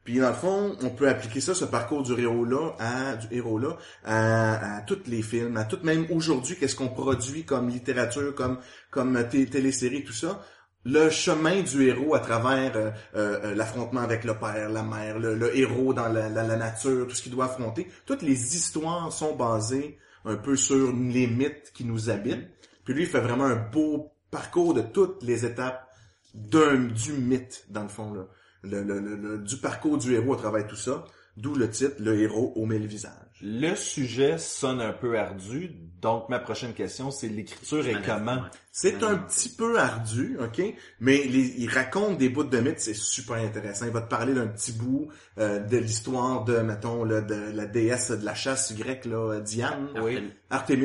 [0.03, 3.77] Puis dans le fond, on peut appliquer ça, ce parcours du héros-là, à du héros-là,
[4.03, 8.57] à, à tous les films, à tout même aujourd'hui, qu'est-ce qu'on produit comme littérature, comme
[8.89, 10.43] comme té- télésérie, tout ça.
[10.83, 15.55] Le chemin du héros à travers euh, euh, l'affrontement avec le père, la mère, le,
[15.55, 17.87] héros dans la, nature, tout ce qu'il doit affronter.
[18.05, 22.47] Toutes les histoires sont basées un peu sur les mythes qui nous habitent.
[22.83, 25.87] Puis lui, il fait vraiment un beau parcours de toutes les étapes
[26.33, 28.27] d'un du mythe, dans le fond, là.
[28.63, 31.05] Le, le, du parcours du héros à travers tout ça.
[31.37, 33.39] D'où le titre, Le héros aux mille visages.
[33.41, 35.71] Le sujet sonne un peu ardu,
[36.01, 38.39] donc ma prochaine question, c'est l'écriture et comment.
[38.71, 40.61] C'est un petit peu ardu, ok,
[40.99, 43.85] mais les- il raconte des bouts de mythes, c'est super intéressant.
[43.85, 47.65] Il va te parler d'un petit bout euh, de l'histoire de, mettons, là, de la
[47.65, 50.31] déesse de la chasse grecque, là, Diane, Oui.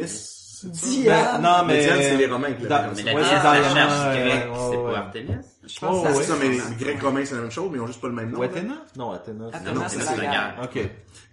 [0.07, 0.69] Ça?
[0.69, 1.43] Diane.
[1.43, 1.83] Non, Mais mais...
[1.85, 4.77] Diane, c'est les Romains qui Dans- Mais la déesse de la chasse grecque, ouais, c'est
[4.79, 4.93] ouais.
[4.93, 5.37] pas Artemis?
[5.67, 6.25] Je Oh, pense que C'est ouais.
[6.25, 8.15] ça, mais les Grecs romains, c'est la même chose, mais ils ont juste pas le
[8.15, 8.39] même nom.
[8.39, 8.43] Ou.
[8.43, 8.75] Athéna?
[8.97, 9.47] Non, Athéna.
[9.51, 10.61] c'est- Athéna, Non, c'est c'est la guerre.
[10.63, 10.79] Ok.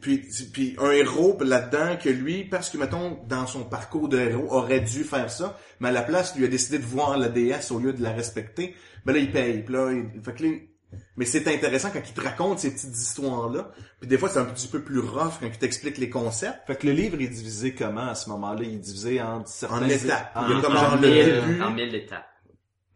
[0.02, 0.18] Puis,
[0.52, 4.82] puis un héros là-dedans que lui, parce que mettons dans son parcours de héros aurait
[4.82, 7.80] dû faire ça, mais à la place lui a décidé de voir la déesse au
[7.80, 8.76] lieu de la respecter.
[9.06, 9.62] Ben là il paye.
[9.64, 10.50] Puis là, il, fait que là,
[11.16, 13.72] mais c'est intéressant quand il te raconte ces petites histoires là.
[14.00, 16.68] Puis des fois c'est un petit peu plus rough quand il t'explique les concepts.
[16.68, 18.62] Fait que le livre est divisé comment à ce moment-là?
[18.64, 19.78] Il est divisé en certains...
[19.86, 20.32] En étapes.
[20.36, 21.62] en- Il y a comme En genre le mille- début.
[21.62, 22.26] En mille étapes.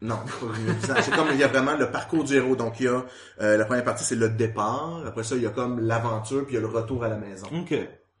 [0.00, 0.16] Non,
[1.00, 2.54] c'est comme il y a vraiment le parcours du héros.
[2.56, 3.04] Donc il y a
[3.40, 5.02] euh, la première partie c'est le départ.
[5.06, 7.16] Après ça il y a comme l'aventure puis il y a le retour à la
[7.16, 7.46] maison.
[7.52, 7.74] Ok.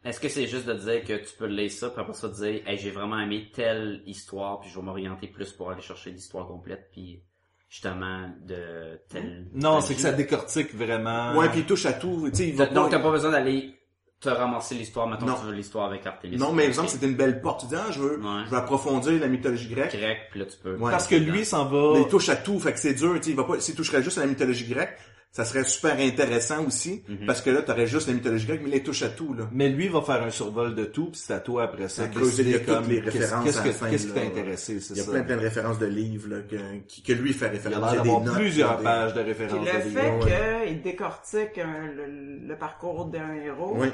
[0.04, 2.62] Est-ce que c'est juste de dire que tu peux lire ça, puis après ça dire,
[2.66, 6.46] hey, j'ai vraiment aimé telle histoire, puis je vais m'orienter plus pour aller chercher l'histoire
[6.46, 7.20] complète, puis
[7.68, 9.48] justement de telle.
[9.54, 11.34] Non, c'est que ça décortique vraiment.
[11.36, 12.28] Ouais, puis il touche à tout.
[12.30, 13.77] Tu sais, il va Donc pas- t'as pas besoin d'aller
[14.20, 15.34] te ramasser l'histoire, maintenant Non.
[15.40, 16.36] tu veux l'histoire avec Artemis.
[16.36, 17.60] Non, mais exemple, c'était une belle porte.
[17.60, 18.42] Tu dis, ah, je veux, Ouais.
[18.46, 19.96] je veux approfondir la mythologie grecque.
[19.96, 20.74] grec, puis là tu peux.
[20.76, 20.90] Ouais.
[20.90, 21.92] Parce que lui s'en va...
[21.94, 23.74] Mais il touche à tout, fait que c'est dur, tu sais, il va pas, s'il
[23.76, 24.96] toucherait juste à la mythologie grecque,
[25.30, 27.26] ça serait super intéressant aussi, Mhm.
[27.26, 29.48] parce que là, t'aurais juste la mythologie grecque, mais il touche à tout, là.
[29.52, 32.06] Mais lui va faire un survol de tout, puis c'est à toi après ça.
[32.06, 34.80] De creuser, décider toutes les références Qu'est-ce à que- la fin, qu'est-ce qui t'a intéressé,
[34.80, 35.10] c'est Il y a ça?
[35.12, 37.92] plein, plein de références de livres, là, que, qui- que lui fait référence.
[37.92, 39.88] Il y a des d'avoir notes, plusieurs des- pages de Puis références le de fait
[39.88, 40.24] livres.
[40.26, 40.66] ouais.
[40.68, 42.06] qu'il décortique un- le,
[42.46, 43.88] le parcours d'un héros, Oui.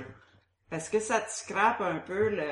[0.72, 2.42] est-ce que ça te scrape un peu le,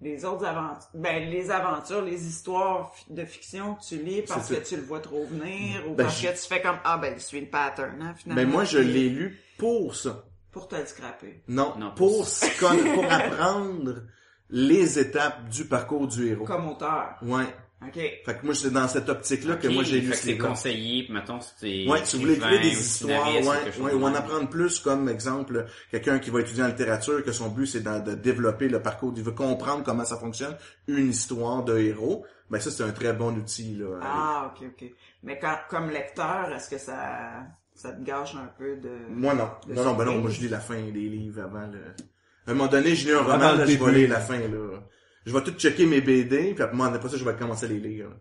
[0.00, 4.54] les autres aventures, ben, les aventures, les histoires de fiction que tu lis parce que
[4.66, 7.14] tu le vois trop venir ou Ben, parce je- que tu fais comme, ah ben,
[7.16, 8.42] je suis le pattern, hein, finalement.
[8.42, 10.24] Mais moi, je l'ai lu pour ça.
[10.52, 11.42] Pour te le scraper.
[11.48, 12.26] Non, Non, pour,
[12.58, 14.02] pour pour apprendre
[14.48, 16.44] les étapes du parcours du héros.
[16.44, 17.16] Comme auteur.
[17.22, 17.46] Ouais.
[17.86, 17.94] OK.
[17.94, 20.32] Fait que moi, c'est dans cette optique-là que moi, j'ai fait lu que ce c'est
[20.32, 21.86] livre conseillé, puis mettons, c'est...
[21.88, 25.64] Ouais, si vous voulez écrire des histoires, ouais, ouais, ou en apprendre plus, comme exemple,
[25.90, 29.22] quelqu'un qui va étudier en littérature, que son but c'est de développer le parcours, il
[29.22, 30.56] veut comprendre comment ça fonctionne,
[30.88, 33.98] une histoire de héros, ben ça c'est un très bon outil là.
[34.02, 34.90] Ah, ok, ok.
[35.22, 38.90] Mais quand, comme lecteur, est-ce que ça, ça te gâche un peu de...
[39.08, 41.66] Moi non, de non non, ben non, moi je lis la fin des livres avant
[41.66, 41.80] le.
[42.46, 44.80] À un moment donné, je lis un roman, là, je vais lire la fin là.
[45.26, 47.78] Je vais tout checker mes BD, puis après, après ça, je vais commencer à les
[47.80, 48.08] lire.
[48.08, 48.16] là.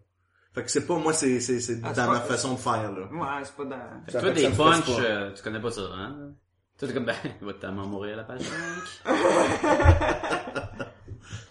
[0.54, 2.60] Fait que c'est pas moi, c'est c'est c'est Ah, dans c'est ma pas- façon de
[2.60, 3.08] faire là.
[3.12, 3.80] Ouais, c'est pas dans...
[4.06, 6.32] Fait que toi, des punchs, euh, tu connais pas ça, hein?
[6.78, 9.14] Toi, t'es comme, ben, il va tellement mourir à la page 5.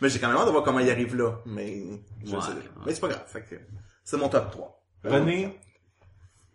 [0.01, 1.82] Mais j'ai quand même hâte de voir comment il arrive là, mais
[2.24, 2.49] je Ouais, sais.
[2.53, 2.62] ouais.
[2.86, 3.57] Mais c'est pas grave, fait que
[4.05, 4.82] c'est mon top 3.
[5.05, 5.59] René,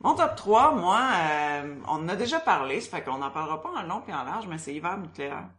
[0.01, 3.61] Mon top 3, moi, euh, on en a déjà parlé, ça fait qu'on n'en parlera
[3.61, 5.49] pas en long et en large, mais c'est hiver nucléaire.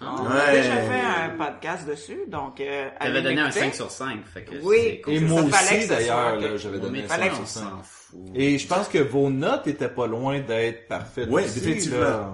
[0.00, 0.52] On a Ouais.
[0.62, 2.60] déjà fait un podcast dessus, donc...
[2.60, 3.60] Euh, T'avais donné un l'écouter.
[3.66, 4.76] 5 sur 5, fait que Oui.
[4.82, 5.14] c'est cool.
[5.14, 7.60] et moi aussi que d'ailleurs, là, j'avais donné un fallait 5 on sur 5.
[7.60, 8.20] s'en fout.
[8.34, 12.00] Et je pense que vos notes étaient pas loin d'être parfaites Oui, aussi, définitivement.
[12.00, 12.30] là.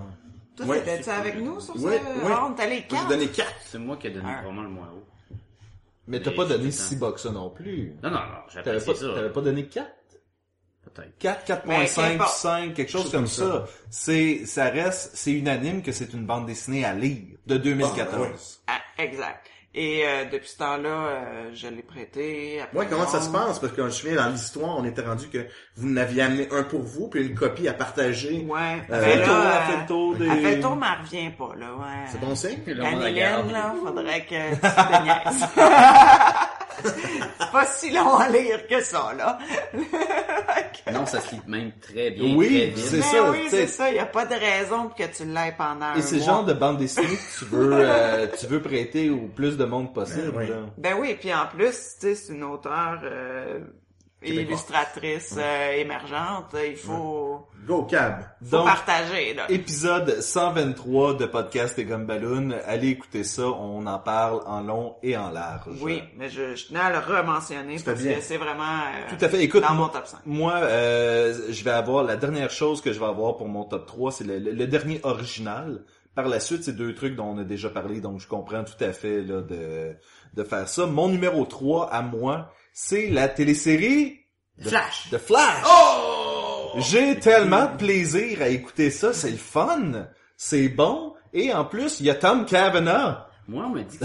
[0.56, 0.80] Toi, Ouais.
[0.82, 2.11] t'étais-tu avec nous sur Ouais, ça?
[2.26, 2.32] ouais.
[2.32, 3.02] Ah, on allé Moi, quatre?
[3.02, 3.54] J'ai donné 4.
[3.66, 4.42] C'est moi qui ai donné Un.
[4.42, 5.04] vraiment le moins haut.
[6.06, 7.06] Mais t'as pas donné tout le si temps.
[7.06, 7.92] bas que ça non plus.
[8.02, 9.06] Non, non, non, apprécié pas, ça.
[9.14, 9.86] t'avais pas donné 4?
[10.95, 11.18] Peut-être.
[11.18, 12.36] 4, Mais 4.5, qu'importe.
[12.36, 13.64] 5, quelque chose comme ça.
[13.91, 18.61] C'est, ça reste, c'est unanime que c'est une bande dessinée à lire de 2014.
[18.66, 19.47] Ah, exact.
[19.74, 22.61] Et euh, depuis ce temps-là, euh, je l'ai prêté.
[22.62, 23.59] après Ouais, comment ça se passe?
[23.59, 26.62] Parce que je me souviens, dans l'histoire, on était rendu que vous n'aviez amené un
[26.64, 28.45] pour vous, puis une copie à partager.
[28.49, 28.82] Ouais.
[28.91, 30.62] Euh, Mais fait le là, tour, euh, elle fait le tour des- Elle fait le
[30.62, 32.07] tour, mais elle revient pas, là, ouais.
[32.11, 32.59] C'est bon signe?
[32.66, 34.68] Lynn, là, faudrait que tu te.
[36.85, 39.39] c'est pas si long à lire que ça, là.
[40.93, 42.35] Non, ça se lit même très bien.
[42.35, 43.91] Oui, c'est ça, oui, c'est ça.
[43.93, 46.26] Y a pas de raison pour que tu l'aies pendant un Et c'est le mois.
[46.31, 49.93] genre de bande dessinée que tu veux, euh, tu veux prêter au plus de monde
[49.93, 50.31] possible.
[50.33, 50.49] Ben oui.
[50.49, 50.57] là.
[50.79, 53.59] Ben oui, puis en plus, tu sais, c'est une auteure euh,
[54.23, 56.55] et illustratrice euh, émergente.
[56.69, 58.23] Il faut, Go cab.
[58.43, 59.45] faut Donc, partager, là.
[59.51, 62.51] épisode 123 de Podcast et Gumballoon.
[62.66, 65.77] Allez écouter ça, on en parle en long et en large.
[65.81, 68.14] Oui, mais je, je tenais à le rementionner parce bien.
[68.14, 69.43] que c'est vraiment euh, Tout à fait.
[69.45, 70.19] Écoute, dans moi, mon top 5.
[70.27, 73.87] moi, euh, je vais avoir la dernière chose que je vais avoir pour mon top
[73.87, 75.85] 3, c'est le, le- le dernier original.
[76.14, 78.83] Par la suite, c'est deux trucs dont on a déjà parlé, donc je comprends tout
[78.83, 79.95] à fait là, de,
[80.35, 80.87] de faire ça.
[80.87, 82.51] Mon numéro 3 à moi,
[82.81, 84.20] c'est la télésérie
[84.57, 85.11] de Flash.
[85.11, 85.64] de Flash.
[85.68, 86.70] Oh!
[86.79, 90.07] J'ai tellement de plaisir à écouter ça, c'est le fun,
[90.37, 93.16] c'est bon, et en plus, il y a Tom Cavanaugh.
[93.49, 93.99] Moi, on m'a dit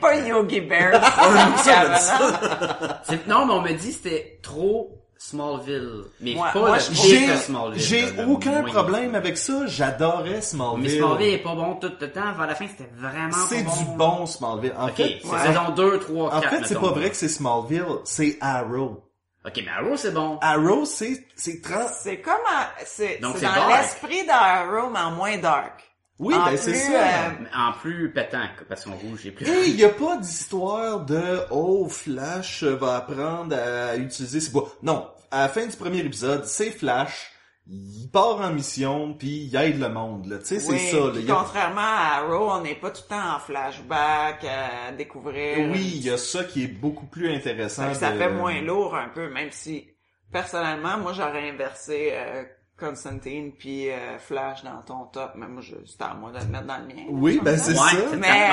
[0.00, 0.92] pas Yogi Bear.
[3.04, 6.04] C'est- Non, mais on m'a dit que c'était trop Smallville.
[6.20, 7.80] Mais Moi- pas moi, le je- pire J'ai de Smallville.
[7.82, 10.98] j'ai aucun problème avec ça, j'adorais Mais Smallville.
[10.98, 12.32] Smallville est pas bon tout le temps.
[12.36, 13.96] Vers la fin, c'était vraiment C'est pas du bon.
[14.18, 14.74] bon Smallville.
[14.76, 17.84] En fait, c'est saison 2, 3, en 4, fait, c'est pas vrai que c'est Smallville,
[18.04, 19.04] c'est Arrow.
[19.44, 20.38] Ok, mais Arrow, c'est bon.
[20.40, 21.88] Arrow, c'est c'est trans.
[22.00, 23.80] C'est comme un- c'est Donc, c'est c'est dans dark.
[23.80, 25.82] l'esprit d'Arrow, mais en moins dark.
[26.18, 26.92] Oui, En ben c'est ça.
[26.92, 29.46] euh, En plus pétant, parce qu'on rouge et plus.
[29.48, 34.72] Et il y a pas d'histoire de oh Flash va apprendre à utiliser ses bois.
[34.82, 37.32] Non, à la fin du premier épisode, c'est Flash,
[37.66, 40.38] il part en mission puis il aide le monde là.
[40.38, 40.96] Tu sais, c'est ça.
[40.98, 41.12] là.
[41.20, 45.70] y a- contrairement à Arrow, on n'est pas tout le temps en flashback à découvrir.
[45.70, 47.94] Oui, il y a ça qui est beaucoup plus intéressant.
[47.94, 49.88] Ça, ça fait moins lourd un peu, même si
[50.30, 52.42] personnellement, moi j'aurais inversé euh,
[52.78, 56.46] Constantine puis euh, Flash dans ton top, mais moi je c'était à moi de le
[56.46, 57.04] mettre dans le mien.
[57.10, 57.96] Oui, ben c'est Ouais, ça.
[58.10, 58.50] c'est Mais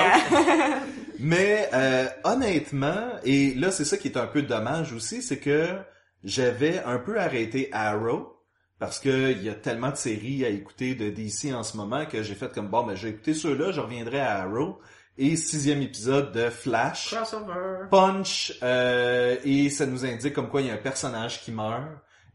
[1.20, 5.68] Mais euh, honnêtement, et là c'est ça qui est un peu dommage aussi, c'est que
[6.24, 8.36] j'avais un peu arrêté Arrow
[8.78, 12.06] parce que il y a tellement de séries à écouter de DC en ce moment
[12.06, 14.80] que j'ai fait comme bon, ben j'ai écouté ceux-là, je reviendrai à Arrow
[15.18, 17.14] et sixième épisode de Flash.
[17.14, 17.88] Crossover.
[17.92, 21.84] Punch euh, et ça nous indique comme quoi il y a un personnage qui meurt.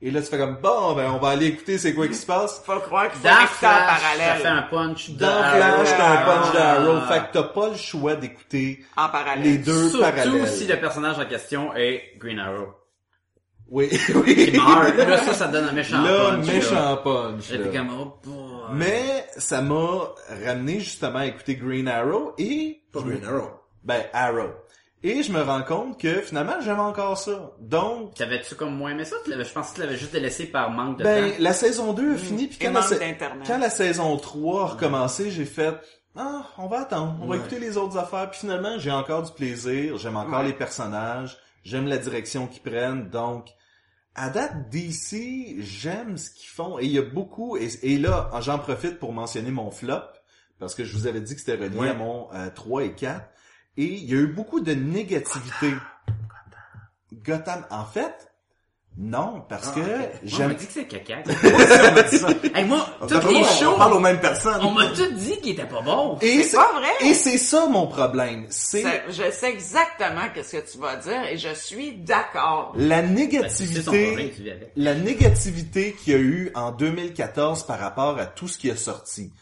[0.02, 2.26] Et là tu fais comme bon ben on va aller écouter c'est quoi qui se
[2.26, 2.62] passe.
[2.66, 4.40] faut croire Dans écouter en parallèle.
[4.42, 5.56] fait un punch de Dans Arrow.
[5.84, 7.12] Flash, t'as un punch d'Arrow, Ah.
[7.12, 9.44] fait que t'as pas le choix d'écouter En parallèle.
[9.44, 10.48] les deux Surtout parallèles.
[10.48, 12.68] si le personnage en question est Green Arrow.
[13.70, 13.88] Oui,
[14.26, 14.50] oui.
[14.52, 14.94] Qui meurt.
[14.94, 16.46] Là, ça, ça donne un méchant Là, punch.
[16.46, 17.44] méchant punch.
[17.48, 17.78] J'étais là.
[17.78, 18.36] comme, oh boy.
[18.74, 20.00] Mais ça m'a
[20.44, 23.50] ramené justement à écouter Green Arrow et Pas Green Arrow.
[23.82, 24.50] ben Arrow.
[25.06, 27.52] Et je me rends compte que finalement j'aime encore ça.
[27.60, 29.16] Donc T'avais-tu comme moins aimé ça?
[29.26, 31.36] Je pense que tu l'avais juste délaissé par manque de ben temps.
[31.40, 32.96] la saison 2 a fini puis quand la, sa-
[33.46, 35.74] quand la saison 3 a recommencé, j'ai fait
[36.16, 39.32] ah, on va attendre, on va écouter les autres affaires puis finalement, j'ai encore du
[39.32, 40.46] plaisir, j'aime encore Ouais.
[40.46, 43.10] les personnages, j'aime la direction qu'ils prennent.
[43.10, 43.48] Donc
[44.14, 48.30] à date DC, j'aime ce qu'ils font et il y a beaucoup et, et là,
[48.40, 50.00] j'en profite pour mentionner mon flop
[50.60, 51.88] parce que je vous avais dit que c'était relié Ouais.
[51.90, 53.20] à mon euh, 3 et 4
[53.76, 55.72] et il y a eu beaucoup de négativité.
[57.24, 58.12] Gotham, en fait,
[58.96, 59.80] non, parce Ah, que.
[59.80, 61.16] Moi, on j'aime m'a dit que c'est caca.
[61.26, 62.28] on m'a dit ça.
[62.54, 64.60] hey, moi, On toutes les on shows, parle aux mêmes personnes.
[64.64, 66.16] on m'a tout dit qu'il était pas bon.
[66.20, 66.90] Et C'est pas vrai.
[67.08, 71.36] Et c'est ça mon problème, c'est Je sais exactement qu'est-ce que tu vas dire et
[71.38, 72.72] je suis d'accord.
[72.76, 74.32] la Ben, négativité,
[74.76, 78.76] la négativité qu'il y a eu en 2014 par rapport à tout ce qui est
[78.76, 79.32] sorti.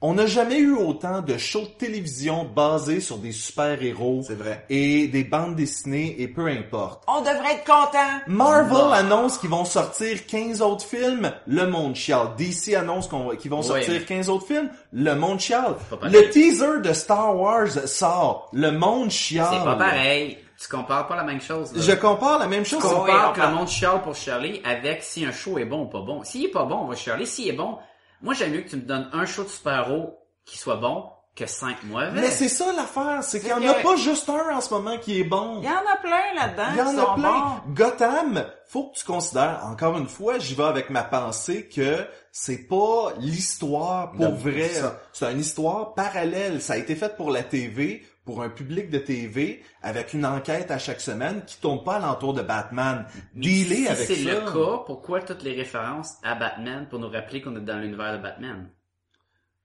[0.00, 4.64] On n'a jamais eu autant de shows de télévision basés sur des super-héros C'est vrai.
[4.70, 7.02] et des bandes dessinées et peu importe.
[7.08, 7.98] On devrait être content.
[8.28, 12.28] Marvel annonce qu'ils vont sortir 15 autres films, le monde chiale.
[12.38, 13.08] DC annonce
[13.40, 15.74] qu'ils vont Ouais, sortir mais- 15 autres films, le monde chiale.
[16.02, 19.48] Le teaser de Star Wars sort, le monde chiale.
[19.50, 20.38] C'est pas pareil.
[20.60, 21.72] Tu compares pas la même chose.
[21.72, 21.80] là.
[21.82, 22.80] Je compare la même chose.
[22.80, 25.86] Tu compares que le monde chiale pour chialer avec si un show est bon ou
[25.86, 26.22] pas bon.
[26.24, 27.26] S'il est pas bon, on va chialer.
[27.26, 27.76] S'il est bon,
[28.22, 31.04] moi j'aime mieux que tu me donnes un show de super-héros qui soit bon
[31.36, 32.10] que 5 mauvais.
[32.14, 34.98] Mais c'est ça l'affaire, c'est qu'il y en a pas juste un en ce moment
[34.98, 35.60] qui est bon.
[35.62, 37.30] Il y en a plein là-dedans Il y en a plein.
[37.66, 37.72] bons.
[37.74, 42.66] Gotham, faut que tu considères, encore une fois, j'y vais avec ma pensée que c'est
[42.66, 44.68] pas l'histoire pour Non, vrai.
[45.12, 46.60] C'est une histoire parallèle.
[46.60, 50.70] Ça a été fait pour la TV, pour un public de TV, avec une enquête
[50.70, 53.06] à chaque semaine qui tourne pas alentour de Batman.
[53.34, 54.30] Dealer si avec c'est ça.
[54.32, 58.12] le cas, pourquoi toutes les références à Batman pour nous rappeler qu'on est dans l'univers
[58.18, 58.68] de Batman?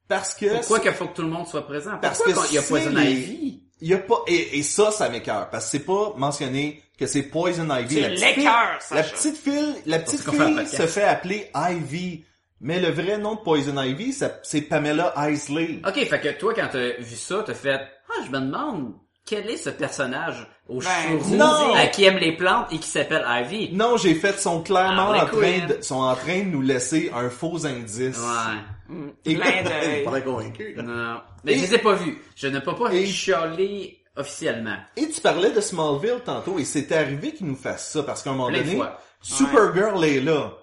[0.08, 1.98] Parce que Pourquoi qu'il faut que tout le monde soit présent?
[2.02, 3.64] Parce Pourquoi que il y a c'est Poison les- Ivy?
[3.82, 7.06] il y a pas et, et ça ça m'écœure parce que c'est pas mentionné que
[7.06, 8.46] c'est Poison Ivy C'est la petite fille,
[8.86, 12.24] la petite fille la petite fille se fait appeler Ivy
[12.62, 14.14] mais le vrai nom de Poison Ivy
[14.44, 17.82] c'est Pamela Isley Ok, fait que toi, quand t'as vu ça, t'as fait,
[18.18, 18.94] ah, je me demande,
[19.26, 21.74] quel est ce personnage au Ben, cheveux roux, non.
[21.76, 23.70] à qui aime les plantes et qui s'appelle Ivy?
[23.74, 27.12] non j'ai fait sont clairement Harley en train de sont en train de nous laisser
[27.14, 28.96] un faux indice Ouais.
[29.26, 30.06] Et- Plein de...
[30.10, 30.76] Pas convaincu.
[30.78, 31.20] Non.
[31.44, 32.18] Mais je les ai pas vus.
[32.36, 34.76] Je ne peux pas Et- chialer officiellement.
[34.96, 38.30] et tu parlais de Smallville tantôt et c'est arrivé qu'ils nous fassent ça parce qu'à
[38.30, 38.82] un moment Plein donné.
[39.22, 40.54] Supergirl est là.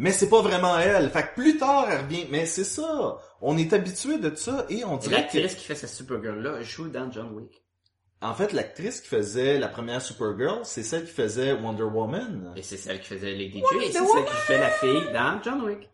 [0.00, 1.10] Mais c'est pas vraiment elle.
[1.10, 2.24] Fait que plus tard, elle revient.
[2.30, 3.18] Mais c'est ça.
[3.42, 5.36] On est habitué de ça et on dirait que...
[5.36, 7.62] L'actrice qui fait cette Supergirl-là joue dans John Wick.
[8.22, 12.54] En fait, l'actrice qui faisait la première Supergirl, c'est celle qui faisait Wonder Woman.
[12.56, 13.76] Et c'est celle qui faisait Lady J.
[13.76, 15.90] Et c'est celle qui fait la fille dans John Wick.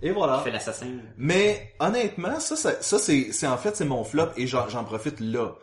[0.00, 0.38] Et voilà.
[0.38, 0.86] Qui fait l'assassin.
[1.16, 4.84] Mais honnêtement, ça, ça, ça, c'est, c'est en fait c'est mon flop et j'en, j'en
[4.84, 5.56] profite là.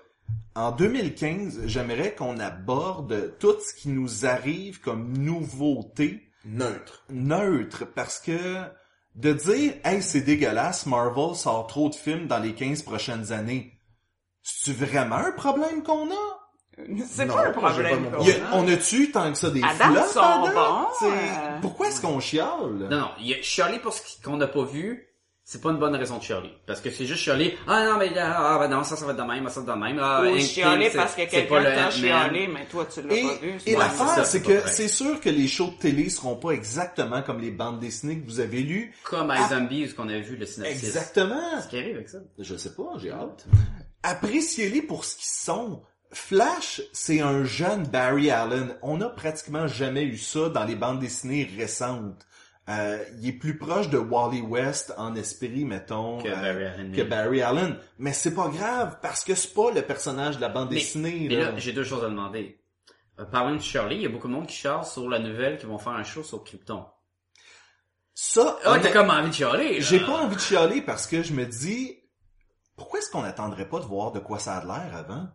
[0.55, 7.03] En 2015, j'aimerais qu'on aborde tout ce qui nous arrive comme nouveauté Neutre.
[7.09, 8.38] neutre parce que
[9.15, 13.73] de dire hey c'est dégueulasse Marvel sort trop de films dans les 15 prochaines années
[14.43, 16.14] c'est vraiment un problème qu'on a?
[17.07, 18.11] C'est Non, pas un pas problème.
[18.22, 20.07] y a- on a-tu tant que ça des flops
[20.99, 21.59] C'est- euh.
[21.61, 22.88] pourquoi est-ce qu'on chiale?
[22.89, 25.07] Non, non, il y a chialer pour ce qui- qu'on n'a pas vu,
[25.49, 26.52] c'est pas une bonne raison de chialer.
[26.65, 29.14] Parce que c'est juste chialer, ah non, mais là, ah, ben non, ça, ça va
[29.14, 29.99] être de même, ça, ça va être de même.
[30.02, 33.15] Ah, Ou Hank chialer c'est- parce que c'est quelqu'un t'a chialé, mais toi, tu l'as
[33.15, 33.49] et, pas vu.
[33.52, 36.49] et c'est l'affaire, c'est c'est que c'est sûr que les shows de télé seront pas
[36.52, 38.94] exactement comme les bandes dessinées que vous avez lues.
[39.06, 39.40] Comme Ah.
[39.48, 40.84] iZombie, où qu'on a vu le synopsis.
[40.84, 41.61] Exactement.
[41.61, 42.18] Ce qui arrive avec ça.
[42.38, 43.45] Je sais pas, j'ai hâte.
[44.03, 45.82] Appréciez-les pour ce qu'ils sont.
[46.11, 48.76] Flash, c'est un jeune Barry Allen.
[48.82, 52.26] On n'a pratiquement jamais eu ça dans les bandes dessinées récentes.
[52.69, 56.91] Euh, il est plus proche de Wally West en esprit, mettons, Que euh, Barry Allen.
[56.91, 57.80] que Barry Allen.
[57.98, 61.27] Mais c'est pas grave, parce que c'est pas le personnage de la bande Mais- dessinée.
[61.30, 61.52] Mais là.
[61.52, 62.60] là, j'ai deux choses à demander.
[63.19, 65.57] Euh, parlant de Shirley, il y a beaucoup de monde qui chiale sur la nouvelle
[65.57, 66.85] qu'ils vont faire un show sur Krypton.
[68.14, 69.80] Ça, Ah, t'as comme envie de chialer, là.
[69.80, 71.98] j'ai pas envie de chialer parce que je me dis,
[72.76, 75.27] pourquoi est-ce qu'on n'attendrait pas de voir de quoi ça a l'air avant?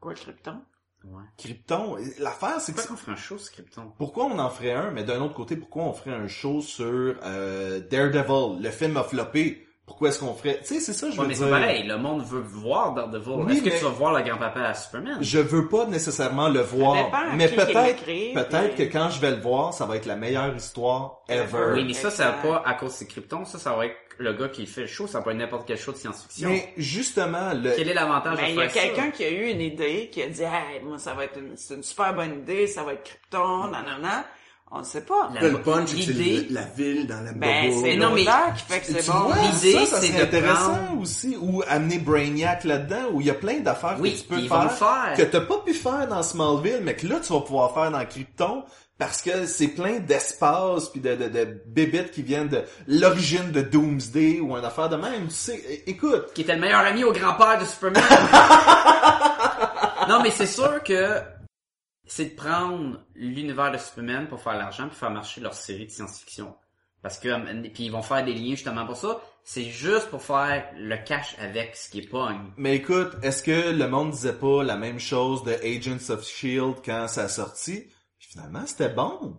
[0.00, 0.60] Quoi, Krypton?
[1.04, 1.22] Ouais.
[1.38, 3.92] Krypton, l'affaire, c'est que Pourquoi qu'on ferait un show sur Krypton?
[3.96, 7.14] Pourquoi on en ferait un, mais d'un autre côté, pourquoi on ferait un show sur
[7.24, 9.62] euh, Daredevil, le film a floppé?
[9.86, 10.58] Pourquoi est-ce qu'on ferait...
[10.62, 11.44] Tu sais, c'est ça, je Ouais, veux mais dire.
[11.44, 13.34] c'est pareil, le monde veut voir Daredevil.
[13.44, 15.18] Oui, Est-ce que tu vas voir le grand-papa à Superman?
[15.20, 16.96] Je veux pas nécessairement le voir,
[17.36, 20.56] mais peut-être, peut-être puis- que quand je vais le voir, ça va être la meilleure
[20.56, 21.70] histoire ever.
[21.74, 23.44] Oui, mais ça, ça va pas à cause de Krypton.
[23.44, 25.06] Ça, ça va être le gars qui fait le show.
[25.06, 26.48] Ça peut être n'importe quel show de science-fiction.
[26.50, 27.72] Mais justement, le...
[27.76, 30.08] Quel est l'avantage Ben, de il y a faire quelqu'un qui a eu une idée,
[30.12, 32.82] qui a dit, hey, moi, ça va être une, c'est une super bonne idée, ça
[32.84, 34.24] va être Krypton, nanana.
[34.72, 35.30] On ne sait pas.
[35.32, 37.82] La- Le punch, c'est la ville dans la Ben, bobo.
[37.84, 39.28] c'est non, mais- qui fait que c'est bon.
[39.52, 43.60] L'idée, c'est de intéressant prendre- aussi, ou amener Brainiac là-dedans, où il y a plein
[43.60, 45.14] d'affaires Oui, que tu peux le faire.
[45.16, 48.04] que t'as pas pu faire dans Smallville, mais que là, tu vas pouvoir faire dans
[48.04, 48.64] Krypton,
[48.98, 53.60] parce que c'est plein d'espace puis de, de, de bébites qui viennent de l'origine de
[53.60, 55.28] Doomsday ou une affaire de même.
[55.28, 58.02] Tu sais, écoute, Qui était le meilleur ami au grand-père de Superman.
[60.08, 61.20] non, mais c'est sûr que
[62.06, 65.90] c'est de prendre l'univers de Superman pour faire l'argent puis faire marcher leur série de
[65.90, 66.54] science-fiction.
[67.02, 69.20] Parce que, euh, puis ils vont faire des liens justement pour ça.
[69.44, 72.50] C'est juste pour faire le cash avec ce qui est pogne.
[72.56, 76.76] mais écoute, est-ce que le monde disait pas la même chose de Agents of Shield
[76.84, 77.84] quand ça a sorti?
[78.36, 79.36] Finalement, c'était bon.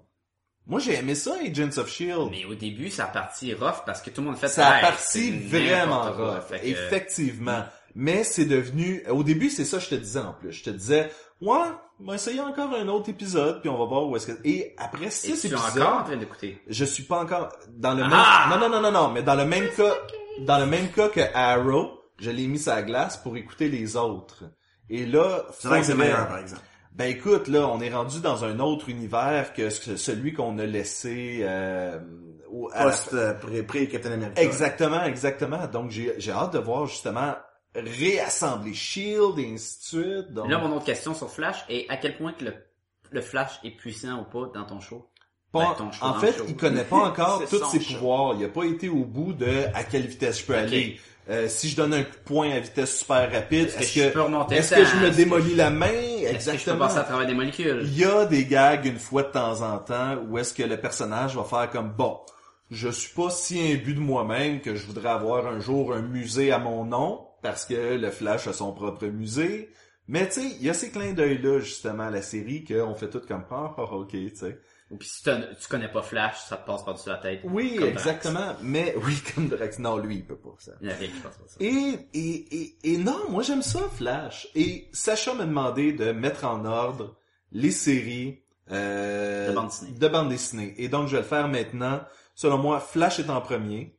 [0.65, 2.29] Moi, j'ai aimé ça, Agents of Shield.
[2.31, 4.75] Mais au début, ça a parti rough parce que tout le monde fait Ça a
[4.77, 7.63] Hey, parti vraiment rough, Fait que- effectivement.
[7.95, 9.03] Mais c'est devenu...
[9.09, 10.51] Au début, c'est ça que je te disais en plus.
[10.51, 11.09] Je te disais,
[11.41, 11.57] ouais,
[11.99, 14.37] on va essayer encore un autre épisode, puis on va voir où est-ce que...
[14.43, 16.61] Et après Et six tu es épisodes, encore en train d'écouter?
[16.67, 17.49] je suis pas encore...
[17.69, 18.47] Dans le Ah!
[18.49, 18.59] même...
[18.59, 19.93] Non, non, non, non, non, mais dans le même cas...
[20.41, 23.95] Dans le même cas que Arrow, je l'ai mis sur la glace pour écouter les
[23.95, 24.43] autres.
[24.89, 25.45] Et là...
[25.57, 26.61] C'est vrai que c'est meilleur, par exemple.
[26.97, 30.65] Ben écoute, là, on est rendu dans un autre univers que ce- celui qu'on a
[30.65, 31.39] laissé...
[31.43, 31.99] Euh,
[32.51, 34.41] au- à la Post, euh, pré- pré-Captain America.
[34.41, 35.67] Exactement, exactement.
[35.67, 37.35] Donc j'ai j'ai hâte de voir justement
[37.75, 40.33] réassembler Shield et ainsi de suite.
[40.33, 42.53] Donc, Là, mon autre question sur Flash est à quel point que le,
[43.11, 45.09] le Flash est puissant ou pas dans ton show?
[45.51, 46.43] pas- ben, ton show, en fait, show.
[46.47, 47.93] il connaît pas encore tous ses show.
[47.95, 48.35] pouvoirs.
[48.39, 50.99] Il a pas été au bout de à quelle vitesse je peux aller.
[51.29, 53.93] Euh, si je donne un coup de poing à vitesse super rapide, Est-ce que est-ce
[53.93, 55.87] je que, est-ce je me démolis la main?
[55.87, 56.77] Est-ce que je peux Exactement.
[56.77, 57.81] passer à travers des molécules?
[57.83, 60.77] Il y a des gags une fois de temps en temps où est-ce que le
[60.77, 62.17] personnage va faire comme bon,
[62.71, 66.51] je suis pas si imbu de moi-même que je voudrais avoir un jour un musée
[66.51, 69.69] à mon nom parce que le Flash a son propre musée.
[70.07, 72.95] Mais tu sais, il y a ces clins d'œil là justement à la série qu'on
[72.95, 74.59] fait tout comme ah ah, ok, tu sais.
[74.97, 77.41] Puis si tu connais pas Flash, ça te passe par-dessus la tête.
[77.43, 78.55] Oui, exactement.
[78.61, 79.79] Mais oui, comme Drax.
[79.79, 80.71] Non, lui, il peut pas ça.
[80.81, 81.57] Il y a rien qui passe par ça.
[81.59, 84.47] Et, et, et, et non, moi j'aime ça, Flash.
[84.55, 87.17] Et Sacha m'a demandé de mettre en ordre
[87.51, 88.41] les séries
[88.71, 89.91] euh, De bande dessinée.
[89.91, 90.73] de bande dessinée.
[90.77, 92.01] Et donc je vais le faire maintenant.
[92.35, 93.97] Selon moi, Flash est en premier,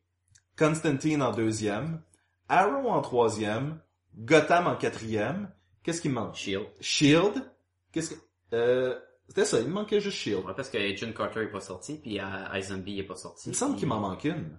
[0.56, 2.01] Constantine en deuxième,
[2.48, 3.78] Arrow en troisième,
[4.16, 5.51] Gotham en quatrième.
[5.82, 6.35] Qu'est-ce qui me manque?
[6.35, 6.66] Shield.
[6.81, 7.44] Shield.
[7.93, 8.15] Qu'est-ce que...
[8.55, 8.98] Euh,
[9.29, 10.45] c'était ça, il me manquait juste Shield.
[10.45, 12.25] Ouais, parce que Agent Carter est pas sorti, puis euh,
[12.59, 13.49] iZombie est pas sorti.
[13.49, 14.59] Il me semble qu'il m'en manque une.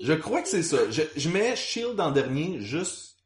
[0.00, 0.78] Je crois que c'est ça.
[0.90, 3.16] Je, je mets Shield en dernier, juste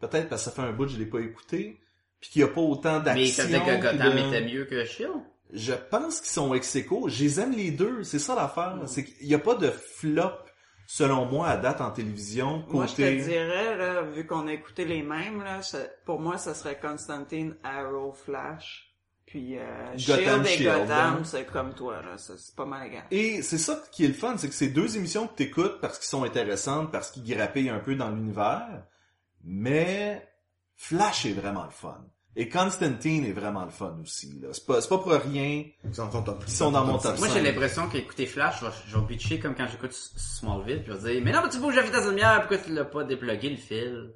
[0.00, 1.80] peut-être parce que ça fait un bout que je l'ai pas écouté,
[2.20, 3.44] puis qu'il y a pas autant Mais d'action.
[3.44, 5.12] ça fait que Gotham de- était mieux que Shield?
[5.52, 7.08] Je pense qu'ils sont ex aequo.
[7.08, 8.02] Je les aime les deux.
[8.02, 8.76] C'est ça l'affaire.
[8.76, 8.86] Hmm.
[8.86, 10.32] C'est qu'il y a pas de flop,
[10.88, 12.62] selon moi, à date en télévision.
[12.62, 12.72] Côté...
[12.74, 16.38] Moi, je te dirais, là, vu qu'on a écouté les mêmes, là, ça- pour moi,
[16.38, 18.90] ça serait Constantine, Arrow, Flash.
[19.34, 19.64] Puis euh,
[20.06, 21.18] Gotham, Shield et Shield, hein.
[21.24, 22.16] C'est comme toi, là.
[22.18, 23.02] C'est pas mal égal.
[23.10, 25.98] Et c'est ça qui est le fun, c'est que c'est deux émissions que t'écoutes parce
[25.98, 28.84] qu'ils sont intéressantes, parce qu'ils grappillent un peu dans l'univers,
[29.42, 30.24] mais
[30.76, 31.98] Flash est vraiment le fun.
[32.36, 34.38] Et Constantine est vraiment le fun aussi.
[34.40, 34.50] là.
[34.52, 37.26] C'est pas, c'est pas pour rien Ils sont, top- qu'ils sont dans mon top Moi,
[37.28, 37.34] 5.
[37.34, 41.22] j'ai l'impression qu'écouter Flash, je vais, bitcher comme quand j'écoute Smallville, puis je vais dire,
[41.24, 43.56] mais non, mais tu bouges la vitesse de lumière, pourquoi tu l'as pas déplugué le
[43.56, 44.14] fil?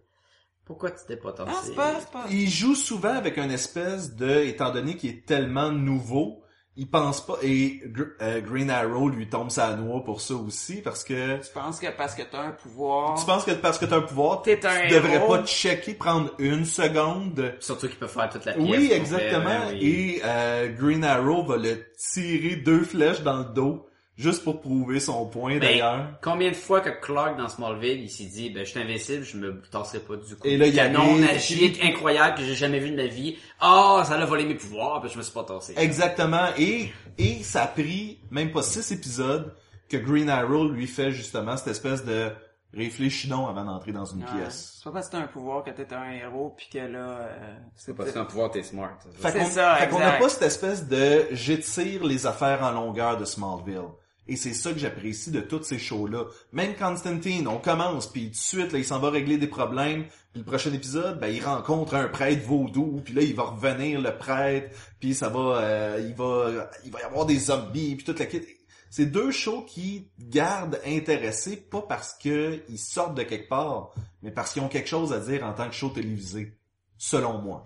[0.69, 1.51] Pourquoi tu t'es pas tassé?
[1.53, 2.25] Ah, c'est pas, c'est pas.
[2.31, 6.43] Il joue souvent avec un espèce de, étant donné qu'il est tellement nouveau,
[6.77, 10.77] il pense pas, et Gr- euh, Green Arrow lui tombe sa noix pour ça aussi,
[10.81, 13.19] parce que Tu penses que parce que t'as un pouvoir...
[13.19, 15.39] tu penses que parce que t'as un pouvoir, T'es tu un devrais héros.
[15.39, 17.55] pas checker, prendre une seconde.
[17.59, 18.65] Surtout qu'il peut faire toute la pièce.
[18.69, 19.59] Oui, exactement.
[19.73, 19.79] oui.
[19.81, 23.88] Et euh, Green Arrow va le tirer deux flèches dans le dos,
[24.19, 26.07] juste pour prouver son point Ben, d'ailleurs.
[26.21, 29.37] combien de fois que Clark dans Smallville, il s'est dit, ben, je suis invincible, je
[29.39, 30.47] me tasserai pas du coup.
[30.47, 33.39] Et là, il canon arrive, magique, incroyable, que j'ai jamais vu de ma vie.
[33.61, 35.73] Ah, ça a volé mes pouvoirs, puis je me suis pas tassé.
[35.79, 36.49] Exactement.
[36.59, 39.55] Et, et ça a pris même pas six épisodes
[39.89, 42.29] que Green Arrow lui fait justement cette espèce de
[42.75, 44.29] réfléchis donc avant d'entrer dans une Ouais.
[44.43, 44.75] pièce.
[44.77, 46.99] C'est pas parce que t'as un pouvoir que t'es un héros puis que là...
[46.99, 48.91] euh, C'est parce qu'un pouvoir, t'es smart.
[49.19, 52.73] Fait C'est qu'on ça, fait qu'on n'a pas cette espèce de j'étire les affaires en
[52.73, 53.89] longueur de Smallville.
[54.29, 56.27] Et c'est ça que j'apprécie de tous ces shows-là.
[56.53, 60.05] Même Constantine, on commence, puis tout de suite, là, il s'en va régler des problèmes.
[60.33, 64.01] Puis le prochain épisode, ben, il rencontre un prêtre vaudou, puis là, il va revenir
[64.01, 68.05] le prêtre, puis ça va, euh, il va, il va y avoir des zombies, puis
[68.05, 68.43] toute la kit.
[68.91, 74.31] C'est deux shows qui gardent intéressés, pas parce que ils sortent de quelque part, mais
[74.31, 76.55] parce qu'ils ont quelque chose à dire en tant que show télévisé.
[76.97, 77.65] Selon moi.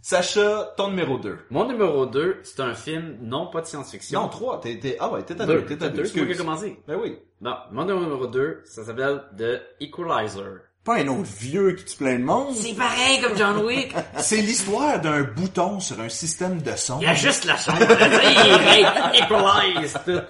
[0.00, 1.38] Sacha, ton numéro 2.
[1.50, 4.22] Mon numéro 2, c'est un film non pas de science-fiction.
[4.22, 4.60] Non, 3.
[4.60, 5.66] T'es, t'es, ah ouais, t'es à deux, 2.
[5.66, 5.96] T'es à t'as 2.
[5.96, 6.82] deux, c'est moi qui ai commencé.
[6.86, 7.18] Ben oui.
[7.40, 10.60] Non, mon numéro 2, ça s'appelle The Equalizer.
[10.84, 12.54] Pas un autre vieux qui tue plein de monde.
[12.54, 13.92] C'est pareil comme John Wick.
[14.18, 16.98] C'est l'histoire d'un bouton sur un système de son.
[17.00, 17.78] Il y a juste la chambre.
[17.82, 20.20] Il equalize tout.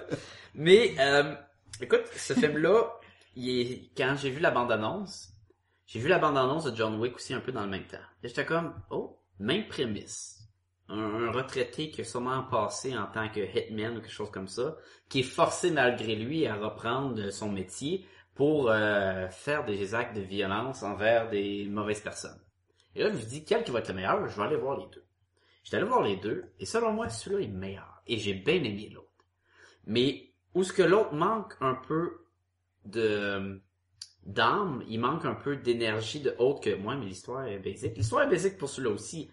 [0.55, 1.33] Mais, euh,
[1.81, 2.83] écoute, ce film-là,
[3.35, 5.29] il est, quand j'ai vu la bande-annonce,
[5.85, 7.97] j'ai vu la bande-annonce de John Wick aussi un peu dans le même temps.
[8.21, 10.35] Et j'étais comme, oh, même prémisse.
[10.87, 14.47] Un, un retraité qui a sûrement passé en tant que hitman ou quelque chose comme
[14.47, 14.75] ça,
[15.07, 18.05] qui est forcé malgré lui à reprendre son métier
[18.35, 22.39] pour euh, faire des actes de violence envers des mauvaises personnes.
[22.95, 24.27] Et là, je me dis, quel qui va être le meilleur?
[24.27, 25.05] Je vais aller voir les deux.
[25.63, 28.01] J'étais allé voir les deux, et selon moi, celui-là est meilleur.
[28.07, 29.07] Et j'ai bien aimé l'autre.
[29.85, 32.25] Mais où ce que l'autre manque un peu
[32.85, 33.61] de
[34.33, 37.97] d'âme, il manque un peu d'énergie de autre que moi, mais l'histoire est basique.
[37.97, 39.29] L'histoire est basique pour celui-là aussi.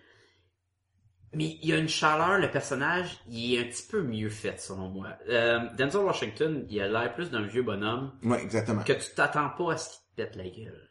[1.34, 4.58] Mais il y a une chaleur, le personnage, il est un petit peu mieux fait,
[4.58, 5.08] selon moi.
[5.28, 8.82] Euh, Denzel Washington, il a l'air plus d'un vieux bonhomme Ouais, exactement.
[8.84, 10.82] que tu t'attends pas à ce qu'il te pète la gueule.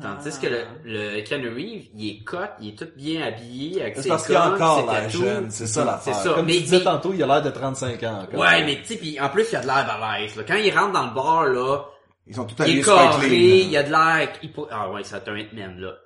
[0.00, 3.96] Tandis que le, le Keanu Reeves, il est cut, il est tout bien habillé avec
[3.96, 6.14] C'est ses parce qu'il a encore l'air jeune, c'est ça l'affaire.
[6.14, 6.34] C'est ça.
[6.34, 8.38] Comme Mais- tu disais mais- tantôt, il a l'air de 35 ans encore.
[8.40, 10.44] Ouais, mais tu sais, pis en plus, il a de l'air balèze, là.
[10.46, 11.84] Quand il rentre dans le bar, là,
[12.30, 14.32] Ils sont tous il allés est carré, il a de l'air...
[14.40, 15.98] il Ah ouais, c'est un hitman, là.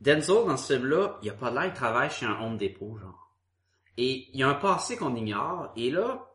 [0.00, 2.96] Denzel, dans ce film-là, il a pas de l'air, il travaille chez un Home Depot,
[2.96, 3.34] genre.
[3.98, 6.30] Et il y a un passé qu'on ignore, et là,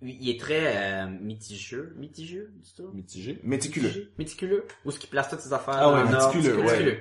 [0.00, 1.92] il est très euh, mitigeux.
[1.96, 2.88] Mitigeux, c'est ça?
[2.94, 3.40] Mitigé.
[3.42, 3.88] Méticuleux.
[3.88, 4.08] Mitigé?
[4.16, 4.64] Méticuleux.
[4.84, 5.74] Où est-ce qu'il place toutes ses affaires?
[5.78, 6.62] Ah ouais, méticuleux, ouais.
[6.62, 6.98] Méticuleux.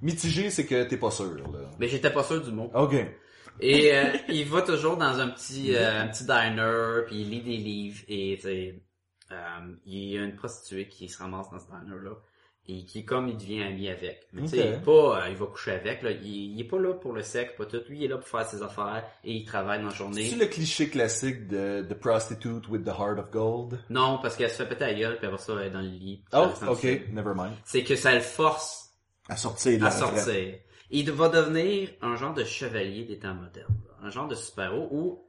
[0.00, 1.70] Mitigé, c'est que t'es pas sûr, là.
[1.78, 2.70] Mais j'étais pas sûr du mot.
[2.74, 2.94] Ok.
[3.60, 7.42] Et euh, il va toujours dans un petit euh, un petit diner, puis il lit
[7.42, 8.38] des livres et
[9.32, 12.12] euh, il y a une prostituée qui se ramasse dans ce diner là.
[12.66, 14.26] Et qui, comme il devient ami avec.
[14.32, 16.12] Mais tu sais, pas, euh, il va coucher avec, là.
[16.12, 17.82] Il, il est pas là pour le sexe, pas tout.
[17.90, 20.26] Lui, il est là pour faire ses affaires et il travaille dans la journée.
[20.30, 23.80] C'est le cliché classique de The Prostitute with the Heart of Gold?
[23.90, 25.88] Non, parce qu'elle se fait péter la gueule, puis après ça, elle est dans le
[25.88, 26.24] lit.
[26.32, 27.52] Oh, ok, never mind.
[27.66, 28.94] C'est que ça le force
[29.28, 30.54] À sortir de à sortir.
[30.90, 33.76] Il va devenir un genre de chevalier des temps modernes.
[34.02, 35.26] Un genre de super-héros où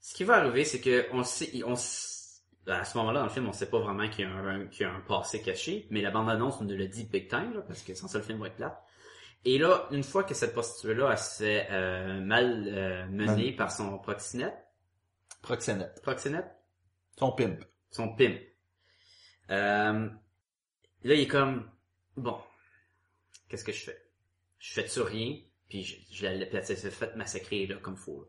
[0.00, 2.21] ce qui va arriver, c'est que on sait, on s-
[2.66, 4.82] à ce moment-là, dans le film, on sait pas vraiment qu'il y a un, qu'il
[4.82, 7.82] y a un passé caché, mais la bande-annonce nous le dit big time, là, parce
[7.82, 8.84] que sans ça, le film va être plat.
[9.44, 13.72] Et là, une fois que cette prostituée-là, elle se fait euh, mal euh, menée par
[13.72, 14.54] son proxénète,
[15.42, 16.00] Proxénète.
[16.02, 16.46] proxénète,
[17.18, 17.64] Son pimp.
[17.90, 18.38] son pimp.
[19.50, 20.08] Euh,
[21.02, 21.68] là, il est comme,
[22.16, 22.38] bon,
[23.48, 23.98] qu'est-ce que je fais?
[24.60, 25.38] Je fais-tu rien?
[25.68, 28.28] Puis je, je la, puis elle s'est fait massacrer, là, comme faut.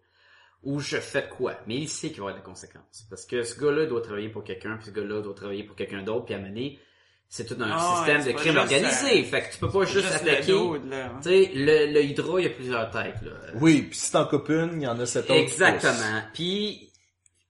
[0.64, 1.56] Ou je fais quoi?
[1.68, 3.06] Mais il sait qu'il va y avoir des conséquences.
[3.10, 6.03] Parce que ce gars-là doit travailler pour quelqu'un, puis ce gars-là doit travailler pour quelqu'un
[6.03, 6.80] d'autre, puis à mener,
[7.27, 9.22] c'est tout un Ah, système ouais, de crime organisé.
[9.22, 10.52] euh, fait que tu peux pas juste, le attaquer.
[10.90, 11.11] là.
[11.22, 13.31] Tu sais, le, le Hydra, il y a plusieurs têtes, là.
[13.56, 15.34] Oui, puis si t'en coupes une, il y en a sept autres.
[15.34, 16.22] Exactement.
[16.34, 16.91] Puis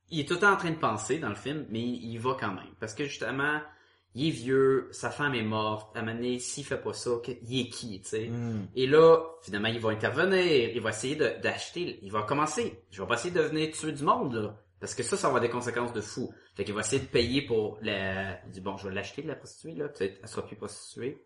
[0.10, 2.36] il est tout le temps en train de penser dans le film, mais il va
[2.40, 2.74] quand même.
[2.80, 3.60] Parce que justement,
[4.16, 7.12] il est vieux, sa femme est morte, à un moment donné, s'il fait pas ça,
[7.48, 8.28] il est qui, tu sais?
[8.28, 8.68] Hmm.
[8.76, 12.84] Et là, finalement, il va intervenir, il va essayer d'acheter, il va commencer.
[12.92, 14.56] Je vais pas essayer de venir tuer du monde, là.
[14.80, 16.34] Parce que ça, ça va avoir des conséquences de fou.
[16.56, 18.44] Fait qu'il va essayer de payer pour la...
[18.46, 19.88] Il dit, bon, je vais l'acheter, la prostituée, là.
[19.88, 21.26] Peut-être, elle sera plus prostituée.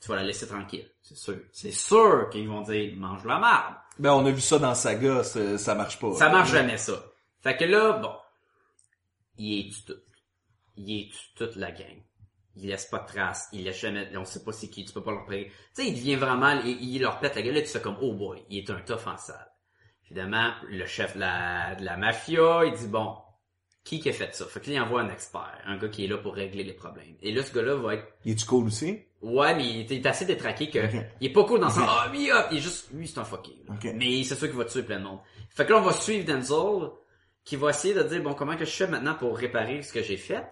[0.00, 0.90] Tu vas la laisser tranquille.
[1.02, 1.38] C'est sûr.
[1.52, 3.74] C'est sûr qu'ils vont dire, mange la marde.
[3.98, 6.12] Ben, on a vu ça dans Saga, ça, ça marche pas.
[6.14, 7.04] Ça marche jamais, ça.
[7.42, 8.12] Fait que là, bon,
[9.36, 10.00] il est tout.
[10.76, 12.02] Il est toute la gang.
[12.56, 15.02] Il laisse pas de traces, il laisse jamais, on sait pas c'est qui, tu peux
[15.02, 15.46] pas leur payer.
[15.46, 17.96] Tu sais, il devient vraiment, il, il leur pète la gueule, là, tu fais comme,
[18.00, 19.50] oh boy, il est un tough en salle.
[20.06, 23.16] Évidemment, le chef de la, de la mafia, il dit, bon,
[23.84, 24.46] qui qui a fait ça?
[24.46, 26.72] Fait que là, il envoie un expert, un gars qui est là pour régler les
[26.72, 27.16] problèmes.
[27.22, 28.98] Et là, ce gars-là va être Il est-tu cool aussi?
[29.20, 30.78] Ouais, mais il est, assez détraqué que
[31.20, 33.24] il est pas cool dans son ah oui hop, il est juste lui c'est un
[33.24, 33.52] fucké.
[33.94, 35.20] Mais c'est sûr qu'il va tuer plein de monde.
[35.48, 36.90] Fait que là on va suivre Denzel
[37.42, 40.02] qui va essayer de dire bon comment que je fais maintenant pour réparer ce que
[40.02, 40.44] j'ai fait?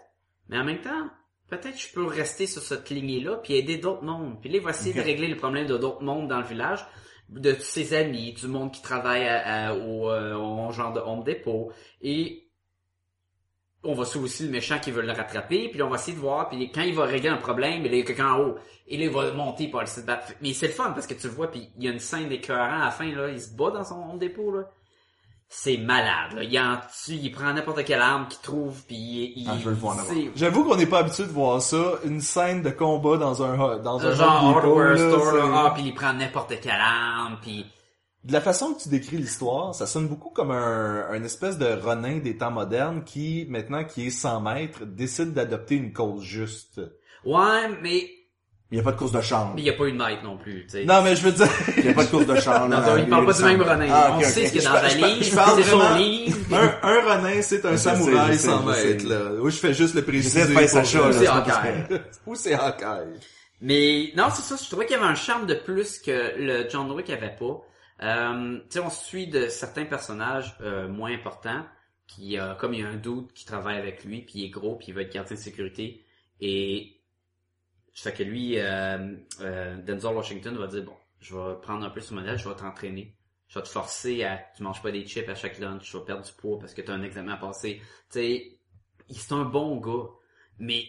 [0.49, 1.11] Mais en même temps,
[1.59, 4.41] peut-être je peux rester sur cette lignée là puis aider d'autres mondes.
[4.41, 6.85] Puis là il va essayer de régler les problèmes de d'autres mondes dans le village
[7.29, 11.25] de ses amis, du monde qui travaille à- à- au, euh, au genre de Home
[11.25, 11.73] Depot
[12.03, 12.49] et
[13.85, 16.17] on va suivre aussi le méchant qui veut le rattraper, puis là, on va essayer
[16.17, 18.55] de voir, puis quand il va régler un problème, il y a quelqu'un en haut,
[18.87, 20.33] et là, il va monter pour aller se battre.
[20.41, 22.31] Mais c'est le fun, parce que tu le vois, puis il y a une scène
[22.31, 24.71] écœurante à la fin, là, il se bat dans son home dépôt, là.
[25.55, 26.43] C'est malade, là.
[26.45, 29.43] Il en tue, il prend n'importe quelle arme qu'il trouve, puis il...
[29.43, 29.99] il Ah, je veux le voir
[30.35, 34.01] J'avoue qu'on n'est pas habitué de voir ça, une scène de combat dans un dans
[34.01, 37.67] un Genre hardware store, là, ah, puis il prend n'importe quelle arme, puis...
[38.25, 41.67] De la façon que tu décris l'histoire, ça sonne beaucoup comme un, un espèce de
[41.67, 46.81] Ronin des temps modernes qui, maintenant qui est 100 mètres, décide d'adopter une cause juste.
[47.27, 48.09] Ouais, mais
[48.73, 49.53] Il n'y a pas de course de char.
[49.55, 50.85] mais il y a pas une night non plus, tu sais.
[50.87, 51.47] Non, mais je veux dire...
[51.77, 52.67] Il n'y a pas de course de char.
[52.69, 53.87] là, Non, dans il parle pas du même Ronin.
[53.91, 55.71] Ah, on sait ce qu'il y a dans la je par- livre, je parle c'est
[55.71, 56.39] son vraiment- livre.
[56.57, 58.87] un, un Ronin, c'est un Je samouraï je sais, 100 je sais.
[58.89, 59.21] mètres, là.
[59.41, 60.47] Oui, je fais juste le préciser.
[60.47, 61.13] De pour- Sacha, là.
[61.13, 62.01] c'est Hawkeye.
[62.27, 63.19] Ou c'est Hawkeye.
[63.61, 66.67] Mais non, c'est ça, je trouvais qu'il y avait un charme de plus que le
[66.71, 67.61] John Wick avait pas.
[68.03, 71.63] Euh, tu sais, on suit de certains personnages euh, moins importants,
[72.09, 74.51] qui euh, comme il y a un doute qui travaille avec lui, puis il est
[74.51, 76.03] gros, puis il veut être gardien de sécurité,
[76.41, 76.97] et
[77.95, 82.01] fait que lui, euh, euh, Denzel Washington va dire bon, je vais prendre un peu
[82.01, 83.15] ce modèle, je vais t'entraîner,
[83.49, 86.03] je vais te forcer à, tu manges pas des chips à chaque lunch, tu vas
[86.05, 87.77] perdre du poids parce que tu as un examen à passer.
[87.81, 88.59] Tu sais,
[89.09, 90.09] il- c'est un bon gars,
[90.59, 90.85] mais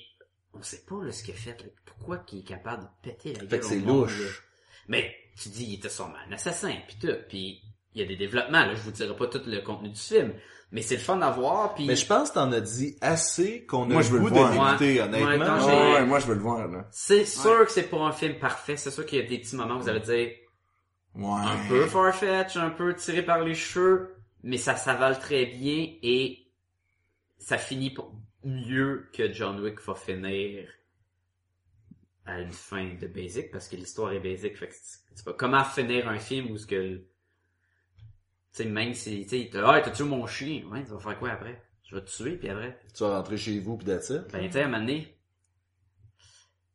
[0.54, 1.62] on sait pas là, ce qu'il a fait.
[1.62, 1.70] là.
[1.86, 4.20] Pourquoi qu'il est capable de péter la gueule Fait que c'est louche.
[4.20, 4.28] là?
[4.88, 7.62] Mais tu dis, il était sûrement un assassin, puis tout, puis
[7.96, 8.66] il y a des développements.
[8.66, 10.34] Là, je vous dirai pas tout le contenu du film,
[10.72, 11.76] mais c'est le fun à voir.
[11.76, 14.20] Puis Mais je pense que t'en as dit assez qu'on a Moi, le je veux
[14.20, 14.52] goût le de voir.
[14.72, 15.02] l'écouter, Ouais.
[15.02, 15.46] honnêtement.
[15.48, 16.88] Ah, j'ai- ouais, moi, je veux le voir, là.
[16.92, 18.78] c'est sûr que c'est pas un film parfait.
[18.78, 20.32] C'est sûr qu'il y a des petits moments où vous allez dire
[21.16, 21.42] Ouais.
[21.46, 26.48] un peu farfetch, un peu tiré par les cheveux, mais ça s'avale très bien et
[27.38, 28.12] ça finit pour
[28.44, 30.68] mieux que John Wick va finir
[32.26, 34.58] à une fin de basic parce que l'histoire est basic.
[34.58, 37.04] Fait que c'est c'est pas comment finir un film où ce que tu
[38.58, 41.32] sais même si tu sais ah t'as tué mon chien, ouais tu vas faire quoi
[41.32, 41.62] après?
[41.90, 42.80] Je vais te tuer puis après?
[42.96, 44.32] Tu vas rentrer chez vous pis that's it?
[44.32, 45.16] ben, tu sais, à un moment donné.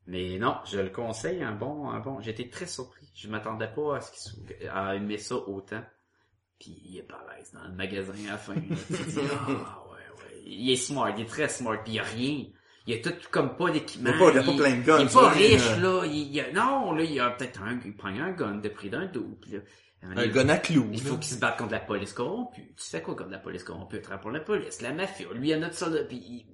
[0.06, 2.20] Mais non, je le conseille, un bon, un bon.
[2.22, 3.10] J'étais très surpris.
[3.14, 5.82] Je m'attendais pas à ce qu'il soit- à aimer ça autant.
[6.58, 7.06] Puis il est
[7.52, 8.54] dans le magasin à la fin.
[8.54, 8.60] là.
[8.86, 10.42] Tu te dis, ah, ouais, ouais.
[10.46, 12.46] Il est smart, il est très smart, puis il y a rien.
[12.86, 14.10] Il y a tout comme pas d'équipement.
[14.14, 16.02] Il y a pas- a plein de guns, Il est tu pas riche, là.
[16.06, 18.54] Il, il y a, non, là, il y a peut-être un, il prend un gun
[18.56, 19.08] de prix d'un.
[19.08, 19.58] Puis là,
[20.02, 20.88] Un gun à clous.
[20.92, 22.72] il faut qu'il se batte contre la police corrompue.
[22.76, 24.00] Tu fais quoi contre la police corrompue?
[24.00, 25.26] Tu pour la police, la mafia.
[25.34, 26.46] Lui, il y en a de ça, là, puis il-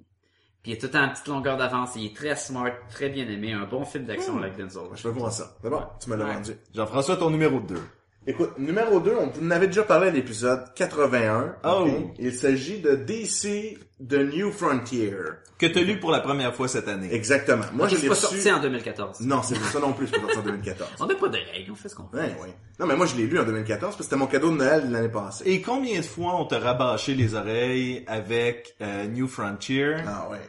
[0.63, 1.91] Puis il est tout en petite longueur d'avance.
[1.95, 3.53] Il est très smart, très bien aimé.
[3.53, 4.81] Un bon film d'action avec Denzel.
[4.95, 5.55] Je vais voir ça.
[5.61, 6.33] D'abord, tu me l'as Ouais.
[6.33, 6.53] vendu.
[6.73, 7.79] Jean-François, ton numéro 2.
[8.27, 11.57] Écoute, numéro 2, on en avait déjà parlé à l'épisode 81.
[11.63, 11.67] Oh.
[11.67, 12.15] ok?
[12.17, 15.13] Il s'agit de DC The New Frontier.
[15.59, 17.13] Que t'as lu pour la première fois cette année.
[17.13, 17.63] Exactement.
[17.73, 18.25] Moi, je c'est l'ai pas reçu...
[18.25, 19.19] sorti en 2014.
[19.21, 20.89] Non, c'est ça non plus, c'est pas sorti en 2014.
[20.99, 22.19] On n'a pas de règles, on fait ce qu'on veut.
[22.19, 22.53] Ouais, ouais.
[22.79, 24.87] Non, mais moi, je l'ai lu en 2014 parce que c'était mon cadeau de Noël
[24.87, 25.43] de l'année passée.
[25.45, 29.95] Et combien de fois on t'a rabâché les oreilles avec euh, New Frontier?
[30.07, 30.39] Ah ouais.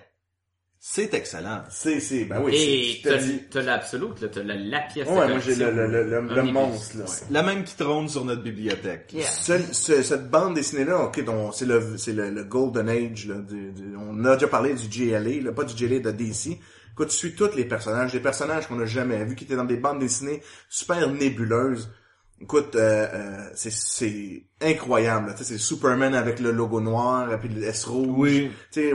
[0.89, 1.63] C'est excellent.
[1.69, 2.55] C'est, c'est, ben oui.
[2.55, 3.19] Et t'as
[3.51, 6.43] t'as l'absolute, là, t'as la, la pièce de Ouais, moi, j'ai le, le, le, le,
[6.45, 7.05] monstre, là.
[7.05, 7.11] Ouais.
[7.33, 9.13] La même qui trône sur notre bibliothèque.
[9.13, 9.27] Yeah.
[9.27, 13.35] Seul- ce- cette bande dessinée-là, ok, dont c'est le, c'est le, le Golden Age, là,
[13.35, 16.57] du- du- on a déjà parlé du GLA, là, pas du GLA de DC.
[16.93, 19.65] Écoute, tu suis tous les personnages, des personnages qu'on n'a jamais vus, qui étaient dans
[19.65, 21.91] des bandes dessinées super nébuleuses.
[22.39, 25.33] Écoute, euh, euh, c'est, c'est incroyable, là.
[25.33, 28.09] tu sais, c'est Superman avec le logo noir, et puis le S rouge.
[28.19, 28.51] Oui.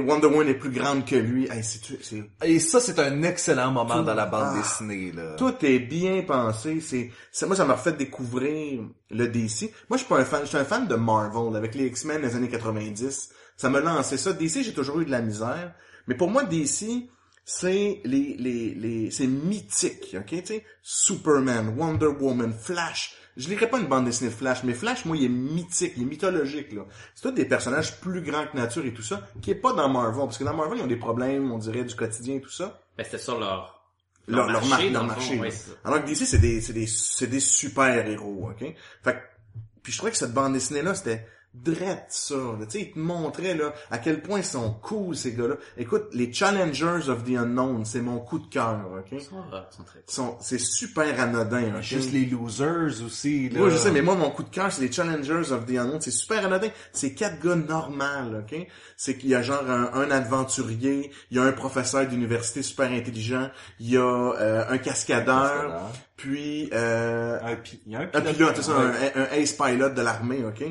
[0.05, 1.47] Wonder Woman est plus grande que lui.
[1.49, 4.57] Hey, c'est, c'est, Et ça, c'est un excellent moment Tout- dans la bande Ah.
[4.59, 5.35] dessinée, là.
[5.38, 6.81] Tout est bien pensé.
[6.81, 7.09] C'est,
[7.47, 9.72] moi, ça m'a refait découvrir le DC.
[9.89, 10.41] Moi, je suis pas un fan.
[10.43, 13.30] Je suis un fan de Marvel avec les X-Men des années 90.
[13.57, 14.34] Ça m'a lancé ça.
[14.34, 15.73] DC, j'ai toujours eu de la misère.
[16.07, 17.09] Mais pour moi, DC,
[17.43, 20.63] c'est les, les, les, c'est mythique, ok, tu sais.
[20.84, 23.15] Superman, Wonder Woman, Flash.
[23.37, 26.03] Je lirais pas une bande dessinée de Flash, mais Flash, moi, il est mythique, il
[26.03, 26.85] est mythologique, là.
[27.15, 29.87] C'est tous des personnages plus grands que nature et tout ça, qui est pas dans
[29.89, 30.19] Marvel.
[30.25, 32.81] Parce que dans Marvel, ils ont des problèmes, on dirait, du quotidien et tout ça
[32.97, 33.81] Ben, c'était sur leur,
[34.27, 35.37] leur, leur, mar- dans leur le marché.
[35.51, 35.71] fond.
[35.85, 38.59] Alors que DC, c'est des, c'est des, c'est des super héros, ok?
[39.03, 39.17] Fait que,
[39.81, 42.65] puis je trouvais que cette bande dessinée-là, c'était drette ça, là.
[42.65, 45.55] Tu sais, ils te montraient, là, à quel point ils sont cool, ces gars-là.
[45.77, 49.07] Écoute, les Challengers of the Unknown, c'est mon coup de cœur, ok?
[49.11, 51.81] Ils sont, ils sont très Ils sont, c'est super anodin, ok?
[51.81, 53.61] Juste les losers aussi, là.
[53.61, 55.99] Oui, je sais, mais moi, mon coup de cœur, c'est les Challengers of the Unknown.
[55.99, 56.69] C'est super anodin.
[56.93, 58.55] C'est quatre gars normaux, OK?
[58.95, 62.91] C'est qu'il y a genre un, un aventurier, il y a un professeur d'université super
[62.91, 63.49] intelligent,
[63.79, 68.21] il y a euh, un cascadeur, puis euh, Un pi- il y a un un
[68.21, 70.63] pilote, c'est ça, un, un ace pilot de l'armée, OK?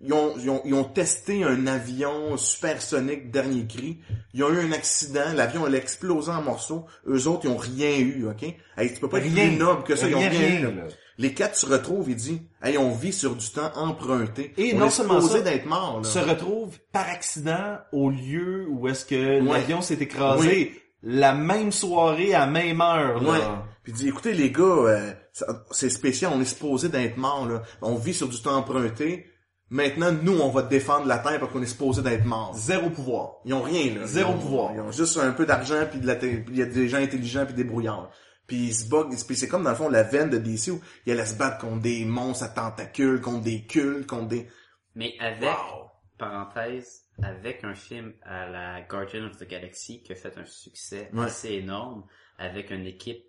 [0.00, 3.98] Ils ont, ils, ont, ils ont testé un avion supersonique dernier cri.
[4.32, 6.86] Ils ont eu un accident, l'avion a explosé en morceaux.
[7.08, 8.44] Eux autres, ils ont rien eu, OK?
[8.76, 10.62] Hey, tu peux pas être plus noble que ça, ils ont Rien, eu.
[10.62, 10.70] là.
[11.20, 14.52] Les quatre se retrouvent, il dit, hey, on vit sur du temps emprunté.
[14.56, 16.08] Et on non est seulement ça, d'être mort, là.
[16.08, 19.52] se retrouve par accident au lieu où est-ce que Ouais.
[19.58, 23.30] l'avion s'est écrasé la même soirée à même heure là.
[23.32, 23.38] Ouais.
[23.82, 25.12] Puis il dit, écoutez les gars, euh,
[25.72, 27.62] c'est spécial, on est supposé d'être mort, là.
[27.82, 29.26] On vit sur du temps emprunté.
[29.70, 32.54] Maintenant, nous, on va défendre la Terre parce qu'on est supposé d'être mort.
[32.56, 33.34] Zéro pouvoir.
[33.44, 34.06] Ils ont rien, là.
[34.06, 34.72] Zéro Ils ont- pouvoir.
[34.74, 37.64] Ils ont juste un peu d'argent puis il y a des gens intelligents puis des
[37.64, 38.10] brouillards.
[38.46, 40.80] Puis ils se battent, puis c'est comme dans le fond la veine de DC où
[41.04, 44.48] il allait se battre contre des monstres à tentacules, contre des cultes, contre des...
[44.94, 45.50] Mais avec,
[46.18, 51.10] parenthèse, avec un film à la Guardian of the Galaxy qui a fait un succès
[51.12, 51.26] Ouais.
[51.26, 52.04] assez énorme,
[52.38, 53.24] avec une équipe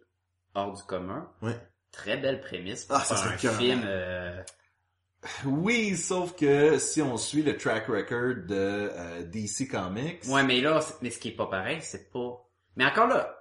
[0.55, 1.29] hors du commun.
[1.41, 1.57] Ouais.
[1.91, 3.81] Très belle prémisse pour Ah, ça faire serait un film.
[3.85, 4.41] euh,
[5.45, 10.61] Oui, sauf que si on suit le track record de euh, DC Comics, Ouais, mais
[10.61, 12.45] là, mais ce qui est pas pareil, c'est pas.
[12.77, 13.35] Mais encore là,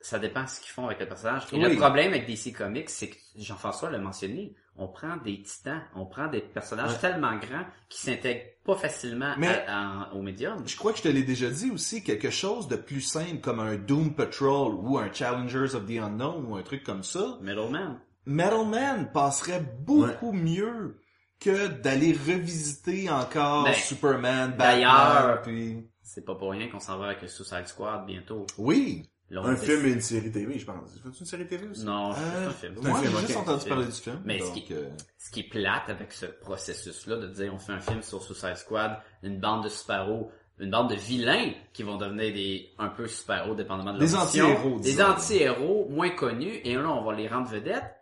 [0.00, 1.44] ça dépend ce qu'ils font avec le personnage.
[1.52, 1.70] Et Oui.
[1.70, 6.04] le problème avec DC Comics, c'est que Jean-François l'a mentionné, on prend des titans, on
[6.04, 6.98] prend des personnages Ouais.
[6.98, 10.62] tellement grands qui s'intègrent pas facilement Mais- à- en- au médium.
[10.68, 13.60] je crois que je te l'ai déjà dit aussi, quelque chose de plus simple comme
[13.60, 17.98] un Doom Patrol ou un Challengers of the Unknown ou un truc comme ça, Middleman.
[18.26, 20.98] Metal Man passerait beaucoup mieux
[21.40, 25.90] que d'aller revisiter encore Ben, Superman, d'ailleurs- Batman, puis...
[26.02, 28.46] C'est pas pour rien qu'on s'en va avec le Suicide Squad bientôt.
[28.58, 29.08] Oui.
[29.34, 30.88] Un film et une série TV, je pense.
[31.12, 31.84] C'est une série TV aussi?
[31.84, 32.74] Non, c'est Euh, un film.
[32.80, 34.20] Moi, j'ai juste entendu parler du film.
[34.24, 34.88] Mais ce qui- euh,
[35.18, 38.54] ce qui est plate avec ce processus-là de dire on fait un film sur Suicide
[38.56, 40.30] Squad, une bande de super-héros,
[40.60, 44.14] une bande de vilains qui vont devenir des un peu super-héros dépendamment de leur Des
[44.14, 47.95] anti-héros, Des anti-héros moins connus et là on va les rendre vedettes.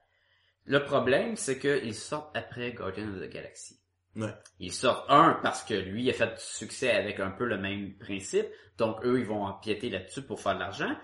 [0.66, 3.78] Le problème c'est qu'ils sortent après Guardian of the Galaxy.
[4.16, 4.32] Ouais.
[4.60, 7.94] Ils sortent un parce que lui a fait du succès avec un peu le même
[7.98, 8.46] principe,
[8.78, 10.94] donc eux ils vont empiéter là-dessus pour faire de l'argent.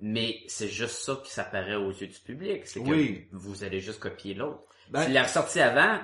[0.00, 3.28] Mais c'est juste ça qui s'apparaît aux yeux du public, c'est que Oui.
[3.32, 4.62] vous allez juste copier l'autre.
[4.90, 6.00] ben, S'il l'avait sorti avant,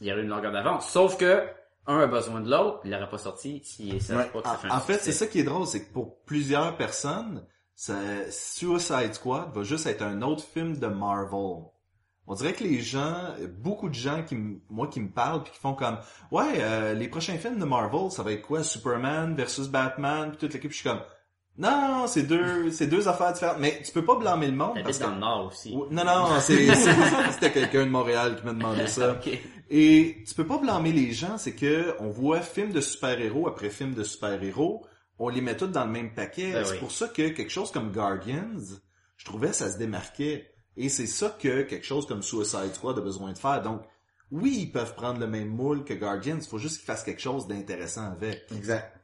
[0.00, 0.90] il y aurait une longueur d'avance.
[0.90, 1.46] Sauf que
[1.86, 4.28] un a besoin de l'autre, il l'aurait pas sorti s'il ne savait Ouais.
[4.30, 5.92] pas que ça fait un en, en fait, c'est ça qui est drôle, c'est que
[5.92, 7.94] pour plusieurs personnes, ça,
[8.30, 11.64] Suicide Squad va juste être un autre film de Marvel.
[12.30, 14.38] On dirait que les gens, beaucoup de gens qui,
[14.68, 15.98] moi, qui me parlent puis qui font comme,
[16.30, 20.38] ouais, euh, les prochains films de Marvel, ça va être quoi, Superman versus Batman, puis
[20.38, 20.70] toute l'équipe.
[20.70, 21.00] Je suis comme,
[21.58, 23.58] non, c'est deux, c'est deux affaires différentes.
[23.58, 25.74] Mais tu peux pas blâmer le monde parce que dans le Nord aussi.
[25.90, 26.72] Non, non, c'est,
[27.32, 29.18] c'était quelqu'un de Montréal qui m'a demandé ça.
[29.68, 33.70] Et tu peux pas blâmer les gens, c'est que on voit film de super-héros après
[33.70, 34.86] film de super-héros,
[35.18, 36.52] on les met toutes dans le même paquet.
[36.52, 36.78] Ben c'est oui.
[36.78, 38.78] pour ça que quelque chose comme Guardians,
[39.16, 40.54] je trouvais ça se démarquait.
[40.76, 43.60] Et c'est ça que quelque chose comme Suicide Squad a besoin de faire.
[43.62, 43.82] Donc,
[44.30, 47.20] oui, ils peuvent prendre le même moule que Guardians, il faut juste qu'ils fassent quelque
[47.20, 48.44] chose d'intéressant avec.
[48.54, 48.94] Exact.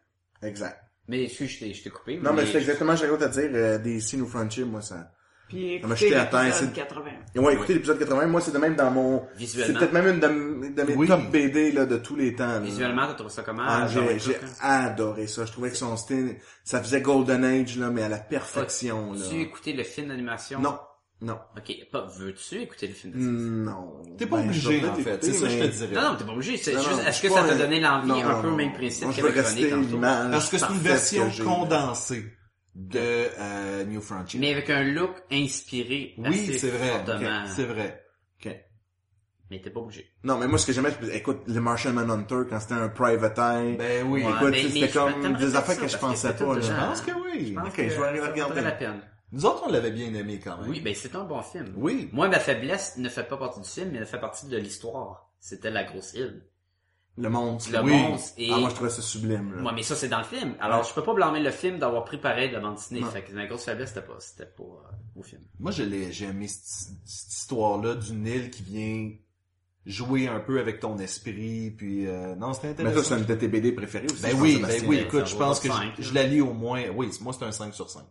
[0.42, 0.80] Exact.
[1.08, 2.16] Mais je, je t'ai je t'ai coupé.
[2.18, 4.82] Non, mais mais c'est exactement ce que à dire, euh, des Sin ou Frontier, moi,
[4.82, 5.12] ça...
[5.48, 7.04] Puis écoutez l'épisode c'est- 80.
[7.36, 9.22] Et ouais, écoutez l'épisode 80, moi, c'est de même dans mon...
[9.34, 9.78] C'est Visuellement.
[9.78, 11.06] peut-être même une de, de mes Oui.
[11.06, 12.46] top BD, là, de tous les temps.
[12.48, 12.58] là.
[12.58, 13.62] Visuellement, t'as trouvé ça comment?
[13.64, 14.40] Ah, j'ai, j'ai hein?
[14.60, 15.44] adoré ça.
[15.44, 19.20] Je trouvais que son style, ça faisait Golden Age, là, mais à la perfection, là.
[19.30, 20.58] Tu écouté le film d'animation?
[20.60, 20.78] Non.
[21.22, 21.38] Non.
[21.56, 23.50] Ok, pas, veux-tu écouter le film d'animation?
[23.50, 24.02] Non.
[24.18, 25.24] T'es pas Ben, obligé, en fait.
[25.24, 25.94] C'est ça que je te mais- dirais.
[25.94, 26.56] Non, non, t'es pas obligé.
[26.58, 28.56] C'est juste, est-ce que ça t'a donné l'envie, non, un peu non.
[28.56, 29.82] même principe René rester tantôt?
[29.88, 32.24] l'image Parce que c'est une version que condensée
[32.74, 34.38] de euh, New Frontier.
[34.40, 37.02] Mais avec un look inspiré oui, c'est vrai.
[37.54, 38.04] C'est vrai.
[38.38, 38.54] Ok.
[39.50, 40.04] Mais t'es pas obligé.
[40.24, 43.38] Non, mais moi, ce que j'aimais, c'est- écoute, le Martian Manhunter, quand c'était un private
[43.38, 43.76] eye.
[43.78, 44.22] Ben oui.
[44.24, 46.60] Ouais, écoute, mais- c'était comme des affaires que je pensais que pas, là.
[46.60, 47.46] Je pense que oui.
[47.54, 48.60] Je pense Ok, que je vais aller ça regarder.
[48.60, 49.00] la peine.
[49.32, 50.70] Nous autres, on l'avait bien aimé quand même.
[50.70, 51.72] Oui, ben c'est un bon film.
[51.76, 52.08] Oui.
[52.12, 55.30] Moi, ma faiblesse ne fait pas partie du film, mais elle fait partie de l'histoire.
[55.40, 56.42] C'était la grosse île.
[57.18, 57.72] Le monstre.
[57.72, 57.90] Le Oui.
[57.92, 58.50] monstre et...
[58.52, 59.62] Ah, moi, je trouvais ça sublime, là.
[59.62, 60.54] Ouais, mais ça, c'est dans le film.
[60.60, 63.02] Alors, je peux pas blâmer le film d'avoir pris pareil de la bande dessinée.
[63.04, 65.40] Fait que ma grosse faiblesse, c'était pas, c'était pas euh, au film.
[65.58, 69.10] Moi, je l'ai, j'ai aimé cette, cette histoire-là d'une île qui vient
[69.86, 72.94] jouer un peu avec ton esprit, puis euh, non, c'était Mais intéressant.
[72.94, 74.22] toi, c'est une de tes BD préférées aussi.
[74.22, 76.82] Ben oui, ben oui, ça écoute, je pense que je, je la lis au moins,
[76.94, 78.02] oui, moi c'est un 5 sur 5.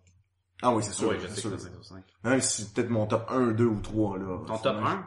[0.62, 1.10] Ah oui, c'est sûr.
[1.10, 1.52] oui, je sais sûr.
[1.52, 2.04] que c'est 5 sur 5.
[2.24, 4.38] Hein, c'est peut-être mon top 1, 2 ou 3, là.
[4.48, 5.04] Ton top 1,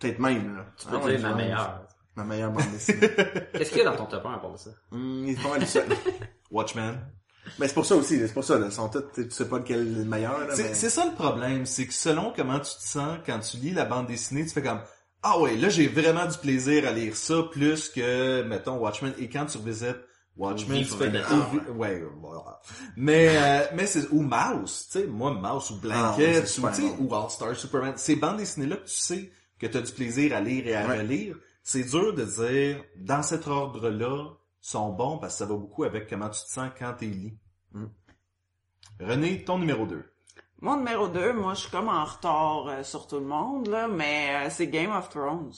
[0.00, 0.64] Peut-être même, là.
[0.76, 1.82] tu peux dire ma meilleure.
[2.16, 2.98] Ma meilleure bande dessinée.
[3.52, 4.70] Qu'est-ce qu'il y a dans ton top 1 à part de ça?
[4.92, 5.86] Hum, il est pas mal seul.
[6.50, 6.98] Watchmen.
[7.58, 8.66] Mais c'est pour ça aussi, c'est pour ça, là.
[8.66, 10.54] Ils sont tous, tu sais pas lequel est le meilleur, là.
[10.54, 13.56] C'est, mais- c'est ça le problème, c'est que selon comment tu te sens quand tu
[13.58, 14.80] lis la bande dessinée, tu fais comme
[15.22, 19.28] ah ouais, là j'ai vraiment du plaisir à lire ça plus que mettons Watchmen et
[19.28, 19.98] quand tu revisites
[20.38, 20.84] Watchmen,
[21.68, 22.60] Ou ouais, voilà.
[22.96, 26.82] Mais euh, mais c'est ou Mouse, tu sais, moi Mouse ou Ah, ouais, Blanket c'est
[27.00, 29.80] ou ou All Star Superman, ces bandes dessinées là que tu sais que tu as
[29.82, 30.98] du plaisir à lire et à Ouais.
[30.98, 34.28] relire, c'est dur de dire dans cet ordre-là
[34.60, 37.10] sont bons parce que ça va beaucoup avec comment tu te sens quand tu les
[37.10, 37.38] lis.
[37.72, 37.86] Mm.
[39.00, 40.04] René, ton numéro 2.
[40.60, 43.86] Mon numéro 2, moi, je suis comme en retard euh, sur tout le monde, là,
[43.86, 45.52] mais euh, c'est Game of Thrones.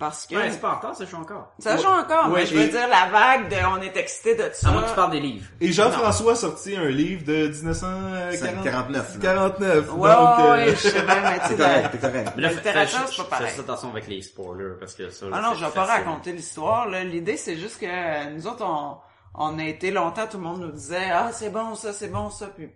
[0.00, 0.34] Parce que...
[0.34, 1.52] Ouais, c'est pas en retard, ça joue encore.
[1.58, 4.34] ça joue encore, Ouais, mais je veux et- dire, la vague de on est excité
[4.34, 4.68] de ça.
[4.68, 5.46] À moins que tu parles des livres.
[5.60, 8.64] Et Jean-François a sorti un livre de 1949.
[8.64, 9.20] 49, là.
[9.20, 9.92] 49.
[9.92, 12.32] Ouais, donc, ouais, euh, je sais bien, mais tu sais, correct.
[12.36, 13.60] Mais là, fais, littérature, fais- c'est pas fais pareil.
[13.60, 16.88] attention avec les spoilers, parce que ça, Ah non, c'est je vais pas raconter l'histoire.
[16.88, 17.04] là.
[17.04, 18.96] L'idée, c'est juste que euh, nous autres, on,
[19.34, 22.30] on a été longtemps, tout le monde nous disait «Ah, c'est bon ça, c'est bon
[22.30, 22.70] ça.» Puis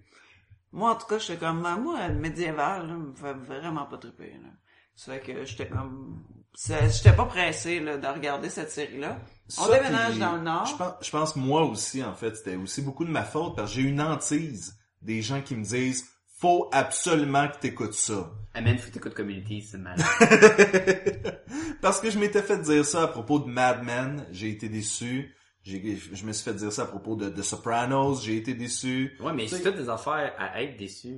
[0.73, 1.65] moi, en tout cas, j'étais comme...
[1.67, 4.33] ah, Moi, le médiéval, là, me fait vraiment pas triper.
[4.43, 4.51] Là.
[4.95, 6.23] Ça fait que j'étais comme...
[6.57, 9.19] J'étais pas pressé là, de regarder cette série-là.
[9.59, 10.67] On ça, déménage dans le Nord.
[10.67, 13.75] Je pense, je pense moi aussi, en fait, c'était aussi beaucoup de ma faute parce
[13.75, 16.09] que j'ai une hantise des gens qui me disent
[16.39, 18.31] faut absolument que t'écoutes ça.
[18.55, 20.05] Amen, faut t'écouter Community, c'est malade.
[21.81, 25.35] Parce que je m'étais fait dire ça à propos de Mad Men, j'ai été déçu.
[25.63, 29.17] J'ai, je me suis fait dire ça à propos de The Sopranos, j'ai été déçu.
[29.21, 31.17] ouais, mais c'est toutes des affaires à être déçu.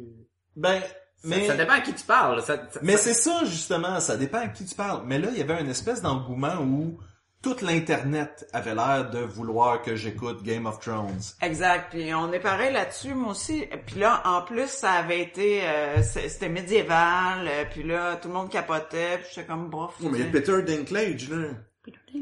[0.55, 0.81] Ben,
[1.25, 1.47] Mais...
[1.47, 2.41] Ça, dépend à qui tu parles.
[2.43, 5.03] Ça, ça- Mais ça- c'est ça, justement, ça dépend à qui tu parles.
[5.07, 6.99] Mais là, il y avait une espèce d'engouement où
[7.43, 11.21] toute l'Internet avait l'air de vouloir que j'écoute Game of Thrones.
[11.43, 11.91] Exact.
[11.91, 13.67] Puis on est pareil là-dessus, moi aussi.
[13.87, 15.61] Puis là, en plus, ça avait été...
[15.65, 17.47] euh, c'est- C'était médiéval.
[17.47, 19.19] euh, Puis là, tout le monde capotait.
[19.19, 19.95] Puis j'étais comme bof.
[20.03, 20.31] Oh, mais il y a.
[20.33, 21.49] Peter Dinklage, là.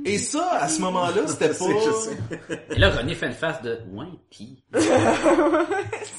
[0.04, 1.54] Et ça, à ce moment-là, c'était pas...
[1.54, 2.66] sais, je sais.
[2.70, 4.62] Et là, René fait une face de, ouais, pis.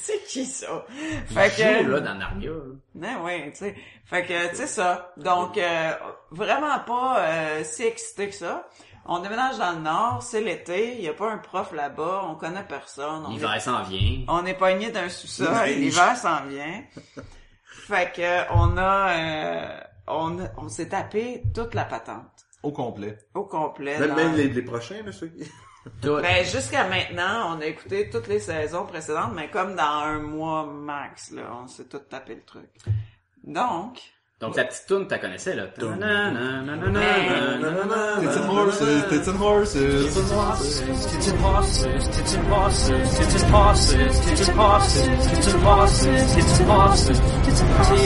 [0.02, 0.86] c'est qui ça?
[1.28, 1.92] Fait joue, que...
[1.92, 2.50] là, dans Narnia.
[2.50, 2.56] là.
[2.96, 3.76] Ben oui, tu sais.
[4.06, 5.12] Fait que, tu sais ça.
[5.18, 5.92] Donc, euh,
[6.32, 8.68] vraiment pas euh, si excité que ça.
[9.08, 12.34] On déménage dans le Nord, c'est l'été, il y a pas un prof là-bas, on
[12.36, 13.26] connaît personne.
[13.28, 14.24] Est, L'hiver s'en vient.
[14.28, 16.82] on est pogné d'un sous-sol, l'hiver s'en vient.
[17.68, 19.10] Fait que, on a...
[19.12, 22.35] euh, on, a- on s'est tapé toute la patente.
[22.66, 23.18] Au complet.
[23.36, 24.00] Au complet.
[24.00, 25.44] Même, dans- même les, les prochains, là, ceux qui...
[26.02, 26.20] Tout.
[26.20, 30.66] Ben, jusqu'à maintenant, on a écouté toutes les saisons précédentes, mais comme dans un mois
[30.66, 32.72] max, là, on s'est tout tapé le truc.
[33.44, 34.02] Donc,
[34.46, 35.64] Donc, la petite toune, t'as connaissais, là.
[35.66, 36.02] Tits and
[38.22, 40.14] Tits horses, tits and horses.
[40.14, 45.18] Tits and horses, tits and horses, tits and horses, tits and horses, tits and horses,
[45.26, 48.00] tits and horses, tits and horses, tits and horses,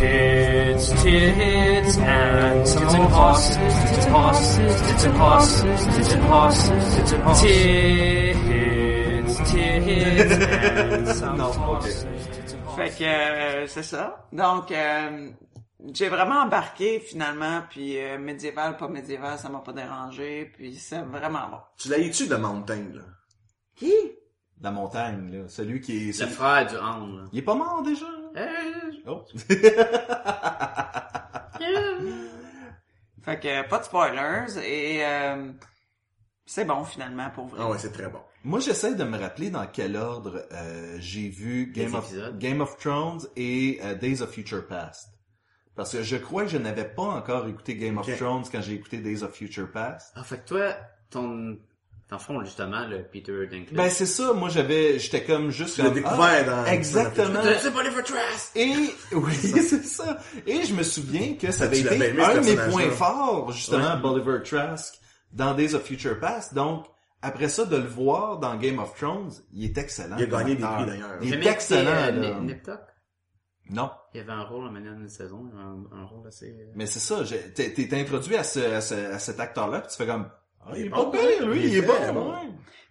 [0.00, 6.96] tits, and tits and some horses, tits and horses, tits and horses, tits and horses,
[6.96, 11.56] tits and horses, tits, tits and some Non, ok.
[11.58, 12.41] horses, tits and horses.
[12.76, 14.26] Fait que euh, c'est ça.
[14.32, 15.30] Donc euh,
[15.92, 21.02] j'ai vraiment embarqué finalement, puis euh, médiéval, pas médiéval, ça m'a pas dérangé, puis c'est
[21.02, 21.58] vraiment bon.
[21.76, 23.02] Tu l'as tu de Mountain, là?
[23.76, 23.92] Qui?
[24.60, 25.48] La montagne, là.
[25.48, 26.06] Celui qui est...
[26.06, 27.24] Le celui- frère du Han, là.
[27.32, 28.06] Il est pas mort déjà?
[28.36, 28.48] Euh,
[29.04, 29.24] Oh.
[33.22, 35.52] Fait que pas de spoilers et euh,
[36.46, 37.60] c'est bon finalement pour vrai.
[37.62, 38.20] Ah ouais, c'est très bon.
[38.44, 42.38] Moi, j'essaie de me rappeler dans quel ordre euh, j'ai vu Game of, épisodes.
[42.38, 45.10] Game of Thrones et euh, Days of Future Past.
[45.76, 48.74] Parce que je crois que je n'avais pas encore écouté Game of Thrones quand j'ai
[48.74, 50.12] écouté Days of Future Past.
[50.16, 50.76] Ah, fait que toi,
[51.08, 51.56] ton,
[52.10, 53.72] dans le fond, justement, le Peter Dinklage.
[53.74, 57.40] Ben c'est ça, moi j'avais, j'étais comme juste Tu l'as comme, découvert ah, dans- exactement.
[57.58, 58.50] c'est pas les Trask!
[58.56, 58.74] Et
[59.12, 60.18] oui, c'est ça.
[60.46, 63.94] Et je me souviens que ça avait été aimé, un de mes points forts, justement,
[63.94, 64.00] Ouais.
[64.02, 65.00] Bolivar Trask,
[65.32, 66.52] dans Days of Future Past.
[66.52, 66.84] Donc,
[67.22, 70.16] après ça, de le voir dans Game of Thrones, il est excellent.
[70.18, 71.18] Il a gagné des prix, d'ailleurs.
[71.22, 72.30] Il est excellent, euh, là.
[72.40, 72.80] Nip- Nip Tuck?
[73.70, 73.90] Non.
[74.12, 76.50] Il avait un rôle en manière d'une saison, un, un rôle assez...
[76.50, 77.22] euh, Mais c'est ça,
[77.54, 80.28] t'es t'es introduit à, ce, à, ce- à cet acteur-là, puis tu fais comme,
[80.66, 82.34] ah, il est pas bon, pire, lui, il il est est bon.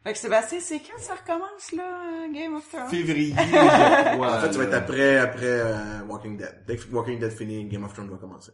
[0.04, 2.90] Fait que Sébastien, c'est quand ça recommence là, Game of Thrones?
[2.90, 3.36] Février.
[3.38, 6.64] En fait, ça va être après, après euh, Walking Dead.
[6.66, 8.52] Dès que Walking Dead finit, Game of Thrones va commencer.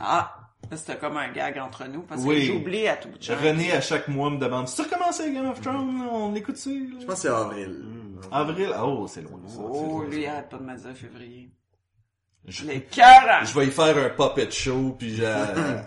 [0.00, 0.34] Ah,
[0.70, 2.46] là, c'était comme un gag entre nous parce Oui.
[2.46, 3.34] que j'oublie à tout bout de champ.
[3.42, 6.02] René, à chaque mois, me demande, tu recommencé Game of Thrones?
[6.10, 6.88] On l'écoute-tu?
[6.88, 6.96] là?
[7.00, 7.84] Je pense que c'est avril.
[8.30, 9.40] Avril, oh, c'est loin.
[9.46, 10.32] ça, c'est Oh, lui, ça.
[10.32, 11.50] arrête pas de me dire février.
[12.46, 13.44] Je, Les cœurs!
[13.44, 15.22] je vais y faire un puppet show, puis j'ai-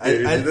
[0.03, 0.44] elle, elle.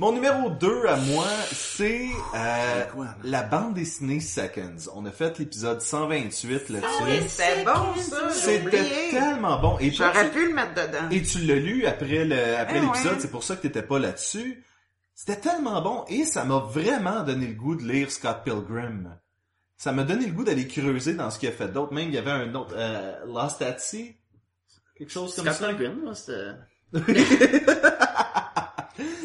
[0.00, 2.06] Mon numéro 2 à moi, c'est
[2.36, 2.84] euh,
[3.24, 4.88] la bande dessinée Seconds.
[4.94, 7.28] On a fait l'épisode 128 là-dessus.
[7.28, 9.76] C'était bon, ça, C'était tellement bon.
[9.80, 11.08] Et J'aurais tu- pu le mettre dedans.
[11.10, 13.18] Et tu l'as lu après le après Eh l'épisode, ouais.
[13.20, 14.64] c'est pour ça que t'étais pas là-dessus.
[15.16, 19.18] C'était tellement bon et ça m'a vraiment donné le goût de lire Scott Pilgrim.
[19.76, 21.92] Ça m'a donné le goût d'aller creuser dans ce qu'il a fait d'autre.
[21.92, 24.14] Même il y avait un autre euh, Lost at Sea,
[24.96, 25.68] quelque chose comme Scott ça.
[25.74, 26.54] Pilgrim, là, c'était...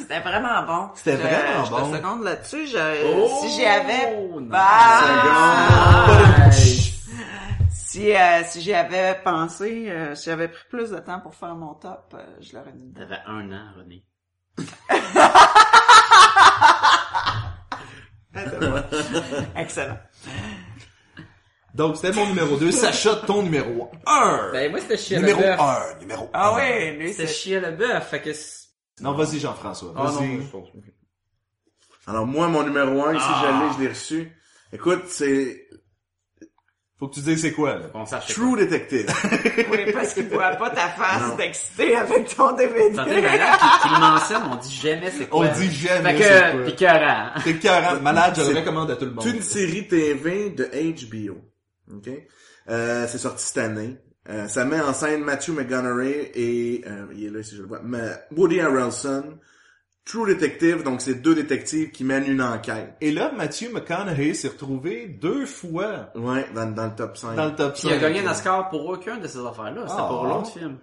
[0.03, 0.89] C'était vraiment bon.
[0.95, 1.91] C'était Je- vraiment je bon.
[1.91, 3.39] te seconde là-dessus, je- Oh!
[3.41, 4.15] si j'y avais...
[4.41, 6.49] Bah!
[7.71, 11.53] Si, euh, si j'y avais pensé, euh, si j'avais pris plus de temps pour faire
[11.55, 12.91] mon top, euh, je l'aurais dit.
[12.93, 14.03] T'avais un an, René.
[19.55, 19.97] Excellent.
[21.73, 22.71] Donc c'était mon numéro 2.
[22.71, 24.49] Sacha, ton numéro 1.
[24.53, 25.59] Ben, moi, c'était Chia numéro LaBeouf.
[25.95, 25.99] 1.
[26.01, 26.29] Numéro 1.
[26.33, 27.33] Ah oui, lui, C'était c'est...
[27.33, 28.29] Chia LaBeouf, fait que...
[29.01, 29.93] Non, vas-y Jean-François.
[29.95, 30.37] Ah Vas-y.
[30.37, 30.63] non,
[32.07, 33.41] Alors moi, mon numéro 1, ici, Ah.
[33.43, 34.31] je l'ai, je l'ai reçu.
[34.71, 35.67] Écoute, c'est
[36.99, 37.85] Faut que tu dises c'est quoi là.
[37.95, 39.07] on sache c'est True Detective.
[39.71, 42.95] Oui, parce qu'il voit pas ta face d'excité avec ton DVD.
[42.95, 45.45] Santé malade qui, qui le mentionne, on dit jamais c'est quoi.
[45.47, 47.41] On dit jamais Fait c'est que, quoi.
[47.43, 49.23] T'es carrément malade, je le recommande à tout le monde.
[49.23, 51.41] C'est une série TV de HBO.
[51.93, 52.09] OK?
[52.69, 53.97] Euh, c'est sorti cette année.
[54.29, 57.67] Euh, ça met en scène Matthew McConaughey et euh, il est là si je le
[57.67, 59.37] vois, mais Woody Harrelson.
[60.05, 62.95] True Detective, donc c'est deux détectives qui mènent une enquête.
[62.99, 67.35] Et là, Matthew McConaughey s'est retrouvé deux fois Ouais, dans, dans le top 5.
[67.35, 67.87] dans le top 5.
[67.87, 69.83] Puis il a gagné un Oscar pour aucun de ces affaires-là.
[69.87, 70.07] C'était Ah.
[70.09, 70.77] pour l'autre film.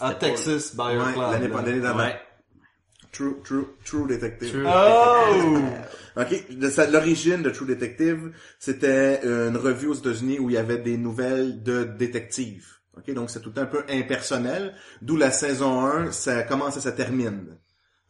[0.00, 1.52] à Texas Buyer Ouais, Club.
[1.54, 1.98] l'année d'avant.
[2.00, 2.20] Ouais.
[3.12, 4.50] True, true, true Detective.
[4.50, 4.66] True.
[4.66, 5.58] Oh!
[6.16, 6.50] OK.
[6.50, 10.78] De sa- L'origine de True Detective, c'était une revue aux États-Unis où il y avait
[10.78, 12.66] des nouvelles de détectives.
[12.96, 16.92] OK, donc c'est tout un peu impersonnel, d'où la saison 1, ça commence et ça
[16.92, 17.56] termine.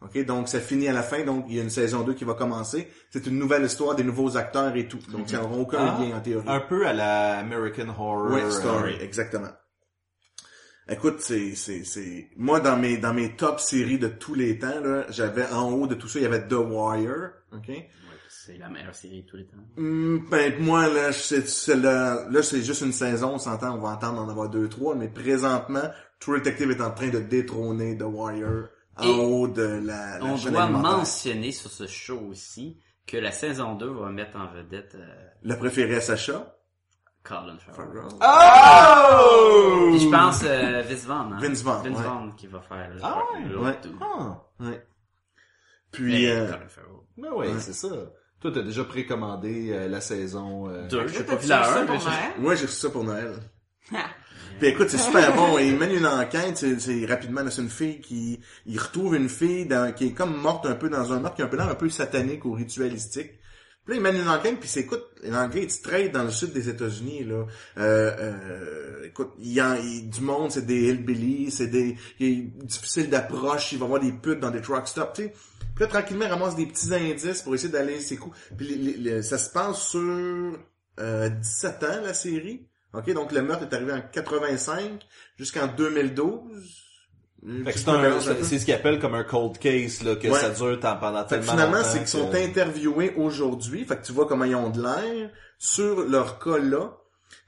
[0.01, 2.25] OK, donc ça finit à la fin, donc il y a une saison 2 qui
[2.25, 2.89] va commencer.
[3.11, 4.99] C'est une nouvelle histoire, des nouveaux acteurs et tout.
[5.13, 6.45] Donc ça n'aura aucun Ah, lien en théorie.
[6.49, 8.33] Un peu à la American Horror.
[8.33, 9.51] Ouais, story, euh, exactement.
[10.93, 14.81] Écoute, c'est, c'est, c'est, moi, dans mes, dans mes top séries de tous les temps,
[14.81, 17.69] là, j'avais en haut de tout ça, il y avait The Wire, ok?
[17.69, 17.89] Ouais,
[18.29, 19.57] C'est la meilleure série de tous les temps.
[19.79, 23.81] Hum, ben, moi, là, c'est, c'est là, là, c'est juste une saison, on s'entend, on
[23.81, 25.91] va entendre en avoir deux, trois, mais présentement,
[26.21, 30.25] True Detective est en train de détrôner The Wire en Et haut de la, la
[30.25, 34.95] On doit mentionner sur ce show aussi que la saison 2 va mettre en vedette
[34.95, 36.55] euh, Le préféré à Sacha?
[37.25, 38.09] Colin Farrell.
[38.21, 39.89] Oh!
[39.91, 41.33] Puis je pense euh, Vince Vaughn.
[41.35, 41.39] Hein?
[41.41, 42.05] Vince Vaughn, Vince ouais.
[42.05, 43.79] Vaughn qui va faire le Ah ouais, ouais.
[44.01, 44.87] Ah, Ouais.
[45.93, 46.91] Puis, Mais euh, Colin Farrell.
[47.19, 47.89] ben ouais, c'est ça.
[48.41, 50.69] Toi, t'as déjà précommandé euh, la saison...
[50.69, 52.01] euh, Deux, j'ai pas vu la j'ai- Noël?
[52.39, 53.35] Moi, j'ai reçu ça pour Noël.
[54.59, 55.59] Puis écoute, c'est super bon.
[55.59, 59.67] Il mène une enquête, c'est, rapidement, là, c'est une fille qui, il retrouve une fille
[59.67, 61.69] dans- qui est comme morte un peu dans un meurtre qui a un peu l'air
[61.69, 63.31] un peu satanique ou ritualistique.
[63.85, 66.69] Puis là, il mène une enquête, puis c'est, écoute, l'enquête straight dans le sud des
[66.69, 67.47] États-Unis, là.
[67.79, 72.53] Euh, euh, écoute, il y a il- du monde, c'est des hillbillies, c'est des, il
[72.59, 75.33] difficile d'approche, il va y avoir des putes dans des truck stops, tu sais.
[75.75, 78.37] Puis là, tranquillement, il ramasse des petits indices pour essayer d'aller ses coups.
[78.57, 80.01] Puis ça se passe sur
[81.01, 82.69] euh, 17 ans, la série.
[82.95, 85.01] OK, donc le meurtre est arrivé en 85
[85.39, 86.92] jusqu'en 2012.
[87.65, 90.29] Fait que c'est un, c'est c'est ce qu'ils appellent comme un cold case, là, que
[90.29, 90.39] Ouais.
[90.39, 93.85] ça dure tant- pendant tellement finalement, longtemps c'est qu'ils sont que- interviewés aujourd'hui.
[93.85, 96.93] Fait que tu vois comment ils ont de l'air sur leur cas là.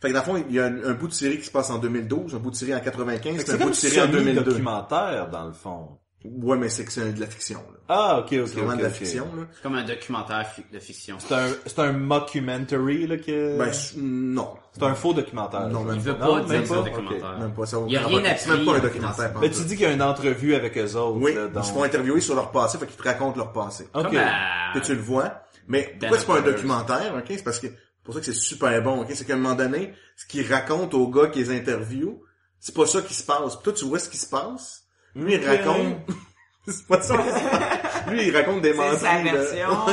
[0.01, 1.51] Fait que dans le fond, il y a un, un bout de série qui se
[1.53, 3.71] passe en 2012, un bout de série en 95, Fait que puis c'est un bout
[3.71, 4.43] de série en 2002.
[4.43, 5.89] documentaire dans le fond.
[6.25, 7.79] Ouais, mais c'est que c'est de la fiction, là.
[7.89, 9.43] Ah, ok, ok, C'est vraiment de la fiction, là.
[9.53, 11.17] C'est comme un documentaire fi- de fiction.
[11.19, 13.59] C'est un, c'est un mockumentary, là, que...
[13.59, 14.55] Ben, non.
[14.73, 15.69] c'est un faux documentaire.
[15.69, 16.25] Non, même Il veut pas.
[16.27, 16.83] Non, dire même pas?
[16.83, 17.39] documentaire.
[17.39, 17.77] Même pas ça.
[17.87, 19.35] Il y a rien à C'est même pas un documentaire.
[19.41, 21.65] Mais tu dis qu'il y a une entrevue avec eux autres, Oui, là, ils donc...
[21.65, 23.85] se font interviewer sur leur passé, fait qu'ils te racontent leur passé.
[23.95, 24.05] Ok.
[24.05, 25.43] Comme à- que tu le vois.
[25.69, 27.25] Mais Ben pourquoi c'est pas un documentaire, ok?
[27.29, 27.67] C'est parce que,
[28.03, 29.09] pour ça que c'est super bon, ok?
[29.15, 32.19] C'est qu'à un moment donné, ce qu'ils racontent aux gars qui les interviewent,
[32.61, 33.57] c'est pas ça qui se passe.
[33.57, 34.84] Puis toi, tu vois ce qui se passe.
[35.17, 35.97] Lui, il raconte,
[36.69, 37.15] c'est pas ça.
[38.11, 39.69] Lui, il raconte des C'est menteries, sa version.
[39.87, 39.93] Ouais.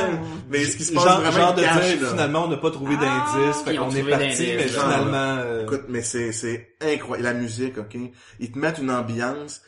[0.50, 2.08] Mais ce qui se passe genre, vraiment, genre de cache, dire, là.
[2.10, 5.36] finalement, on n'a pas trouvé Ah, d'indices, fait qu'on est parti, mais genre, finalement...
[5.40, 7.28] euh, Écoute, mais c'est, c'est incroyable.
[7.28, 7.96] La musique, ok?
[8.40, 9.62] Ils te mettent une ambiance.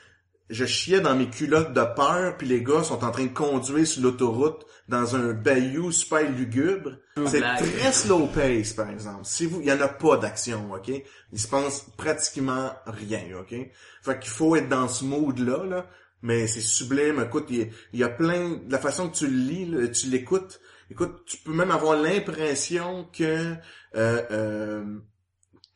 [0.51, 3.87] Je chiais dans mes culottes de peur, puis les gars sont en train de conduire
[3.87, 6.91] sur l'autoroute dans un bayou super lugubre.
[7.27, 9.25] C'est très slow pace, par exemple.
[9.25, 10.91] Si vous, il y en a pas d'action, ok?
[11.33, 13.55] Il se passe pratiquement rien, ok?
[14.03, 15.87] Fait qu'il faut être dans ce mood-là, là.
[16.21, 17.23] Mais c'est sublime.
[17.25, 19.67] Écoute, il y, a- il y a plein, de la façon que tu le lis,
[19.67, 20.61] là, tu l'écoutes.
[20.91, 23.55] Écoute, tu peux même avoir l'impression que,
[23.97, 24.85] euh, euh,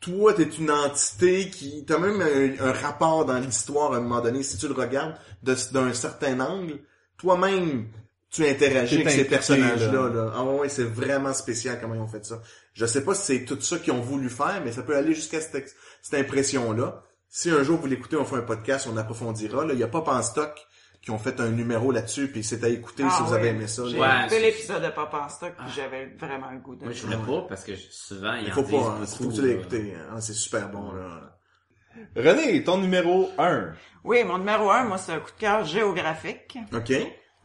[0.01, 4.21] toi, t'es une entité qui, t'as même un, un rapport dans l'histoire à un moment
[4.21, 4.43] donné.
[4.43, 6.79] Si tu le regardes de- d'un certain angle,
[7.17, 7.89] toi-même,
[8.31, 9.93] tu interagis avec ces personnages-là.
[9.93, 10.09] là.
[10.09, 10.33] Là.
[10.37, 12.41] Ah ouais, c'est vraiment spécial comment ils ont fait ça.
[12.75, 15.15] Je sais pas si c'est tout ça qu'ils ont voulu faire, mais ça peut aller
[15.15, 15.75] jusqu'à cette,
[16.13, 17.03] impression-là.
[17.29, 19.65] Si un jour vous l'écoutez, on fait un podcast, on approfondira.
[19.65, 20.55] Là, il y a Pop en stock
[21.09, 23.39] qui ont fait un numéro là-dessus, puis c'est à écouter si Ah vous oui.
[23.39, 23.83] avez aimé ça.
[23.87, 26.85] J'ai Ouais, écouté c'est- l'épisode de Papa en stock, puis j'avais vraiment le goût de
[26.85, 29.29] Moi, je voulais pas parce que souvent, il Il en faut pas, hein, beaucoup, faut
[29.31, 29.95] que tu l'aies écouté.
[29.97, 30.21] hein.
[30.21, 31.33] C'est super bon, là.
[32.15, 33.73] René, ton numéro 1.
[34.05, 36.59] Oui, mon numéro un, moi, c'est un coup de cœur géographique.
[36.75, 36.93] OK?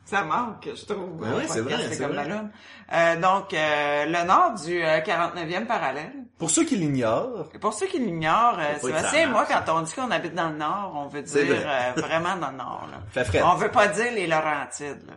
[0.03, 1.21] Ça manque, je trouve.
[1.21, 2.27] Ouais, un ouais, c'est vrai, c'est c'est comme vrai.
[2.27, 2.51] la lune.
[2.91, 6.22] Euh, donc, euh, le nord du euh, 49e parallèle.
[6.43, 9.81] Pour ceux qui l'ignorent, Et pour ceux qui l'ignorent, euh, Sébastien et moi, quand on
[9.81, 11.93] dit qu'on habite dans le nord, on veut dire vrai.
[11.97, 12.87] euh, vraiment dans le nord.
[12.91, 12.99] Là.
[13.09, 13.41] fait frais.
[13.43, 15.05] On veut pas dire les Laurentides.
[15.07, 15.13] là.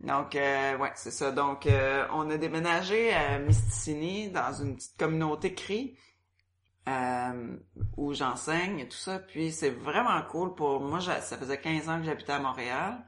[0.00, 1.32] Donc, euh, ouais, c'est ça.
[1.32, 5.96] Donc, euh, on a déménagé à Misticini dans une petite communauté cri
[6.88, 7.56] euh,
[7.96, 9.18] où j'enseigne et tout ça.
[9.18, 11.00] Puis c'est vraiment cool pour moi.
[11.00, 13.04] Ça faisait 15 ans que j'habitais à Montréal.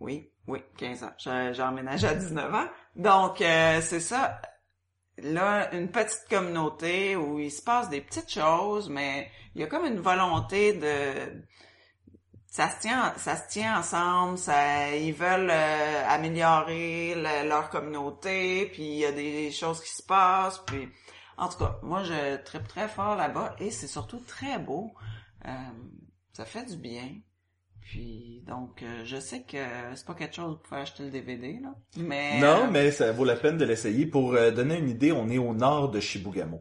[0.00, 1.12] Oui, oui, 15 ans.
[1.18, 2.66] J'ai j'ai emménagé à 19 ans.
[2.96, 4.40] Donc, euh, c'est ça.
[5.22, 9.66] Là, une petite communauté où il se passe des petites choses, mais il y a
[9.66, 11.42] comme une volonté de
[12.50, 18.66] ça se tient ça se tient ensemble ça ils veulent euh, améliorer le- leur communauté
[18.72, 20.88] puis il y a des choses qui se passent puis
[21.36, 24.92] en tout cas moi je tripe très fort là-bas et c'est surtout très beau.
[25.44, 25.50] Euh,
[26.32, 27.10] ça fait du bien
[27.90, 29.56] puis donc euh, je sais que
[29.94, 32.90] c'est pas quelque chose où vous pouvez acheter le DVD là mais Non, euh, mais
[32.90, 34.04] ça vaut la peine de l'essayer.
[34.06, 36.60] Pour euh, donner une idée, on est au nord de Shibugamo.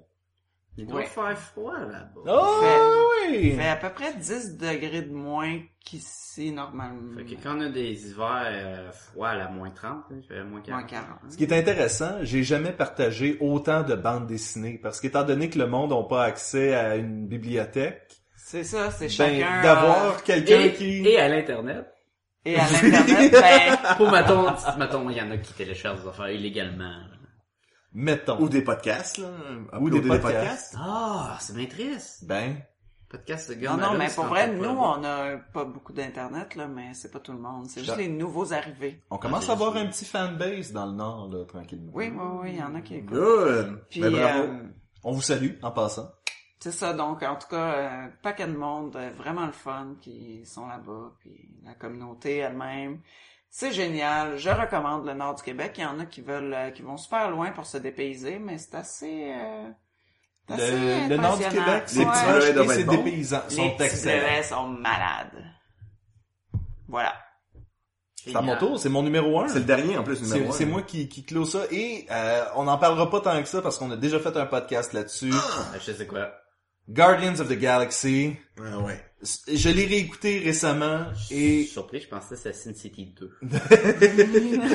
[0.79, 1.05] Il doit Ouais.
[1.07, 2.13] faire froid là-bas.
[2.27, 3.39] Oh Fait- oui!
[3.49, 7.61] il fait à peu près 10 degrés de moins qu'ici normalement Fait que quand on
[7.61, 10.79] a des hivers euh, froids à la moins 30, là, il fait moins 40.
[10.81, 15.23] moins 40 Ce qui est intéressant, j'ai jamais partagé autant de bandes dessinées parce qu'étant
[15.23, 18.16] donné que le monde n'a pas accès à une bibliothèque,
[18.49, 21.05] c'est ça c'est ben, chacun d'avoir euh, quelqu'un Et, qui...
[21.07, 21.85] et à l'internet.
[22.45, 24.45] Et à l'internet, ben, Pour mettons,
[24.77, 26.93] mettons, il y en a qui téléchargent des affaires illégalement.
[27.93, 28.39] Mettons.
[28.39, 29.29] Ou des podcasts, là.
[29.79, 30.75] Ou des podcasts.
[30.79, 32.25] Ah, c'est bien triste.
[32.25, 32.57] Ben,
[33.09, 36.67] Podcast de gars non, non, mais pour vrai, nous, on a pas beaucoup d'internet, là,
[36.67, 37.65] mais c'est pas tout le monde.
[37.67, 39.01] C'est juste Ça- les nouveaux arrivés.
[39.09, 41.91] on commence à avoir un petit fanbase dans le nord, là, tranquillement.
[41.95, 43.13] Oui, oui, oui, il y en a qui écoutent.
[43.17, 43.81] Good.
[43.89, 44.39] Puis, Ben, bravo.
[44.43, 44.57] euh,
[45.05, 46.09] On vous salue, en passant.
[46.59, 50.45] C'est ça, donc, en tout cas, un paquet de monde, euh, vraiment le fun, qui
[50.45, 52.99] sont là-bas, puis la communauté elle-même.
[53.49, 54.37] C'est génial.
[54.37, 55.73] Je recommande le nord du Québec.
[55.77, 58.57] Il y en a qui veulent, euh, qui vont super loin pour se dépayser, mais
[58.57, 59.69] c'est assez, euh,
[60.49, 61.43] assez Le, le nord du.
[61.45, 62.11] Québec, c'est Les Ouais.
[62.75, 63.43] petits et.
[63.49, 64.43] Les sont petits excellents.
[64.43, 65.45] sont malades.
[66.87, 67.13] Voilà.
[68.15, 69.47] C'est à mon tour, c'est mon numéro un.
[69.47, 70.57] C'est le dernier, en plus, C'est numéro un.
[70.57, 73.61] c'est moi qui, qui clôt ça et euh, on n'en parlera pas tant que ça
[73.61, 75.31] parce qu'on a déjà fait un podcast là-dessus.
[75.33, 76.29] Ah, Je sais quoi?
[76.89, 78.35] Guardians of the Galaxy.
[78.59, 78.99] Ah ouais.
[79.51, 83.37] Je l'ai réécouté récemment Je et suis surpris, je pensais que c'était Sin City 2.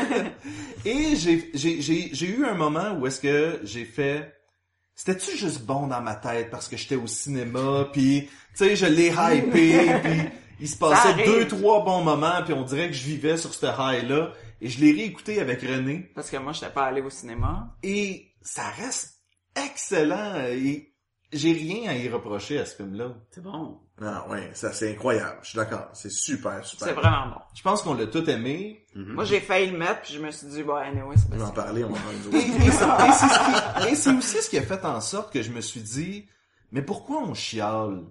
[0.84, 4.32] et j'ai j'ai j'ai j'ai eu un moment où est-ce que j'ai fait
[4.94, 8.86] c'était-tu juste bon dans ma tête parce que j'étais au cinéma puis tu sais je
[8.86, 10.20] l'ai hypé puis
[10.60, 13.66] il se passait deux trois bons moments puis on dirait que je vivais sur ce
[13.66, 17.00] high là et je l'ai réécouté avec René Parce que moi, je n'étais pas allé
[17.00, 17.76] au cinéma.
[17.82, 19.18] et ça reste
[19.56, 20.91] excellent et
[21.32, 23.14] j'ai rien à y reprocher à ce film-là.
[23.30, 23.78] C'est bon.
[24.00, 25.38] Ah ouais, ça c'est incroyable.
[25.42, 25.88] Je suis d'accord.
[25.92, 26.88] C'est super, super.
[26.88, 27.40] C'est vraiment bon.
[27.54, 28.84] Je pense qu'on l'a tout aimé.
[28.94, 31.46] Moi, j'ai failli le mettre, puis je me suis dit, bon, anyway, c'est On va
[31.46, 32.46] en pas parler, on va en parler.
[33.90, 36.26] et c'est- aussi ce qui a fait en sorte que je me suis dit,
[36.72, 38.02] mais pourquoi on chiale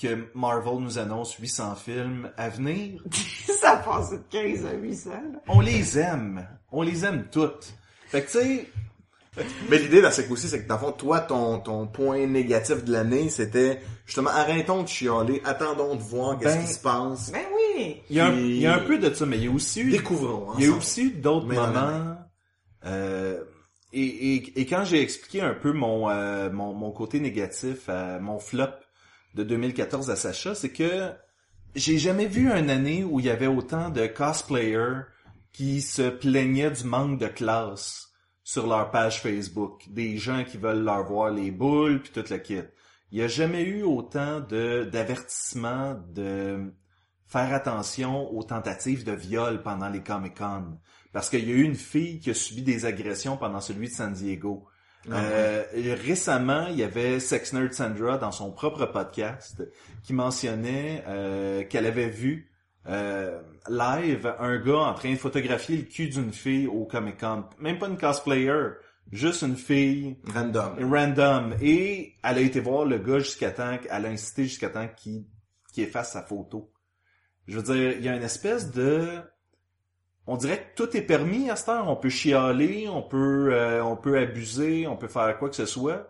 [0.00, 3.02] que Marvel nous annonce 800 films à venir?
[3.60, 5.40] ça a passé de 15 à 800, là.
[5.48, 6.46] On les aime.
[6.72, 7.74] On les aime toutes.
[8.06, 8.70] Fait que tu sais,
[9.68, 12.26] Mais l'idée là, c'est que aussi, c'est que dans le fond, toi, ton, ton point
[12.26, 16.78] négatif de l'année, c'était justement arrêtons de chialer, attendons de voir qu'est-ce Ben, qui se
[16.80, 17.32] passe.
[17.32, 18.02] Ben oui!
[18.10, 19.48] il y, a un, Puis- il y a un peu de ça, mais il y
[19.48, 20.48] a aussi eu, Découvrons.
[20.58, 22.16] il y a aussi eu d'autres dans moments,
[22.86, 23.42] euh,
[23.92, 28.18] et, et, et quand j'ai expliqué un peu mon, euh, mon, mon côté négatif, à
[28.20, 28.66] mon flop
[29.34, 31.10] de 2014 à Sacha, c'est que
[31.74, 35.02] j'ai jamais vu une année où il y avait autant de cosplayers
[35.52, 38.09] qui se plaignaient du manque de classe
[38.50, 39.84] sur leur page Facebook.
[39.88, 42.62] Des gens qui veulent leur voir les boules puis tout le kit.
[43.12, 46.72] Il n'y a jamais eu autant de d'avertissements de
[47.28, 50.78] faire attention aux tentatives de viol pendant les Comic-Con.
[51.12, 53.92] Parce qu'il y a eu une fille qui a subi des agressions pendant celui de
[53.92, 54.66] San Diego.
[55.08, 55.62] Euh,
[56.04, 59.62] récemment, il y avait Sex Nerd Sandra dans son propre podcast
[60.02, 62.49] qui mentionnait euh, qu'elle avait vu
[62.88, 67.44] euh, live un gars en train de photographier le cul d'une fille au Comic Con.
[67.58, 68.70] Même pas une cosplayer,
[69.12, 70.76] juste une fille Random.
[70.80, 71.54] random.
[71.60, 75.24] Et elle a été voir le gars jusqu'à temps, elle a incité jusqu'à temps qu'il
[75.76, 76.72] efface sa photo.
[77.46, 79.20] Je veux dire, il y a une espèce de...
[80.26, 81.88] On dirait que tout est permis à cette heure.
[81.88, 85.66] On peut chialer, on peut, euh, on peut abuser, on peut faire quoi que ce
[85.66, 86.08] soit.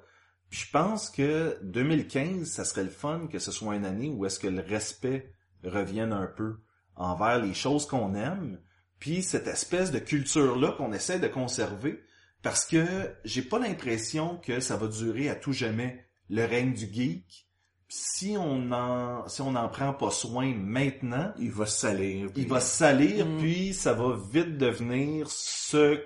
[0.51, 4.27] Puis je pense que 2015, ça serait le fun que ce soit une année où
[4.27, 5.33] est-ce que le respect
[5.65, 6.57] revienne un peu
[6.97, 8.59] envers les choses qu'on aime,
[8.99, 12.03] puis cette espèce de culture-là qu'on essaie de conserver,
[12.43, 12.85] parce que
[13.25, 17.47] j'ai pas l'impression que ça va durer à tout jamais le règne du geek.
[17.89, 22.31] Si on en, si on n'en prend pas soin maintenant, Il va se salir.
[22.33, 23.39] puis il va se salir, Mm.
[23.39, 25.99] puis ça va vite devenir ce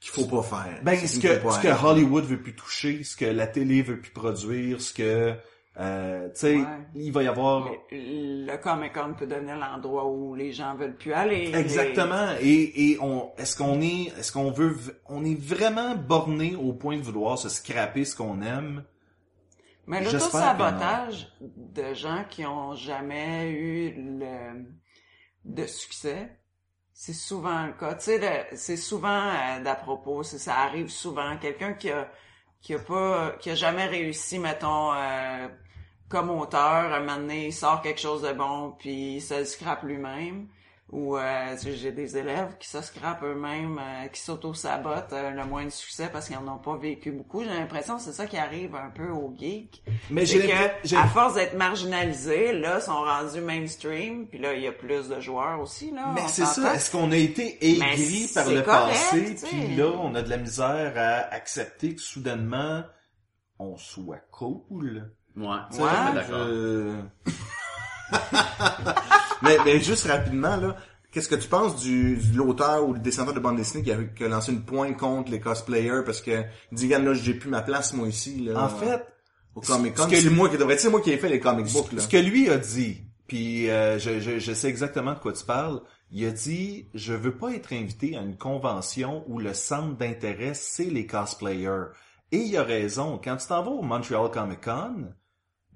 [0.00, 0.80] qu'il faut pas faire.
[0.82, 1.84] ben, ce que, ce que.
[1.86, 5.34] Hollywood veut plus toucher, ce que la télé veut plus produire, ce que,
[5.80, 6.64] euh, tu sais, Ouais.
[6.94, 7.68] il va y avoir...
[7.90, 11.50] Le Comic-Con peut devenir l'endroit où les gens veulent plus aller.
[11.54, 12.28] Exactement.
[12.40, 14.76] Et, et on, est-ce qu'on est, est-ce qu'on veut,
[15.08, 18.84] on est vraiment borné au point de vouloir se scraper ce qu'on aime?
[19.86, 24.64] Mais l'auto-sabotage de gens qui ont jamais eu le
[25.44, 26.38] de succès,
[26.94, 27.94] c'est souvent le cas.
[27.96, 31.36] Tu sais, c'est souvent euh, d'à propos, ça arrive souvent.
[31.36, 32.08] Quelqu'un qui a
[32.64, 35.48] qui a pas qui a jamais réussi, mettons, euh,
[36.08, 39.82] comme auteur, un moment donné, il sort quelque chose de bon, puis il se scrape
[39.84, 40.48] lui-même.
[40.90, 45.64] Ou euh, j'ai des élèves qui se scrapent eux-mêmes, euh, qui s'auto-sabotent euh, le moins
[45.64, 47.42] de succès parce qu'ils n'en ont pas vécu beaucoup.
[47.42, 49.82] J'ai l'impression que c'est ça qui arrive un peu aux geeks.
[50.10, 50.52] Mais j'ai, que,
[50.84, 55.08] j'ai- à force d'être marginalisés, là, sont rendus mainstream, puis là, il y a plus
[55.08, 56.12] de joueurs aussi, là.
[56.14, 56.74] mais c'est ça.
[56.74, 60.28] Est-ce qu'on a été aigri Mais par le correct, passé, puis là, on a de
[60.30, 62.82] la misère à accepter que soudainement,
[63.58, 65.10] on soit cool?
[65.34, 65.56] Ouais, Ouais.
[65.70, 66.46] je suis d'accord.
[66.46, 67.00] je-
[69.42, 70.76] mais, mais juste rapidement, là,
[71.12, 73.96] qu'est-ce que tu penses du, de l'auteur ou le dessinateur de bande dessinée qui a,
[74.02, 76.42] qui a lancé une pointe contre les cosplayers parce que
[76.72, 78.64] dit, là, j'ai plus ma place, moi, ici, là.
[78.64, 79.04] En fait,
[79.54, 80.04] au Comic Con.
[80.04, 82.00] ce que- C'est moi qui devrais, c'est moi qui ai fait les comic books, là.
[82.02, 85.44] Ce que lui a dit, puis euh, je, je, je sais exactement de quoi tu
[85.44, 85.80] parles,
[86.10, 90.52] il a dit «Je veux pas être invité à une convention où le centre d'intérêt,
[90.54, 91.86] c'est les cosplayers.»
[92.32, 93.20] Et il a raison.
[93.22, 95.12] Quand tu t'en vas au Montreal Comic Con,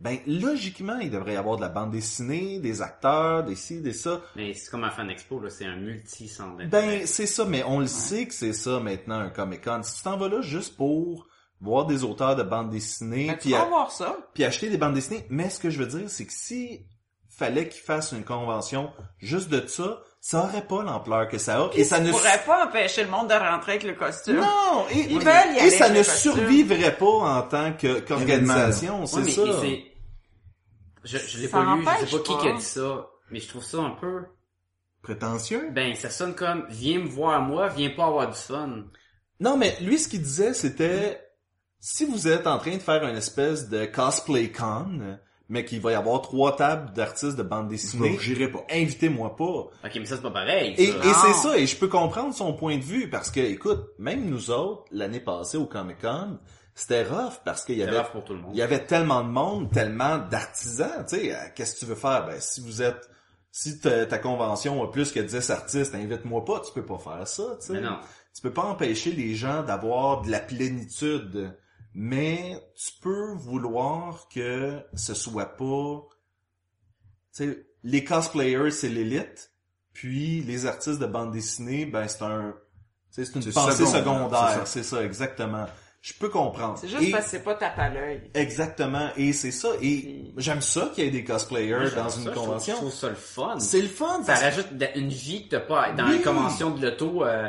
[0.01, 3.93] ben logiquement, il devrait y avoir de la bande dessinée, des acteurs, des ci, des
[3.93, 4.21] ça.
[4.37, 7.07] Mais c'est comme un fan expo, là, c'est un multi-centre Ben, d'intérêt.
[7.07, 9.81] c'est ça, mais on le sait que c'est ça maintenant, un Comic Con.
[9.83, 11.27] Si tu t'en vas là juste pour
[11.61, 14.17] voir des auteurs de bande dessinée, tu puis à- voir ça.
[14.35, 15.27] puis acheter des bandes dessinées.
[15.31, 16.87] Mais ce que je veux dire, c'est que si
[17.29, 21.71] fallait qu'ils fassent une convention juste de ça, ça aurait pas l'ampleur que ça a.
[21.75, 24.37] et ça ne pourrais pas empêcher le monde de rentrer avec le costume.
[24.37, 26.33] non, et, Ils et- veulent y et aller ça avec ne costume.
[26.33, 29.43] survivrait pas en tant que qu'organisation, c'est ça.
[29.65, 29.88] et.
[31.09, 32.41] Je, je l'ai Ça pas lu, je sais pas qui pas.
[32.43, 34.25] qui a dit ça, mais je trouve ça un peu...
[35.03, 35.71] Prétentieux?
[35.73, 38.85] Ben, ça sonne comme, viens me voir moi, viens pas avoir du fun.
[39.41, 41.21] Non, mais lui, ce qu'il disait, c'était
[41.81, 45.17] si vous êtes en train de faire une espèce de cosplay con,
[45.49, 48.65] mais qu'il va y avoir trois tables d'artistes de bande dessinée, J'irai pas.
[48.71, 49.45] invitez-moi pas.
[49.45, 52.53] Ok, mais ça c'est pas pareil, Et, et c'est ça, et je peux comprendre son
[52.53, 56.39] point de vue, parce que, écoute, même nous autres, l'année passée au Comic Con,
[56.81, 58.51] c'était rough, parce qu'il y avait, rough pour tout le monde.
[58.55, 61.95] il y avait tellement de monde, tellement d'artisans, tu sais, euh, qu'est-ce que tu veux
[61.95, 62.27] faire?
[62.27, 63.09] Ben, si vous êtes,
[63.51, 67.57] si ta, convention a plus que 10 artistes, invite-moi pas, tu peux pas faire ça,
[67.61, 67.83] tu sais.
[68.35, 71.53] Tu peux pas empêcher les gens d'avoir de la plénitude
[72.01, 76.07] mais tu peux vouloir que ce soit pas,
[77.35, 79.53] tu sais, les cosplayers c'est l'élite,
[79.93, 82.55] puis les artistes de bande dessinée, ben c'est un,
[83.11, 85.05] c'est une pensée secondaire, c'est ça.
[85.05, 85.67] exactement.
[86.01, 86.79] Je peux comprendre.
[86.81, 88.23] C'est juste Et- parce que c'est pas tape à l'œil.
[88.33, 92.27] Exactement, et c'est ça, et j'aime ça qu'il y ait des cosplayers dans ça, une
[92.27, 92.75] je trouve- convention.
[92.77, 93.59] Je trouve ça le fun.
[93.59, 96.17] C'est le fun, Ça rajoute une vie que t'as pas dans Oui.
[96.17, 97.49] une convention de l'auto, euh,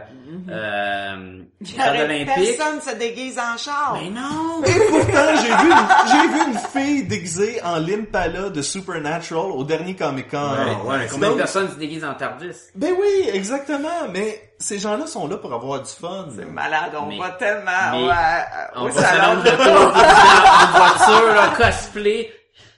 [0.50, 1.42] euh,
[1.78, 2.58] Arrête, olympique.
[2.58, 4.00] Personne se déguise en char.
[4.02, 4.64] Mais non!
[4.66, 6.58] Et pourtant, j'ai vu, une- j'ai vu une
[6.98, 10.38] fille déguisée en l'Impala de Supernatural au dernier Comic Con.
[10.86, 11.08] Ouais, ouais.
[11.12, 12.56] Combien de personnes se déguisent en Tardis?
[12.76, 16.28] Ben oui, exactement, mais ces gens-là sont là pour avoir du fun.
[16.36, 18.46] C'est malade, on Mais- va tellement mais- ouais,
[18.76, 22.34] On au va salon de l'auto, en voiture, là, cosplay.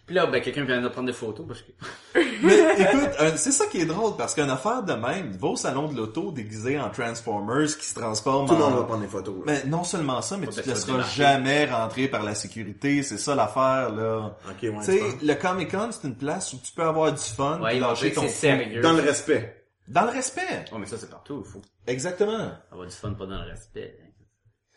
[0.05, 1.71] Puis là, ben, quelqu'un vient de prendre des photos parce que...
[2.43, 5.55] Mais écoute, un- c'est ça qui est drôle, parce qu'une affaire de même, va au
[5.55, 8.69] salon de l'auto déguisé en Transformers qui se transforme Tout le en...
[8.71, 9.35] monde va prendre des photos.
[9.37, 9.41] là.
[9.45, 13.17] Mais non seulement ça, mais Faut tu te laisseras jamais rentrer par la sécurité, c'est
[13.19, 14.35] ça l'affaire, là.
[14.49, 17.21] Ok, ouais, tu sais, le Comic Con, c'est une place où tu peux avoir du
[17.21, 18.81] fun, Ouais, lâcher ton sérieux.
[18.81, 19.60] Dans le respect.
[19.87, 20.65] Dans le respect.
[20.71, 22.51] Oh, mais ça, c'est partout, il faut Exactement.
[22.71, 23.97] avoir du fun, pas dans le respect.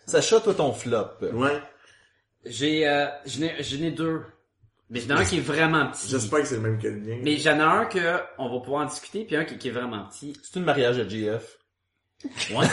[0.07, 1.19] Sacha, toi, ton flop.
[1.33, 1.63] Ouais.
[2.45, 4.23] J'ai, euh, j'en ai, j'en ai deux.
[4.91, 6.09] Mais j'en ai un qui est vraiment petit.
[6.09, 7.19] J'espère que c'est le même que le mien.
[7.23, 9.73] Mais j'en ai un que on va pouvoir en discuter, puis un qui, qui est
[9.73, 10.37] vraiment petit.
[10.43, 11.59] C'est une mariage de GF.
[12.51, 12.67] Ouais.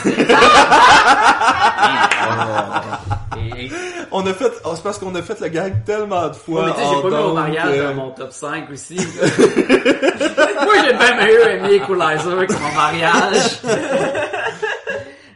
[3.36, 3.70] Et- et-
[4.10, 6.64] On a fait, oh, c'est parce qu'on a fait le gag tellement de fois.
[6.64, 8.32] Ouais, mais tu sais, j'ai en pas mis mon ondes, mariage euh, dans mon top
[8.32, 8.96] 5 aussi.
[8.96, 13.60] Moi, j'ai bien mieux aimé Equalizer que mon mariage.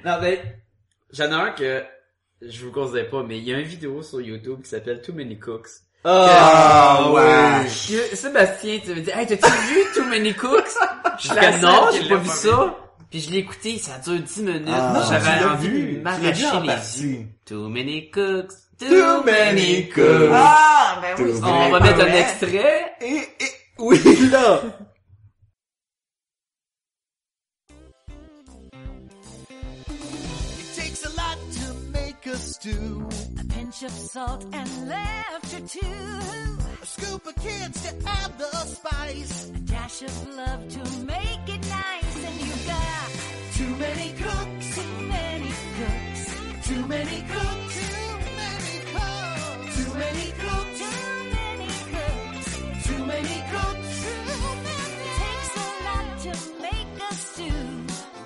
[0.04, 0.42] non, mais,
[1.12, 1.82] j'en ai un que
[2.42, 5.12] je vous conseille pas, mais il y a une vidéo sur YouTube qui s'appelle Too
[5.14, 5.68] Many Cooks.
[6.04, 7.64] Ah, ouais.
[7.64, 10.76] Que- Sébastien, tu me dis, hey, t'as-tu vu Too Many Cooks?
[11.18, 12.74] Je la seule non, qui j'ai l'a pas vu pas ça.
[13.16, 14.62] Puis je l'ai écouté, ça dure 10 minutes.
[14.68, 15.92] Ah, J'avais envie vu?
[15.94, 17.26] de m'arracher les yeux.
[17.46, 18.52] Too many cooks.
[18.78, 20.30] Too, Too many cooks.
[20.34, 22.92] Ah, ben oui, c'est On va mettre un extrait.
[23.00, 23.98] Et, et, oui,
[24.30, 24.60] là.
[29.88, 33.08] It takes a lot to make a stew.
[33.40, 36.20] A pinch of salt and laughter too.
[36.82, 39.50] A scoop of kids to add the spice.
[39.54, 42.05] A dash of love to make it nice.
[42.38, 43.10] And you've got
[43.54, 44.74] Too many cooks.
[44.76, 46.22] too many cooks.
[46.68, 47.76] Too many cooks.
[47.86, 49.66] Too many cooks.
[49.76, 50.80] Too many cooks.
[50.80, 52.86] Too many cooks.
[52.86, 53.90] Too many cooks.
[55.04, 57.64] It takes a lot to make a stew.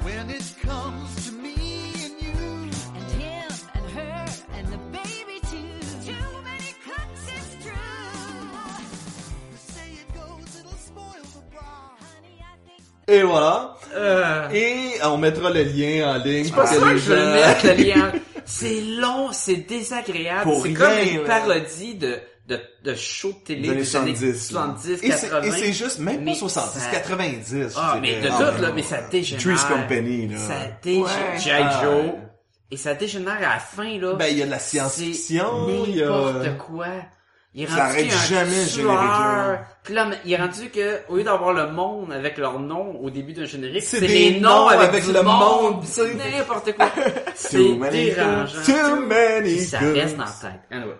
[0.02, 2.70] When it comes to me and you.
[2.96, 4.26] And him and her
[4.56, 5.78] and the baby too.
[6.10, 8.50] Too many cooks, it's true.
[9.52, 12.00] The say it goes, it'll spoil the broth.
[12.00, 13.76] Honey, I think Et voilà.
[13.94, 17.12] Euh, Et on mettra le lien en ligne c'est pas que sûr que les je
[17.14, 17.32] gens...
[17.32, 18.12] mettre, le lien.
[18.46, 20.50] C'est long, c'est désagréable.
[20.62, 22.18] C'est comme une parodie de,
[22.48, 25.42] de, de show de télé Des années des années 70, 70, Et c'est, 80.
[25.42, 27.74] et c'est juste, même pas Mais 70, ça- 90.
[27.76, 29.44] Ah, mais de tout, là, mais ça dégénère.
[29.44, 30.38] Three's Company, là.
[30.38, 31.38] Ça dégénère.
[31.38, 31.82] G.I.
[31.84, 32.04] Joe.
[32.72, 34.14] Et ça dégénère à la fin, là.
[34.14, 36.06] Ben, il y a de la science-fiction, il y a...
[36.08, 36.86] N'importe quoi.
[37.54, 39.60] Il Ça arrête jamais le générique,
[39.90, 43.10] Puis là, il est rendu que, au lieu d'avoir le monde avec leur nom au
[43.10, 45.82] début d'un générique, C'est des les noms avec, avec du le monde.
[45.82, 46.92] C'est n'importe quoi.
[47.34, 48.62] C'est Too many dérangeant.
[48.64, 50.60] Too many ça reste dans la tête.
[50.70, 50.94] Anyway.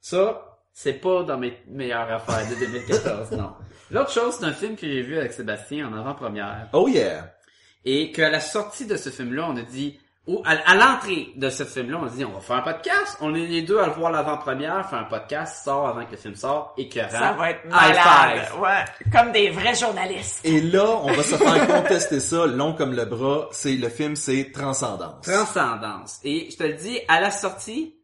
[0.00, 3.52] Ça, c'est pas dans mes meilleures affaires de 2014, non.
[3.92, 6.68] L'autre chose, c'est un film que j'ai vu avec Sébastien en avant-première.
[6.72, 7.36] Oh yeah.
[7.84, 11.50] Et qu'à la sortie de ce film-là, on a dit, ou à, à l'entrée de
[11.50, 13.16] ce film-là, on a dit, on va faire un podcast.
[13.20, 16.16] On est les deux à le voir l'avant-première, faire un podcast, sort avant que le
[16.16, 18.46] film sorte, et que Ça va être High malade.
[18.52, 18.60] five.
[18.60, 18.84] Ouais.
[19.12, 20.40] Comme des vrais journalistes.
[20.44, 23.48] Et là, on va se faire contester ça, long comme le bras.
[23.50, 25.22] C'est, le film, c'est Transcendance.
[25.26, 26.20] Transcendance.
[26.22, 27.96] Et je te le dis, à la sortie,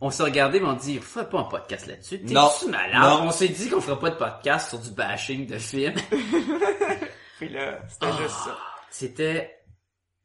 [0.00, 2.20] on s'est regardé, mais on dit, fais pas un podcast là-dessus.
[2.24, 2.48] Non.
[2.58, 3.00] T'es-tu malade?
[3.00, 3.28] Non.
[3.28, 5.94] On s'est dit qu'on ferait pas de podcast sur du bashing de films.
[7.38, 8.16] Puis là, c'était Ah.
[8.22, 8.56] juste ça.
[8.90, 9.55] C'était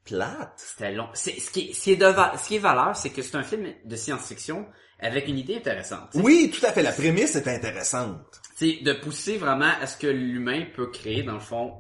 [0.06, 0.54] Plate.
[0.58, 1.08] C'était long.
[1.14, 3.22] C'est, ce, qui est, ce, qui est de va- ce qui est valeur, c'est que
[3.22, 4.66] c'est un film de science-fiction
[5.00, 6.10] avec une idée intéressante.
[6.16, 6.82] Oui, tout à fait.
[6.84, 8.20] La prémisse est intéressante.
[8.56, 11.74] C'est de pousser vraiment à ce que l'humain peut créer, dans le fond,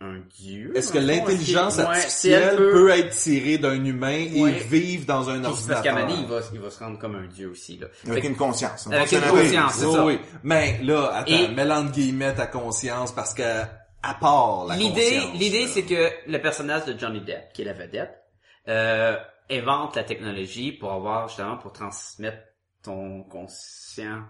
[0.00, 0.72] un dieu.
[0.76, 1.06] Est-ce que fond.
[1.06, 2.90] l'intelligence Est-ce que- artificielle elle peut...
[2.90, 4.50] être tirée d'un humain Ouais.
[4.50, 5.94] et vivre dans un Parce qu'à ordinateur?
[5.94, 7.86] Mané, il va, il va se rendre comme un dieu aussi, là.
[8.08, 8.86] Avec Fait une conscience.
[8.88, 10.04] Avec une un conscience, c'est Oui, ça.
[10.06, 10.18] oui.
[10.42, 13.62] Mais là, attends, Et- mets entre guillemets ta conscience parce que,
[14.02, 17.72] à part la L'idée, l'idée, c'est que le personnage de Johnny Depp, qui est la
[17.72, 18.22] vedette,
[18.68, 19.16] euh,
[19.50, 22.38] invente la technologie pour avoir, justement, pour transmettre
[22.82, 24.22] ton conscient,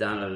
[0.00, 0.28] dans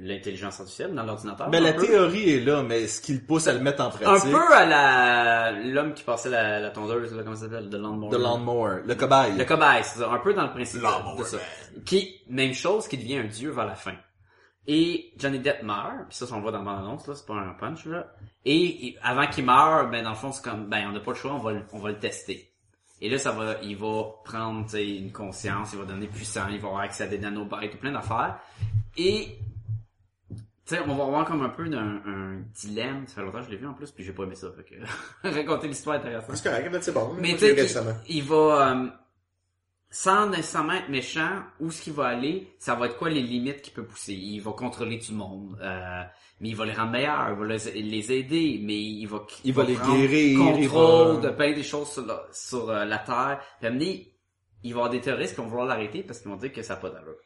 [0.00, 1.50] l'intelligence artificielle, dans l'ordinateur.
[1.50, 1.84] Ben, un la peu.
[1.86, 4.30] théorie est là, mais ce qui le pousse à le mettre en Un pratique.
[4.30, 8.16] peu à la l'homme qui passait la, la tondeuse, là, comment ça s'appelle, de Lawnmower.
[8.16, 9.36] The Lawnmower, le cobaye.
[9.36, 10.08] Le cobaye, c'est ça.
[10.10, 11.38] Un peu dans le principe de ça.
[11.84, 13.94] Qui, même chose, qui devient un dieu vers la fin.
[14.70, 17.34] Et Johnny Depp meurt, puis ça, on le voit dans la annonce là, c'est pas
[17.36, 18.06] un punch, là.
[18.44, 21.16] Et, avant qu'il meure, ben, dans le fond, c'est comme, ben, on n'a pas le
[21.16, 22.52] choix, on va, le- on va le tester.
[23.00, 26.68] Et là, ça va, il va prendre, une conscience, il va donner puissance, il va
[26.68, 28.38] avoir accès à des nanobytes, tout plein d'affaires.
[28.98, 29.38] Et,
[30.28, 30.36] tu
[30.66, 33.06] sais, on va avoir comme un peu d'un un dilemme.
[33.06, 34.48] Ça fait longtemps que je l'ai vu en plus, puis j'ai pas aimé ça.
[34.54, 36.34] Fait que raconter l'histoire est intéressant.
[36.34, 37.14] C'est correct, c'est bon.
[37.18, 37.94] Mais tu sais, récemment.
[38.06, 38.88] il va, euh,
[39.90, 43.62] sans nécessairement être méchant, où ce qu'il va aller, ça va être quoi les limites
[43.62, 44.12] qu'il peut pousser?
[44.14, 46.02] Il va contrôler tout le monde, euh,
[46.40, 49.54] mais il va les rendre meilleurs, il va les, les aider, mais il va, Il
[49.54, 52.84] va les prendre guérir, il contrôle va- de plein des choses sur la, sur, euh,
[52.84, 53.40] la Terre.
[53.60, 54.14] Puis donné,
[54.62, 56.62] il va y avoir des terroristes qui vont vouloir l'arrêter parce qu'ils vont dire que
[56.62, 57.16] ça n'a pas d'allure.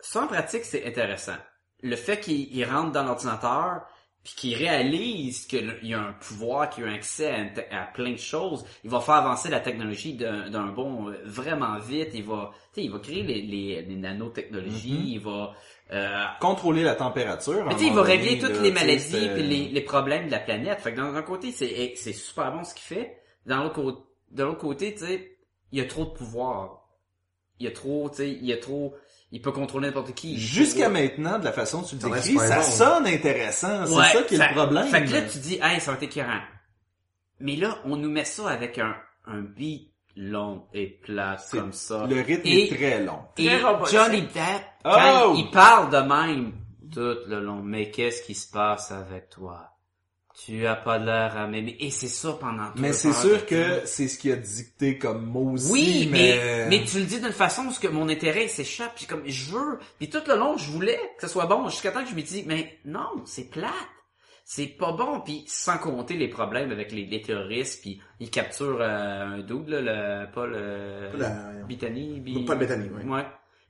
[0.00, 1.36] Ça, en pratique, c'est intéressant.
[1.82, 3.82] Le fait qu'il il rentre dans l'ordinateur,
[4.22, 8.12] puis qu'il réalise qu'il y a un pouvoir, qu'il y a un accès à, plein
[8.12, 12.10] de choses, il va faire avancer la technologie d'un bon euh, vraiment vite.
[12.12, 14.92] Il va, tu sais, il va créer les, les, les nanotechnologies.
[14.92, 15.06] Mhm.
[15.06, 15.54] Il va
[15.92, 17.64] euh, Contrôler la température.
[17.64, 20.80] mais il va régler toutes là, les maladies puis les, les problèmes de la planète.
[20.80, 23.16] Fait que d'un côté, c'est eh, c'est super bon ce qu'il fait.
[23.46, 25.38] Dans l'autre de l'autre côté, tu sais,
[25.72, 26.88] il y a trop de pouvoir.
[27.58, 28.94] Il y a trop, tu sais, il y a trop,
[29.32, 30.38] il peut contrôler n'importe qui.
[30.38, 33.86] Jusqu'à maintenant, de la façon dont tu le décris, ça sonne intéressant.
[33.86, 34.86] C'est Ouais, ça qui est fait- le problème.
[34.88, 36.40] Fait que là, tu dis, hey, ça va être écœurant.
[37.38, 38.94] Mais là, on nous met ça avec un,
[39.26, 42.06] un beat long et plat comme ça.
[42.08, 43.20] Le rythme Et- est très long.
[43.38, 43.96] Et Très robotique.
[43.98, 44.90] Johnny Depp, Oh!
[44.94, 46.52] quand il parle de même
[46.92, 49.68] tout le long, mais qu'est-ce qui se passe avec toi?
[50.46, 51.76] Tu as pas l'air à m'aimer.
[51.80, 55.26] Et c'est ça pendant tout Mais c'est sûr que c'est ce qui a dicté comme
[55.26, 56.38] mot aussi, Oui, mais...
[56.40, 56.66] mais...
[56.78, 59.78] mais tu le dis d'une façon où que mon intérêt s'échappe, puis comme je veux,
[59.98, 62.22] puis tout le long je voulais que ce soit bon, jusqu'à temps que je me
[62.22, 63.72] dis mais non, c'est plate.
[64.44, 68.80] C'est pas bon, puis sans compter les problèmes avec les, les terroristes, puis ils capturent
[68.80, 69.44] euh, un là,
[70.26, 71.10] le, pas le...
[71.16, 73.08] La- Bithany, Bi- Pas le Bethany, oui.
[73.08, 73.24] Ouais.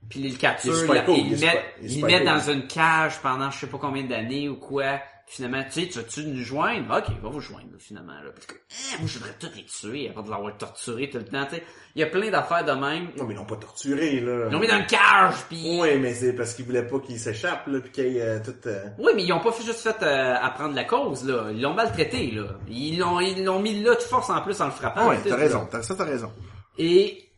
[0.09, 2.26] Puis ils le capturent, là, cool, ils il le est mettent, ils mettent cool.
[2.32, 5.01] dans une cage pendant je sais pas combien d'années ou quoi.
[5.32, 6.93] Finalement, tu sais, tu vas-tu nous joindre?
[6.98, 8.15] Ok, va vous joindre, là, finalement.
[8.20, 8.31] Là.
[8.35, 11.19] Puis t'es comme, Ah, moi, je voudrais tous les tuer avant de l'avoir torturé tout
[11.19, 11.62] le temps, tu sais.
[11.94, 13.11] Il y a plein d'affaires de même.
[13.16, 14.47] Non, mais ils l'ont pas torturé, là.
[14.48, 15.78] Ils l'ont mis dans une cage, puis...
[15.81, 18.57] Oui, mais c'est parce qu'ils voulaient pas qu'il s'échappe, là, pis qu'il euh, tout...
[18.66, 21.51] euh, Oui, mais ils ont pas fait juste fait euh, apprendre la cause, là.
[21.52, 22.59] Ils l'ont maltraité, là.
[22.69, 25.11] Ils l'ont, ils l'ont mis là de force en plus en le frappant.
[25.11, 26.32] Ouais, tout, t'as raison, t'as, ça t'as raison.
[26.77, 27.31] Et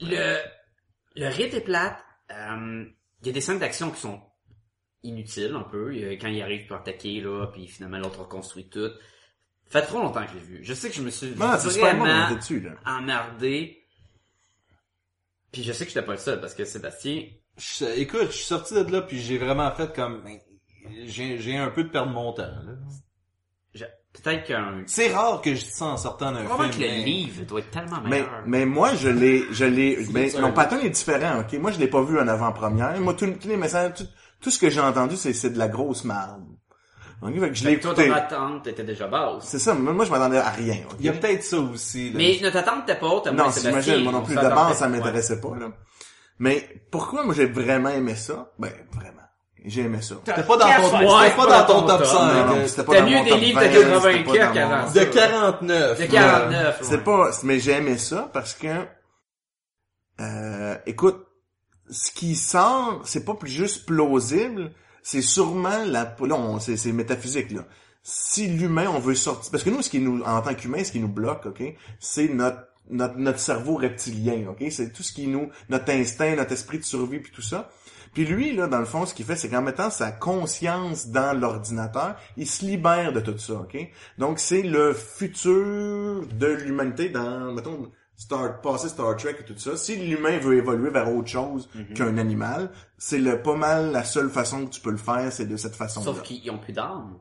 [0.00, 0.36] le,
[1.16, 1.98] le rythme est plate.
[2.30, 2.84] Euh,
[3.22, 4.20] Il y a des scènes d'action qui sont
[5.04, 5.92] inutiles un peu.
[6.20, 8.90] Quand il arrive pour attaquer, là, puis finalement l'autre reconstruit tout.
[9.70, 10.58] Ça fait trop longtemps que je l'ai vu.
[10.62, 12.72] Je sais que je me suis Non, vraiment dessus, là.
[12.86, 13.80] emmerdé.
[15.52, 17.22] Puis je sais que j'étais pas le seul, parce que Sébastien...
[17.56, 20.24] Je- écoute, je suis sorti de là puis j'ai vraiment fait comme
[21.06, 22.42] j'ai un peu de perdre mon temps.
[22.42, 23.86] là.
[24.12, 24.84] Peut-être qu'un...
[24.86, 26.70] C'est rare que je dis ça en sortant d'un film.
[26.70, 28.42] que le mais- livre doit être tellement Mais, meilleur.
[28.46, 31.52] mais moi, je l'ai, je l'ai, mais mon pattern est différent, ok?
[31.54, 33.00] Moi, je l'ai pas vu en avant-première.
[33.00, 34.06] Moi, tous tous les messages, tout,
[34.44, 36.44] tout ce que j'ai entendu, c'est, c'est de la grosse merde.
[37.22, 37.32] Ok?
[37.40, 38.08] Fait que je l'ai toi, écouté.
[38.08, 39.44] ton attente était déjà basse.
[39.44, 40.76] C'est ça, moi, moi, je m'attendais à rien?
[41.00, 42.10] Il y a peut-être ça aussi.
[42.10, 42.18] Là.
[42.18, 44.34] Mais notre attente était pas haute à moi Non, j'imagine, moi non On plus.
[44.36, 44.90] De base, ça Ouais.
[44.98, 45.68] m'intéressait pas, là.
[46.38, 48.52] Mais pourquoi moi j'ai vraiment aimé ça?
[48.58, 49.10] Ben, vraiment.
[49.64, 50.16] J'ai aimé ça.
[50.26, 52.12] C'était pas dans ton, Ouais, c'était pas dans ton top 5.
[52.18, 54.46] Non, non, euh, c'était pas T'as dans mieux des livres 20, de c'était 80 pas
[54.46, 55.00] dans qu'avant mon- ça.
[55.00, 55.98] De 49.
[56.00, 56.78] De 49.
[56.82, 58.66] C'est pas, mais j'ai aimé ça parce que,
[60.20, 61.24] euh, écoute,
[61.90, 67.64] ce qui sort, c'est pas plus juste plausible, c'est sûrement la, là, c'est métaphysique, là.
[68.02, 70.92] Si l'humain, on veut sortir, parce que nous, ce qui nous, en tant qu'humain, ce
[70.92, 71.62] qui nous bloque, ok,
[71.98, 76.52] c'est notre, notre, notre cerveau reptilien, ok, c'est tout ce qui nous, notre instinct, notre
[76.52, 77.70] esprit de survie, puis tout ça.
[78.12, 81.38] Puis lui, là, dans le fond, ce qu'il fait, c'est qu'en mettant sa conscience dans
[81.38, 83.76] l'ordinateur, il se libère de tout ça, ok?
[84.18, 89.76] Donc, c'est le futur de l'humanité dans, mettons, Star, passé Star Trek et tout ça.
[89.76, 91.94] Si l'humain veut évoluer vers autre chose Mhm.
[91.94, 95.46] qu'un animal, c'est le pas mal la seule façon que tu peux le faire, c'est
[95.46, 96.06] de cette façon-là.
[96.06, 97.18] Sauf qu'ils ont plus d'âme.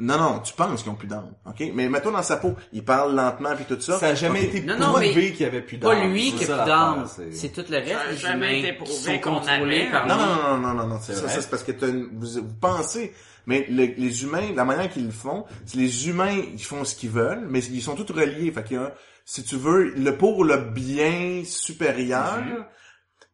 [0.00, 1.72] Non, non, tu penses qu'ils ont plus d'âme, ok?
[1.74, 3.98] Mais mets-toi dans sa peau, il parle lentement puis tout ça.
[3.98, 6.12] Ça a jamais été Non, non, prouvé qu'il y avait plus Pas d'âme.
[6.12, 7.06] lui qui a plus d'âme.
[7.32, 9.88] c'est- tout le reste Ça a des jamais humains été prouvé qu'on avait.
[10.06, 13.12] Non, non, non, non, non, non, c'est ça, c'est parce que une- vous, vous pensez,
[13.46, 16.94] mais le- les humains, la manière qu'ils le font, c'est les humains, ils font ce
[16.94, 18.52] qu'ils veulent, mais ils sont tous reliés.
[18.52, 18.94] Fait qu'il y a,
[19.30, 22.64] si tu veux, le pour le bien supérieur, Mhm.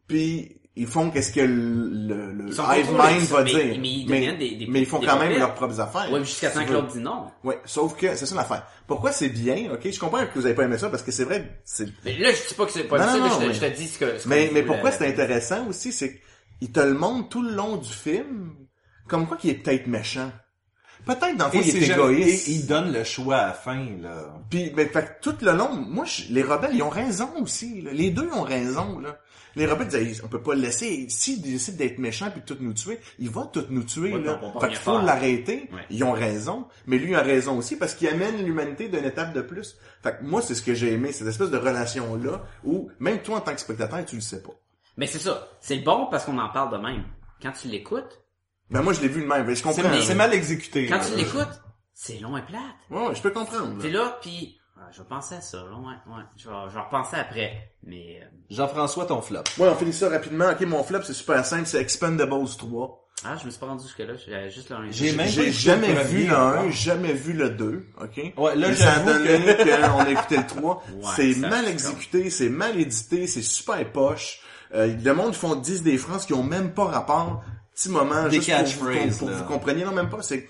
[0.07, 3.77] puis ils font qu'est-ce que le, le, hive mind va mais- dire.
[3.79, 6.11] mais ils mais, des- des- mais ils font des quand même leurs propres affaires.
[6.11, 7.31] Ouais, jusqu'à temps que l'autre dit non.
[7.45, 8.67] Ouais, sauf que c'est ça l'affaire.
[8.87, 9.89] Pourquoi c'est bien, ok?
[9.89, 12.31] Je comprends que vous avez pas aimé ça parce que c'est vrai, c'est Mais là,
[12.33, 13.59] je dis pas que c'est pas Non, ça, non, là, non, je, te, mais- je
[13.61, 14.19] te dis ce que...
[14.19, 16.19] ce Mais, mais pourquoi c'est intéressant aussi, c'est que
[16.59, 18.53] il te le montre tout le long du film,
[19.07, 20.31] comme quoi qu'il est peut-être méchant.
[21.05, 22.47] Peut-être dans le fond, il est jamais- égoïste.
[22.47, 24.33] et il donne le choix à la fin, là.
[24.49, 27.81] Puis, ben, fait que tout le long, moi, je- les rebelles, ils ont raison aussi.
[27.81, 27.91] là.
[27.93, 28.99] Les deux ont raison.
[28.99, 29.17] Là.
[29.55, 31.05] Les rebelles disaient, on peut pas le laisser.
[31.09, 34.13] S'il décide d'être méchant puis de tout nous tuer, il va tout nous tuer.
[34.13, 34.39] Ouais, là.
[34.59, 35.69] Fait qu'il faut l'arrêter.
[35.71, 35.79] Ouais.
[35.89, 36.65] Ils ont raison.
[36.87, 39.77] Mais lui a raison aussi parce qu'il amène l'humanité d'une étape de plus.
[40.03, 43.37] Fait que moi, c'est ce que j'ai aimé, cette espèce de relation-là où même toi,
[43.37, 44.51] en tant que spectateur, tu le sais pas.
[44.97, 45.47] Mais c'est ça.
[45.61, 47.03] C'est bon parce qu'on en parle de même.
[47.41, 48.21] Quand tu l'écoutes,
[48.69, 49.45] Ben moi, je l'ai vu de même.
[49.45, 49.81] Ben, Je comprends.
[49.93, 50.87] C'est c'est mal exécuté.
[50.87, 51.05] quand là.
[51.05, 51.61] tu l'écoutes,
[51.93, 52.61] c'est long et plate.
[52.89, 53.81] Ouais, ouais, je peux comprendre.
[53.81, 54.17] T'es là.
[54.21, 56.23] puis ah, je vais penser à ça, là, ouais, ouais.
[56.37, 57.71] Je vais, je vais repenser après.
[57.83, 59.39] Mais euh, Jean-François, ton flop.
[59.57, 60.49] Ouais, on finit ça rapidement.
[60.51, 61.65] Ok, mon flop, c'est super simple.
[61.65, 63.07] C'est Expendables 3.
[63.23, 64.13] ah, je me suis pas rendu jusque là.
[64.27, 64.91] J'avais juste le un.
[64.91, 66.71] J'ai même J'ai jamais vu le 1, encore.
[66.71, 68.33] jamais vu le 2, ok?
[68.37, 70.83] Ouais, là, ça donne que- qu'on a écouté le 3.
[70.91, 74.39] Ouais, c'est mal exécuté, c'est mal édité, c'est super poche.
[74.73, 77.43] Euh, le monde font 10 des phrases qui ont même pas rapport.
[77.75, 78.87] Petit moment, Des juste pour,
[79.19, 79.35] pour là.
[79.37, 80.47] vous compreniez, non, même pas, c'est...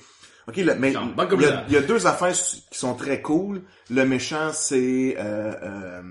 [0.47, 3.63] Ok, mais Genre, il y, a, il y a deux affaires qui sont très cool.
[3.89, 5.15] Le méchant, c'est...
[5.17, 6.01] Euh, euh,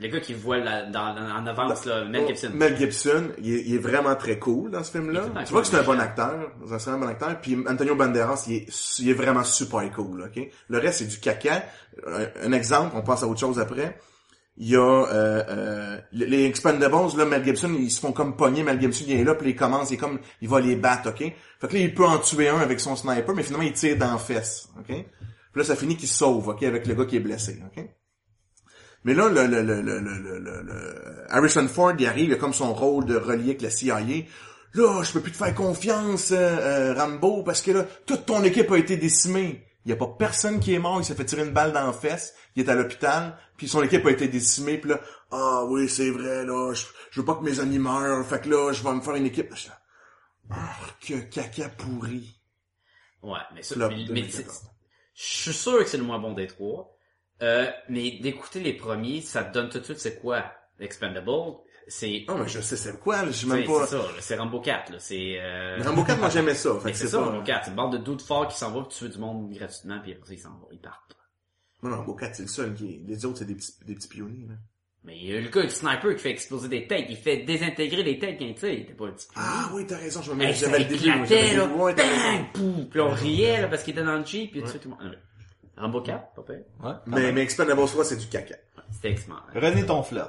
[0.00, 2.50] Le gars qui voit la, dans, dans- en avance, là, Mel Gibson.
[2.54, 5.26] Mel Gibson, il est, il est vraiment très cool dans ce film-là.
[5.46, 7.40] Tu vois que c'est un bon acteur, c'est un bon acteur.
[7.40, 10.42] Puis Antonio Banderas, il est, il est vraiment super cool, ok?
[10.68, 11.64] Le reste c'est du caca.
[12.04, 13.96] Un, un exemple, on passe à autre chose après.
[14.58, 18.36] Il y a euh, euh, les les Expendables, là, Mel Gibson, ils se font comme
[18.36, 18.62] pogner.
[18.62, 21.18] Mel Gibson, il est là, puis il commence, il comme, il va les battre, ok?
[21.18, 23.96] Fait que là, il peut en tuer un avec son sniper, mais finalement, il tire
[23.96, 24.86] dans la fesse, ok?
[24.86, 27.84] Puis là, ça finit qu'il sauve, ok, avec le gars qui est blessé, ok?
[29.04, 33.04] Mais là, le, le, le, le, Harrison Ford, il arrive, il a comme son rôle
[33.04, 34.00] de relier avec la CIA.
[34.74, 38.42] Là, je peux plus te faire confiance, euh, euh, Rambo, parce que là, toute ton
[38.42, 39.66] équipe a été décimée.
[39.84, 41.84] Il y a pas personne qui est mort, il s'est fait tirer une balle dans
[41.84, 45.62] la fesse, il est à l'hôpital, puis son équipe a été décimée, puis là, ah
[45.68, 48.72] oui, c'est vrai, là, je, je veux pas que mes amis meurent, fait que là,
[48.72, 49.54] je vais me faire une équipe.
[50.50, 52.34] Ah, que caca pourri.
[53.22, 54.56] Ouais, mais ça, Flop mais, mais 2014.
[54.56, 54.68] c'est-
[55.14, 56.92] je suis sûr que c'est le moins bon des trois.
[57.40, 60.44] Euh, mais d'écouter les premiers, ça te donne tout de suite c'est quoi?
[60.80, 61.30] Expendable?
[61.86, 63.86] C'est Non, mais je sais c'est quoi, je sais même pas.
[63.86, 65.78] c'est ça, c'est Rambo 4 là, c'est euh...
[65.84, 67.26] Rambo 4, moi j'aimais ça, c'est ça, pas...
[67.26, 70.00] Rambo 4, c'est une bande de doutes forts qui s'en va tuer du monde gratuitement
[70.02, 71.11] puis après ça, ils s'en vont, ils partent.
[71.82, 73.02] Non, non, Rambo 4, c'est le seul qui est...
[73.06, 74.54] Les autres, c'est des petits, des petits pionniers, là.
[75.04, 77.38] Mais il y a le gars du sniper qui fait exploser des têtes, il fait
[77.38, 80.22] désintégrer des têtes quand il tire, il était pas le petit Ah oui, t'as raison,
[80.22, 81.66] je me j'avais le début, là.
[81.74, 82.38] Ouais, t'as raison.
[82.38, 82.52] Bang!
[82.52, 82.88] Pouf!
[82.88, 85.04] Puis on riait, là, parce qu'il était dans le Jeep, puis tu sais, tout le
[85.04, 85.18] monde.
[85.76, 86.62] Rambo 4, pas pire.
[86.84, 86.92] Ouais.
[87.06, 88.54] Mais, mais Expendables 3, c'est du caca.
[88.92, 89.40] C'était excellent.
[89.52, 90.20] René, ton flop.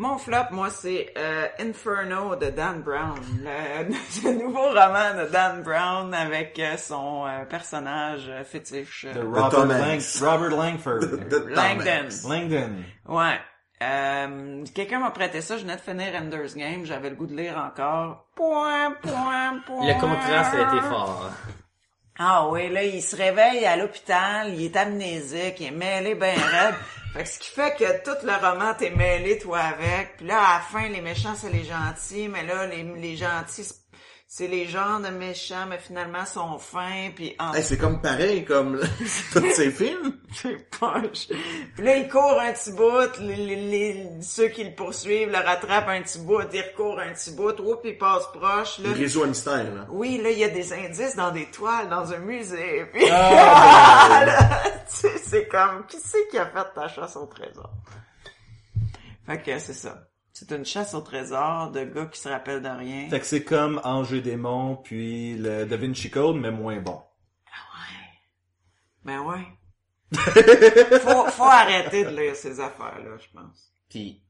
[0.00, 3.20] Mon flop, moi, c'est euh, Inferno de Dan Brown.
[3.44, 3.84] Le,
[4.24, 9.04] le nouveau roman de Dan Brown avec euh, son euh, personnage euh, fétiche.
[9.04, 10.00] De euh, Robert, Lang-.
[10.22, 11.00] Robert Langford.
[11.00, 12.08] De- de Tom Langdon.
[12.30, 12.70] Langdon.
[13.08, 13.38] Ouais.
[13.82, 17.36] Euh, Quelqu'un m'a prêté ça, je venais de finir Ender's Game, j'avais le goût de
[17.36, 18.24] lire encore.
[18.34, 19.86] Point, point, point.
[19.86, 21.30] Le contraste a été fort.
[22.18, 26.38] Ah oui, là, il se réveille à l'hôpital, il est amnésique, il est mêlé ben
[26.38, 26.74] raide.
[27.12, 30.16] Fait que ce qui fait que tout le roman, t'es mêlé, toi, avec.
[30.18, 33.66] Puis là, à la fin, les méchants, c'est les gentils, mais là, les, les gentils,
[34.32, 38.44] c'est- les genres de méchants, mais finalement, sont fins, puis en Hey, c'est comme pareil,
[38.44, 38.78] comme
[39.32, 40.18] tous ces films.
[40.32, 41.26] c'est poche.
[41.74, 45.36] Puis là, il court un petit bout, les, les- les- ceux qui le poursuivent le
[45.38, 48.90] rattrapent un petit bout, il recourt un petit bout, oups, il passe proche, là.
[48.90, 49.86] Il résout un mystère, là.
[49.90, 52.84] Oui, là, il y a des indices dans des toiles, dans un musée.
[52.92, 57.26] Puis, Ah, Là, tu sais, c'est comme, qui c'est qui a fait ta chasse au
[57.26, 57.70] trésor?
[59.26, 60.06] Fait que c'est ça.
[60.40, 63.10] C'est une chasse au trésor de gars qui se rappellent de rien.
[63.10, 66.98] Fait que c'est comme Angers Démon, puis le Da Vinci Code, mais moins bon.
[69.04, 69.46] Ben ouais.
[71.00, 73.70] faut, faut arrêter de lire ces affaires-là, je pense.
[73.90, 74.22] Puis,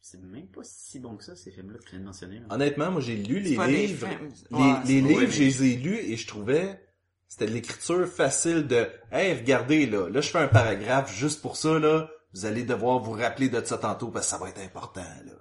[0.00, 2.40] c'est même pas si bon que ça, ces films-là que tu viens de mentionner.
[2.40, 2.46] là.
[2.50, 3.64] Honnêtement, moi, j'ai lu les livres.
[3.66, 4.06] Les, Ouais, livres,
[4.50, 6.84] ouais, mais- je les ai lus et je trouvais
[7.28, 11.56] c'était de l'écriture facile de Hey, regardez là, là je fais un paragraphe juste pour
[11.56, 14.60] ça là, vous allez devoir vous rappeler de ça tantôt parce que ça va être
[14.60, 15.32] important là.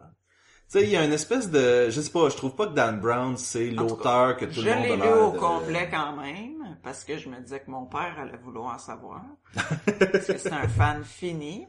[0.71, 2.73] Tu sais, il y a une espèce de je sais pas, je trouve pas que
[2.73, 5.37] Dan Brown c'est l'auteur que tout Je le monde l'ai a lu l'air au de-
[5.37, 9.21] complet quand même, parce que je me disais que mon père allait vouloir savoir.
[9.53, 11.67] parce que c'est un fan fini.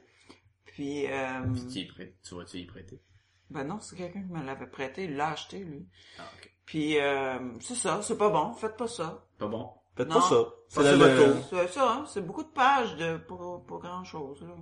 [0.64, 3.02] Puis, euh, Puis tu y prêtes, tu vas-tu y prêter?
[3.50, 5.86] ben non, c'est quelqu'un qui me l'avait prêté, il l'a acheté, lui.
[6.18, 6.50] Ah, ok.
[6.64, 9.26] Puis, euh, c'est ça, c'est pas bon, faites pas ça.
[9.38, 9.68] Pas bon?
[9.96, 10.14] Faites Non.
[10.14, 10.44] pas ça.
[10.68, 14.54] C'est ça, hein, c'est beaucoup de pages de, pour, pour grand chose, là.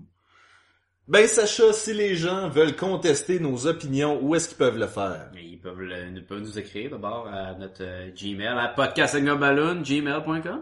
[1.11, 5.29] Ben Sacha, si les gens veulent contester nos opinions, où est-ce qu'ils peuvent le faire?
[5.35, 8.73] Ils peuvent, le- ils peuvent nous écrire d'abord à notre euh, Gmail, à
[9.83, 10.61] gmail.com.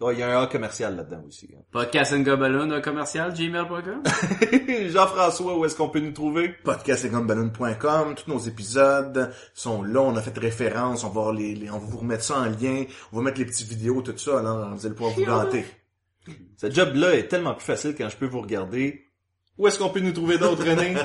[0.00, 1.50] Oh, il y a un A commercial là-dedans aussi.
[1.54, 1.60] hein.
[1.72, 4.02] Podcast and Gobaloon, un commercial, gmail.com.
[4.90, 6.54] Jean-François, où est-ce qu'on peut nous trouver?
[6.64, 11.70] podcastetgumballoon.com, tous nos épisodes sont là, on a fait référence, on va, voir les, les-
[11.70, 14.38] on va vous remettre ça en lien, on va mettre les petites vidéos, tout ça,
[14.38, 15.66] alors vous allez pouvoir vous ganter.
[16.56, 19.05] Ce job-là est tellement plus facile quand je peux vous regarder.
[19.58, 20.94] Où est-ce qu'on peut nous trouver d'autres, René?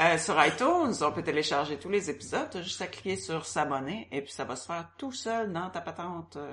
[0.00, 2.48] Euh, sur iTunes, on peut télécharger tous les épisodes.
[2.50, 5.70] T'as juste à cliquer sur s'abonner et puis ça va se faire tout seul dans
[5.70, 6.36] ta patente.
[6.38, 6.50] euh,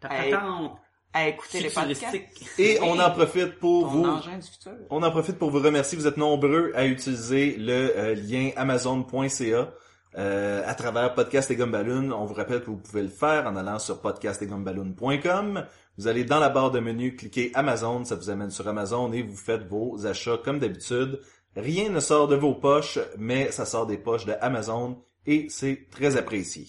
[0.00, 0.76] Ta patente.
[1.14, 2.16] à écouter les podcasts.
[2.58, 4.04] Et on en profite pour Ton vous...
[4.04, 4.72] engin du futur.
[4.90, 5.96] On en profite pour vous remercier.
[5.96, 9.70] Vous êtes nombreux à utiliser le euh, lien amazon.ca
[10.18, 12.10] euh, à travers Podcast et Gumballoon.
[12.12, 15.64] On vous rappelle que vous pouvez le faire en allant sur podcastetgumballoon.com.
[15.98, 19.22] Vous allez dans la barre de menu, cliquez Amazon, ça vous amène sur Amazon et
[19.22, 21.20] vous faites vos achats comme d'habitude.
[21.56, 25.88] Rien ne sort de vos poches, mais ça sort des poches de Amazon et c'est
[25.90, 26.66] très apprécié.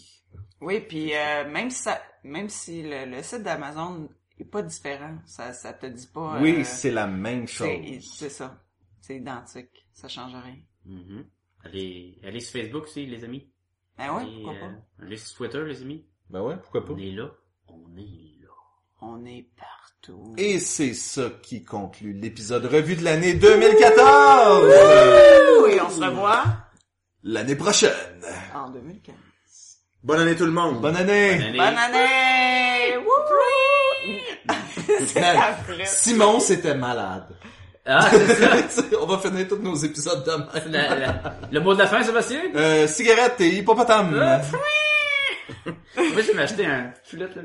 [0.59, 5.17] Oui, puis euh, même si ça, même si le, le site d'Amazon est pas différent,
[5.25, 6.39] ça, ça te dit pas.
[6.41, 7.67] Oui, euh, c'est la même chose.
[8.01, 8.59] c'est ça,
[8.99, 10.57] c'est identique, ça change rien.
[10.85, 11.25] Mhm.
[11.63, 13.47] Allez, allez sur Facebook aussi, les amis.
[13.97, 15.05] Ben oui, Allez, pourquoi euh, pas.
[15.05, 16.05] allez sur Twitter, les amis.
[16.29, 16.93] Ben ouais, pourquoi pas.
[16.93, 17.31] On est là.
[17.67, 18.30] On est là.
[19.01, 20.33] On est partout.
[20.37, 24.63] Et c'est ça qui conclut l'épisode revue de l'année 2014!
[25.63, 26.43] Oui, on se revoit?
[27.23, 27.91] L'année prochaine.
[28.53, 29.15] en 2015.
[30.03, 30.81] Bonne année tout le monde!
[30.81, 31.35] Bonne année!
[31.35, 31.57] Bonne année.
[31.57, 32.97] Bonne année!
[32.97, 34.19] Wouhou!
[35.07, 35.85] c'est la flûte.
[35.87, 37.27] Simon, c'était malade.
[37.85, 38.07] Ah,
[38.69, 38.81] ça.
[39.01, 40.47] On va finir tous nos épisodes de même.
[40.71, 42.41] La- la- le mot de la fin, Sébastien?
[42.55, 44.13] Euh, cigarette et hippopotame.
[45.97, 46.91] Moi, je vais m'acheter un
[47.37, 47.43] là.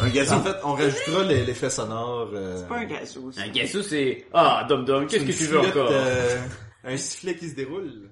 [0.00, 0.34] Un gazou.
[0.34, 2.30] En fait, on rajoutera les- l'effet sonore.
[2.34, 3.42] Euh, C'est pas un gazou, ça.
[3.42, 4.26] Un gazou, c'est...
[4.32, 5.88] Ah, Dom Dom, qu'est-ce que tu veux encore?
[5.90, 6.36] euh,
[6.84, 8.10] un sifflet qui se déroule.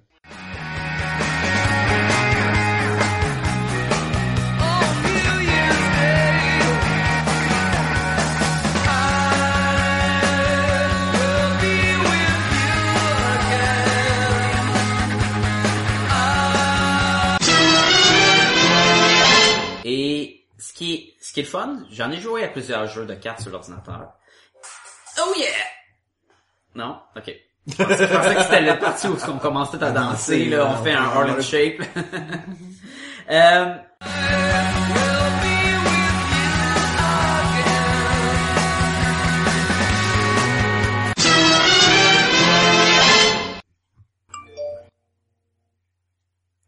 [20.83, 23.07] Et ce qui est, ce qui est le fun, j'en ai joué à plusieurs jeux
[23.07, 24.15] de cartes sur l'ordinateur.
[25.19, 25.47] Oh yeah!
[26.75, 26.99] Non?
[27.17, 27.33] Ok.
[27.69, 30.67] Je pensais, je pensais que c'était la partie où on commence tout à danser, là,
[30.67, 31.83] on fait un Harlem Shape.
[33.31, 33.75] euh,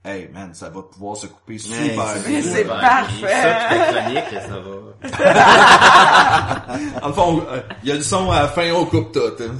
[0.06, 2.42] Hey man, ça va pouvoir se couper Hey, super c'est bien.
[2.42, 3.26] C'est parfait.
[3.30, 4.76] Ça, ça va.
[7.02, 9.20] En le fond, euh, il y a le son à la fin, on coupe tout.
[9.40, 9.54] hein.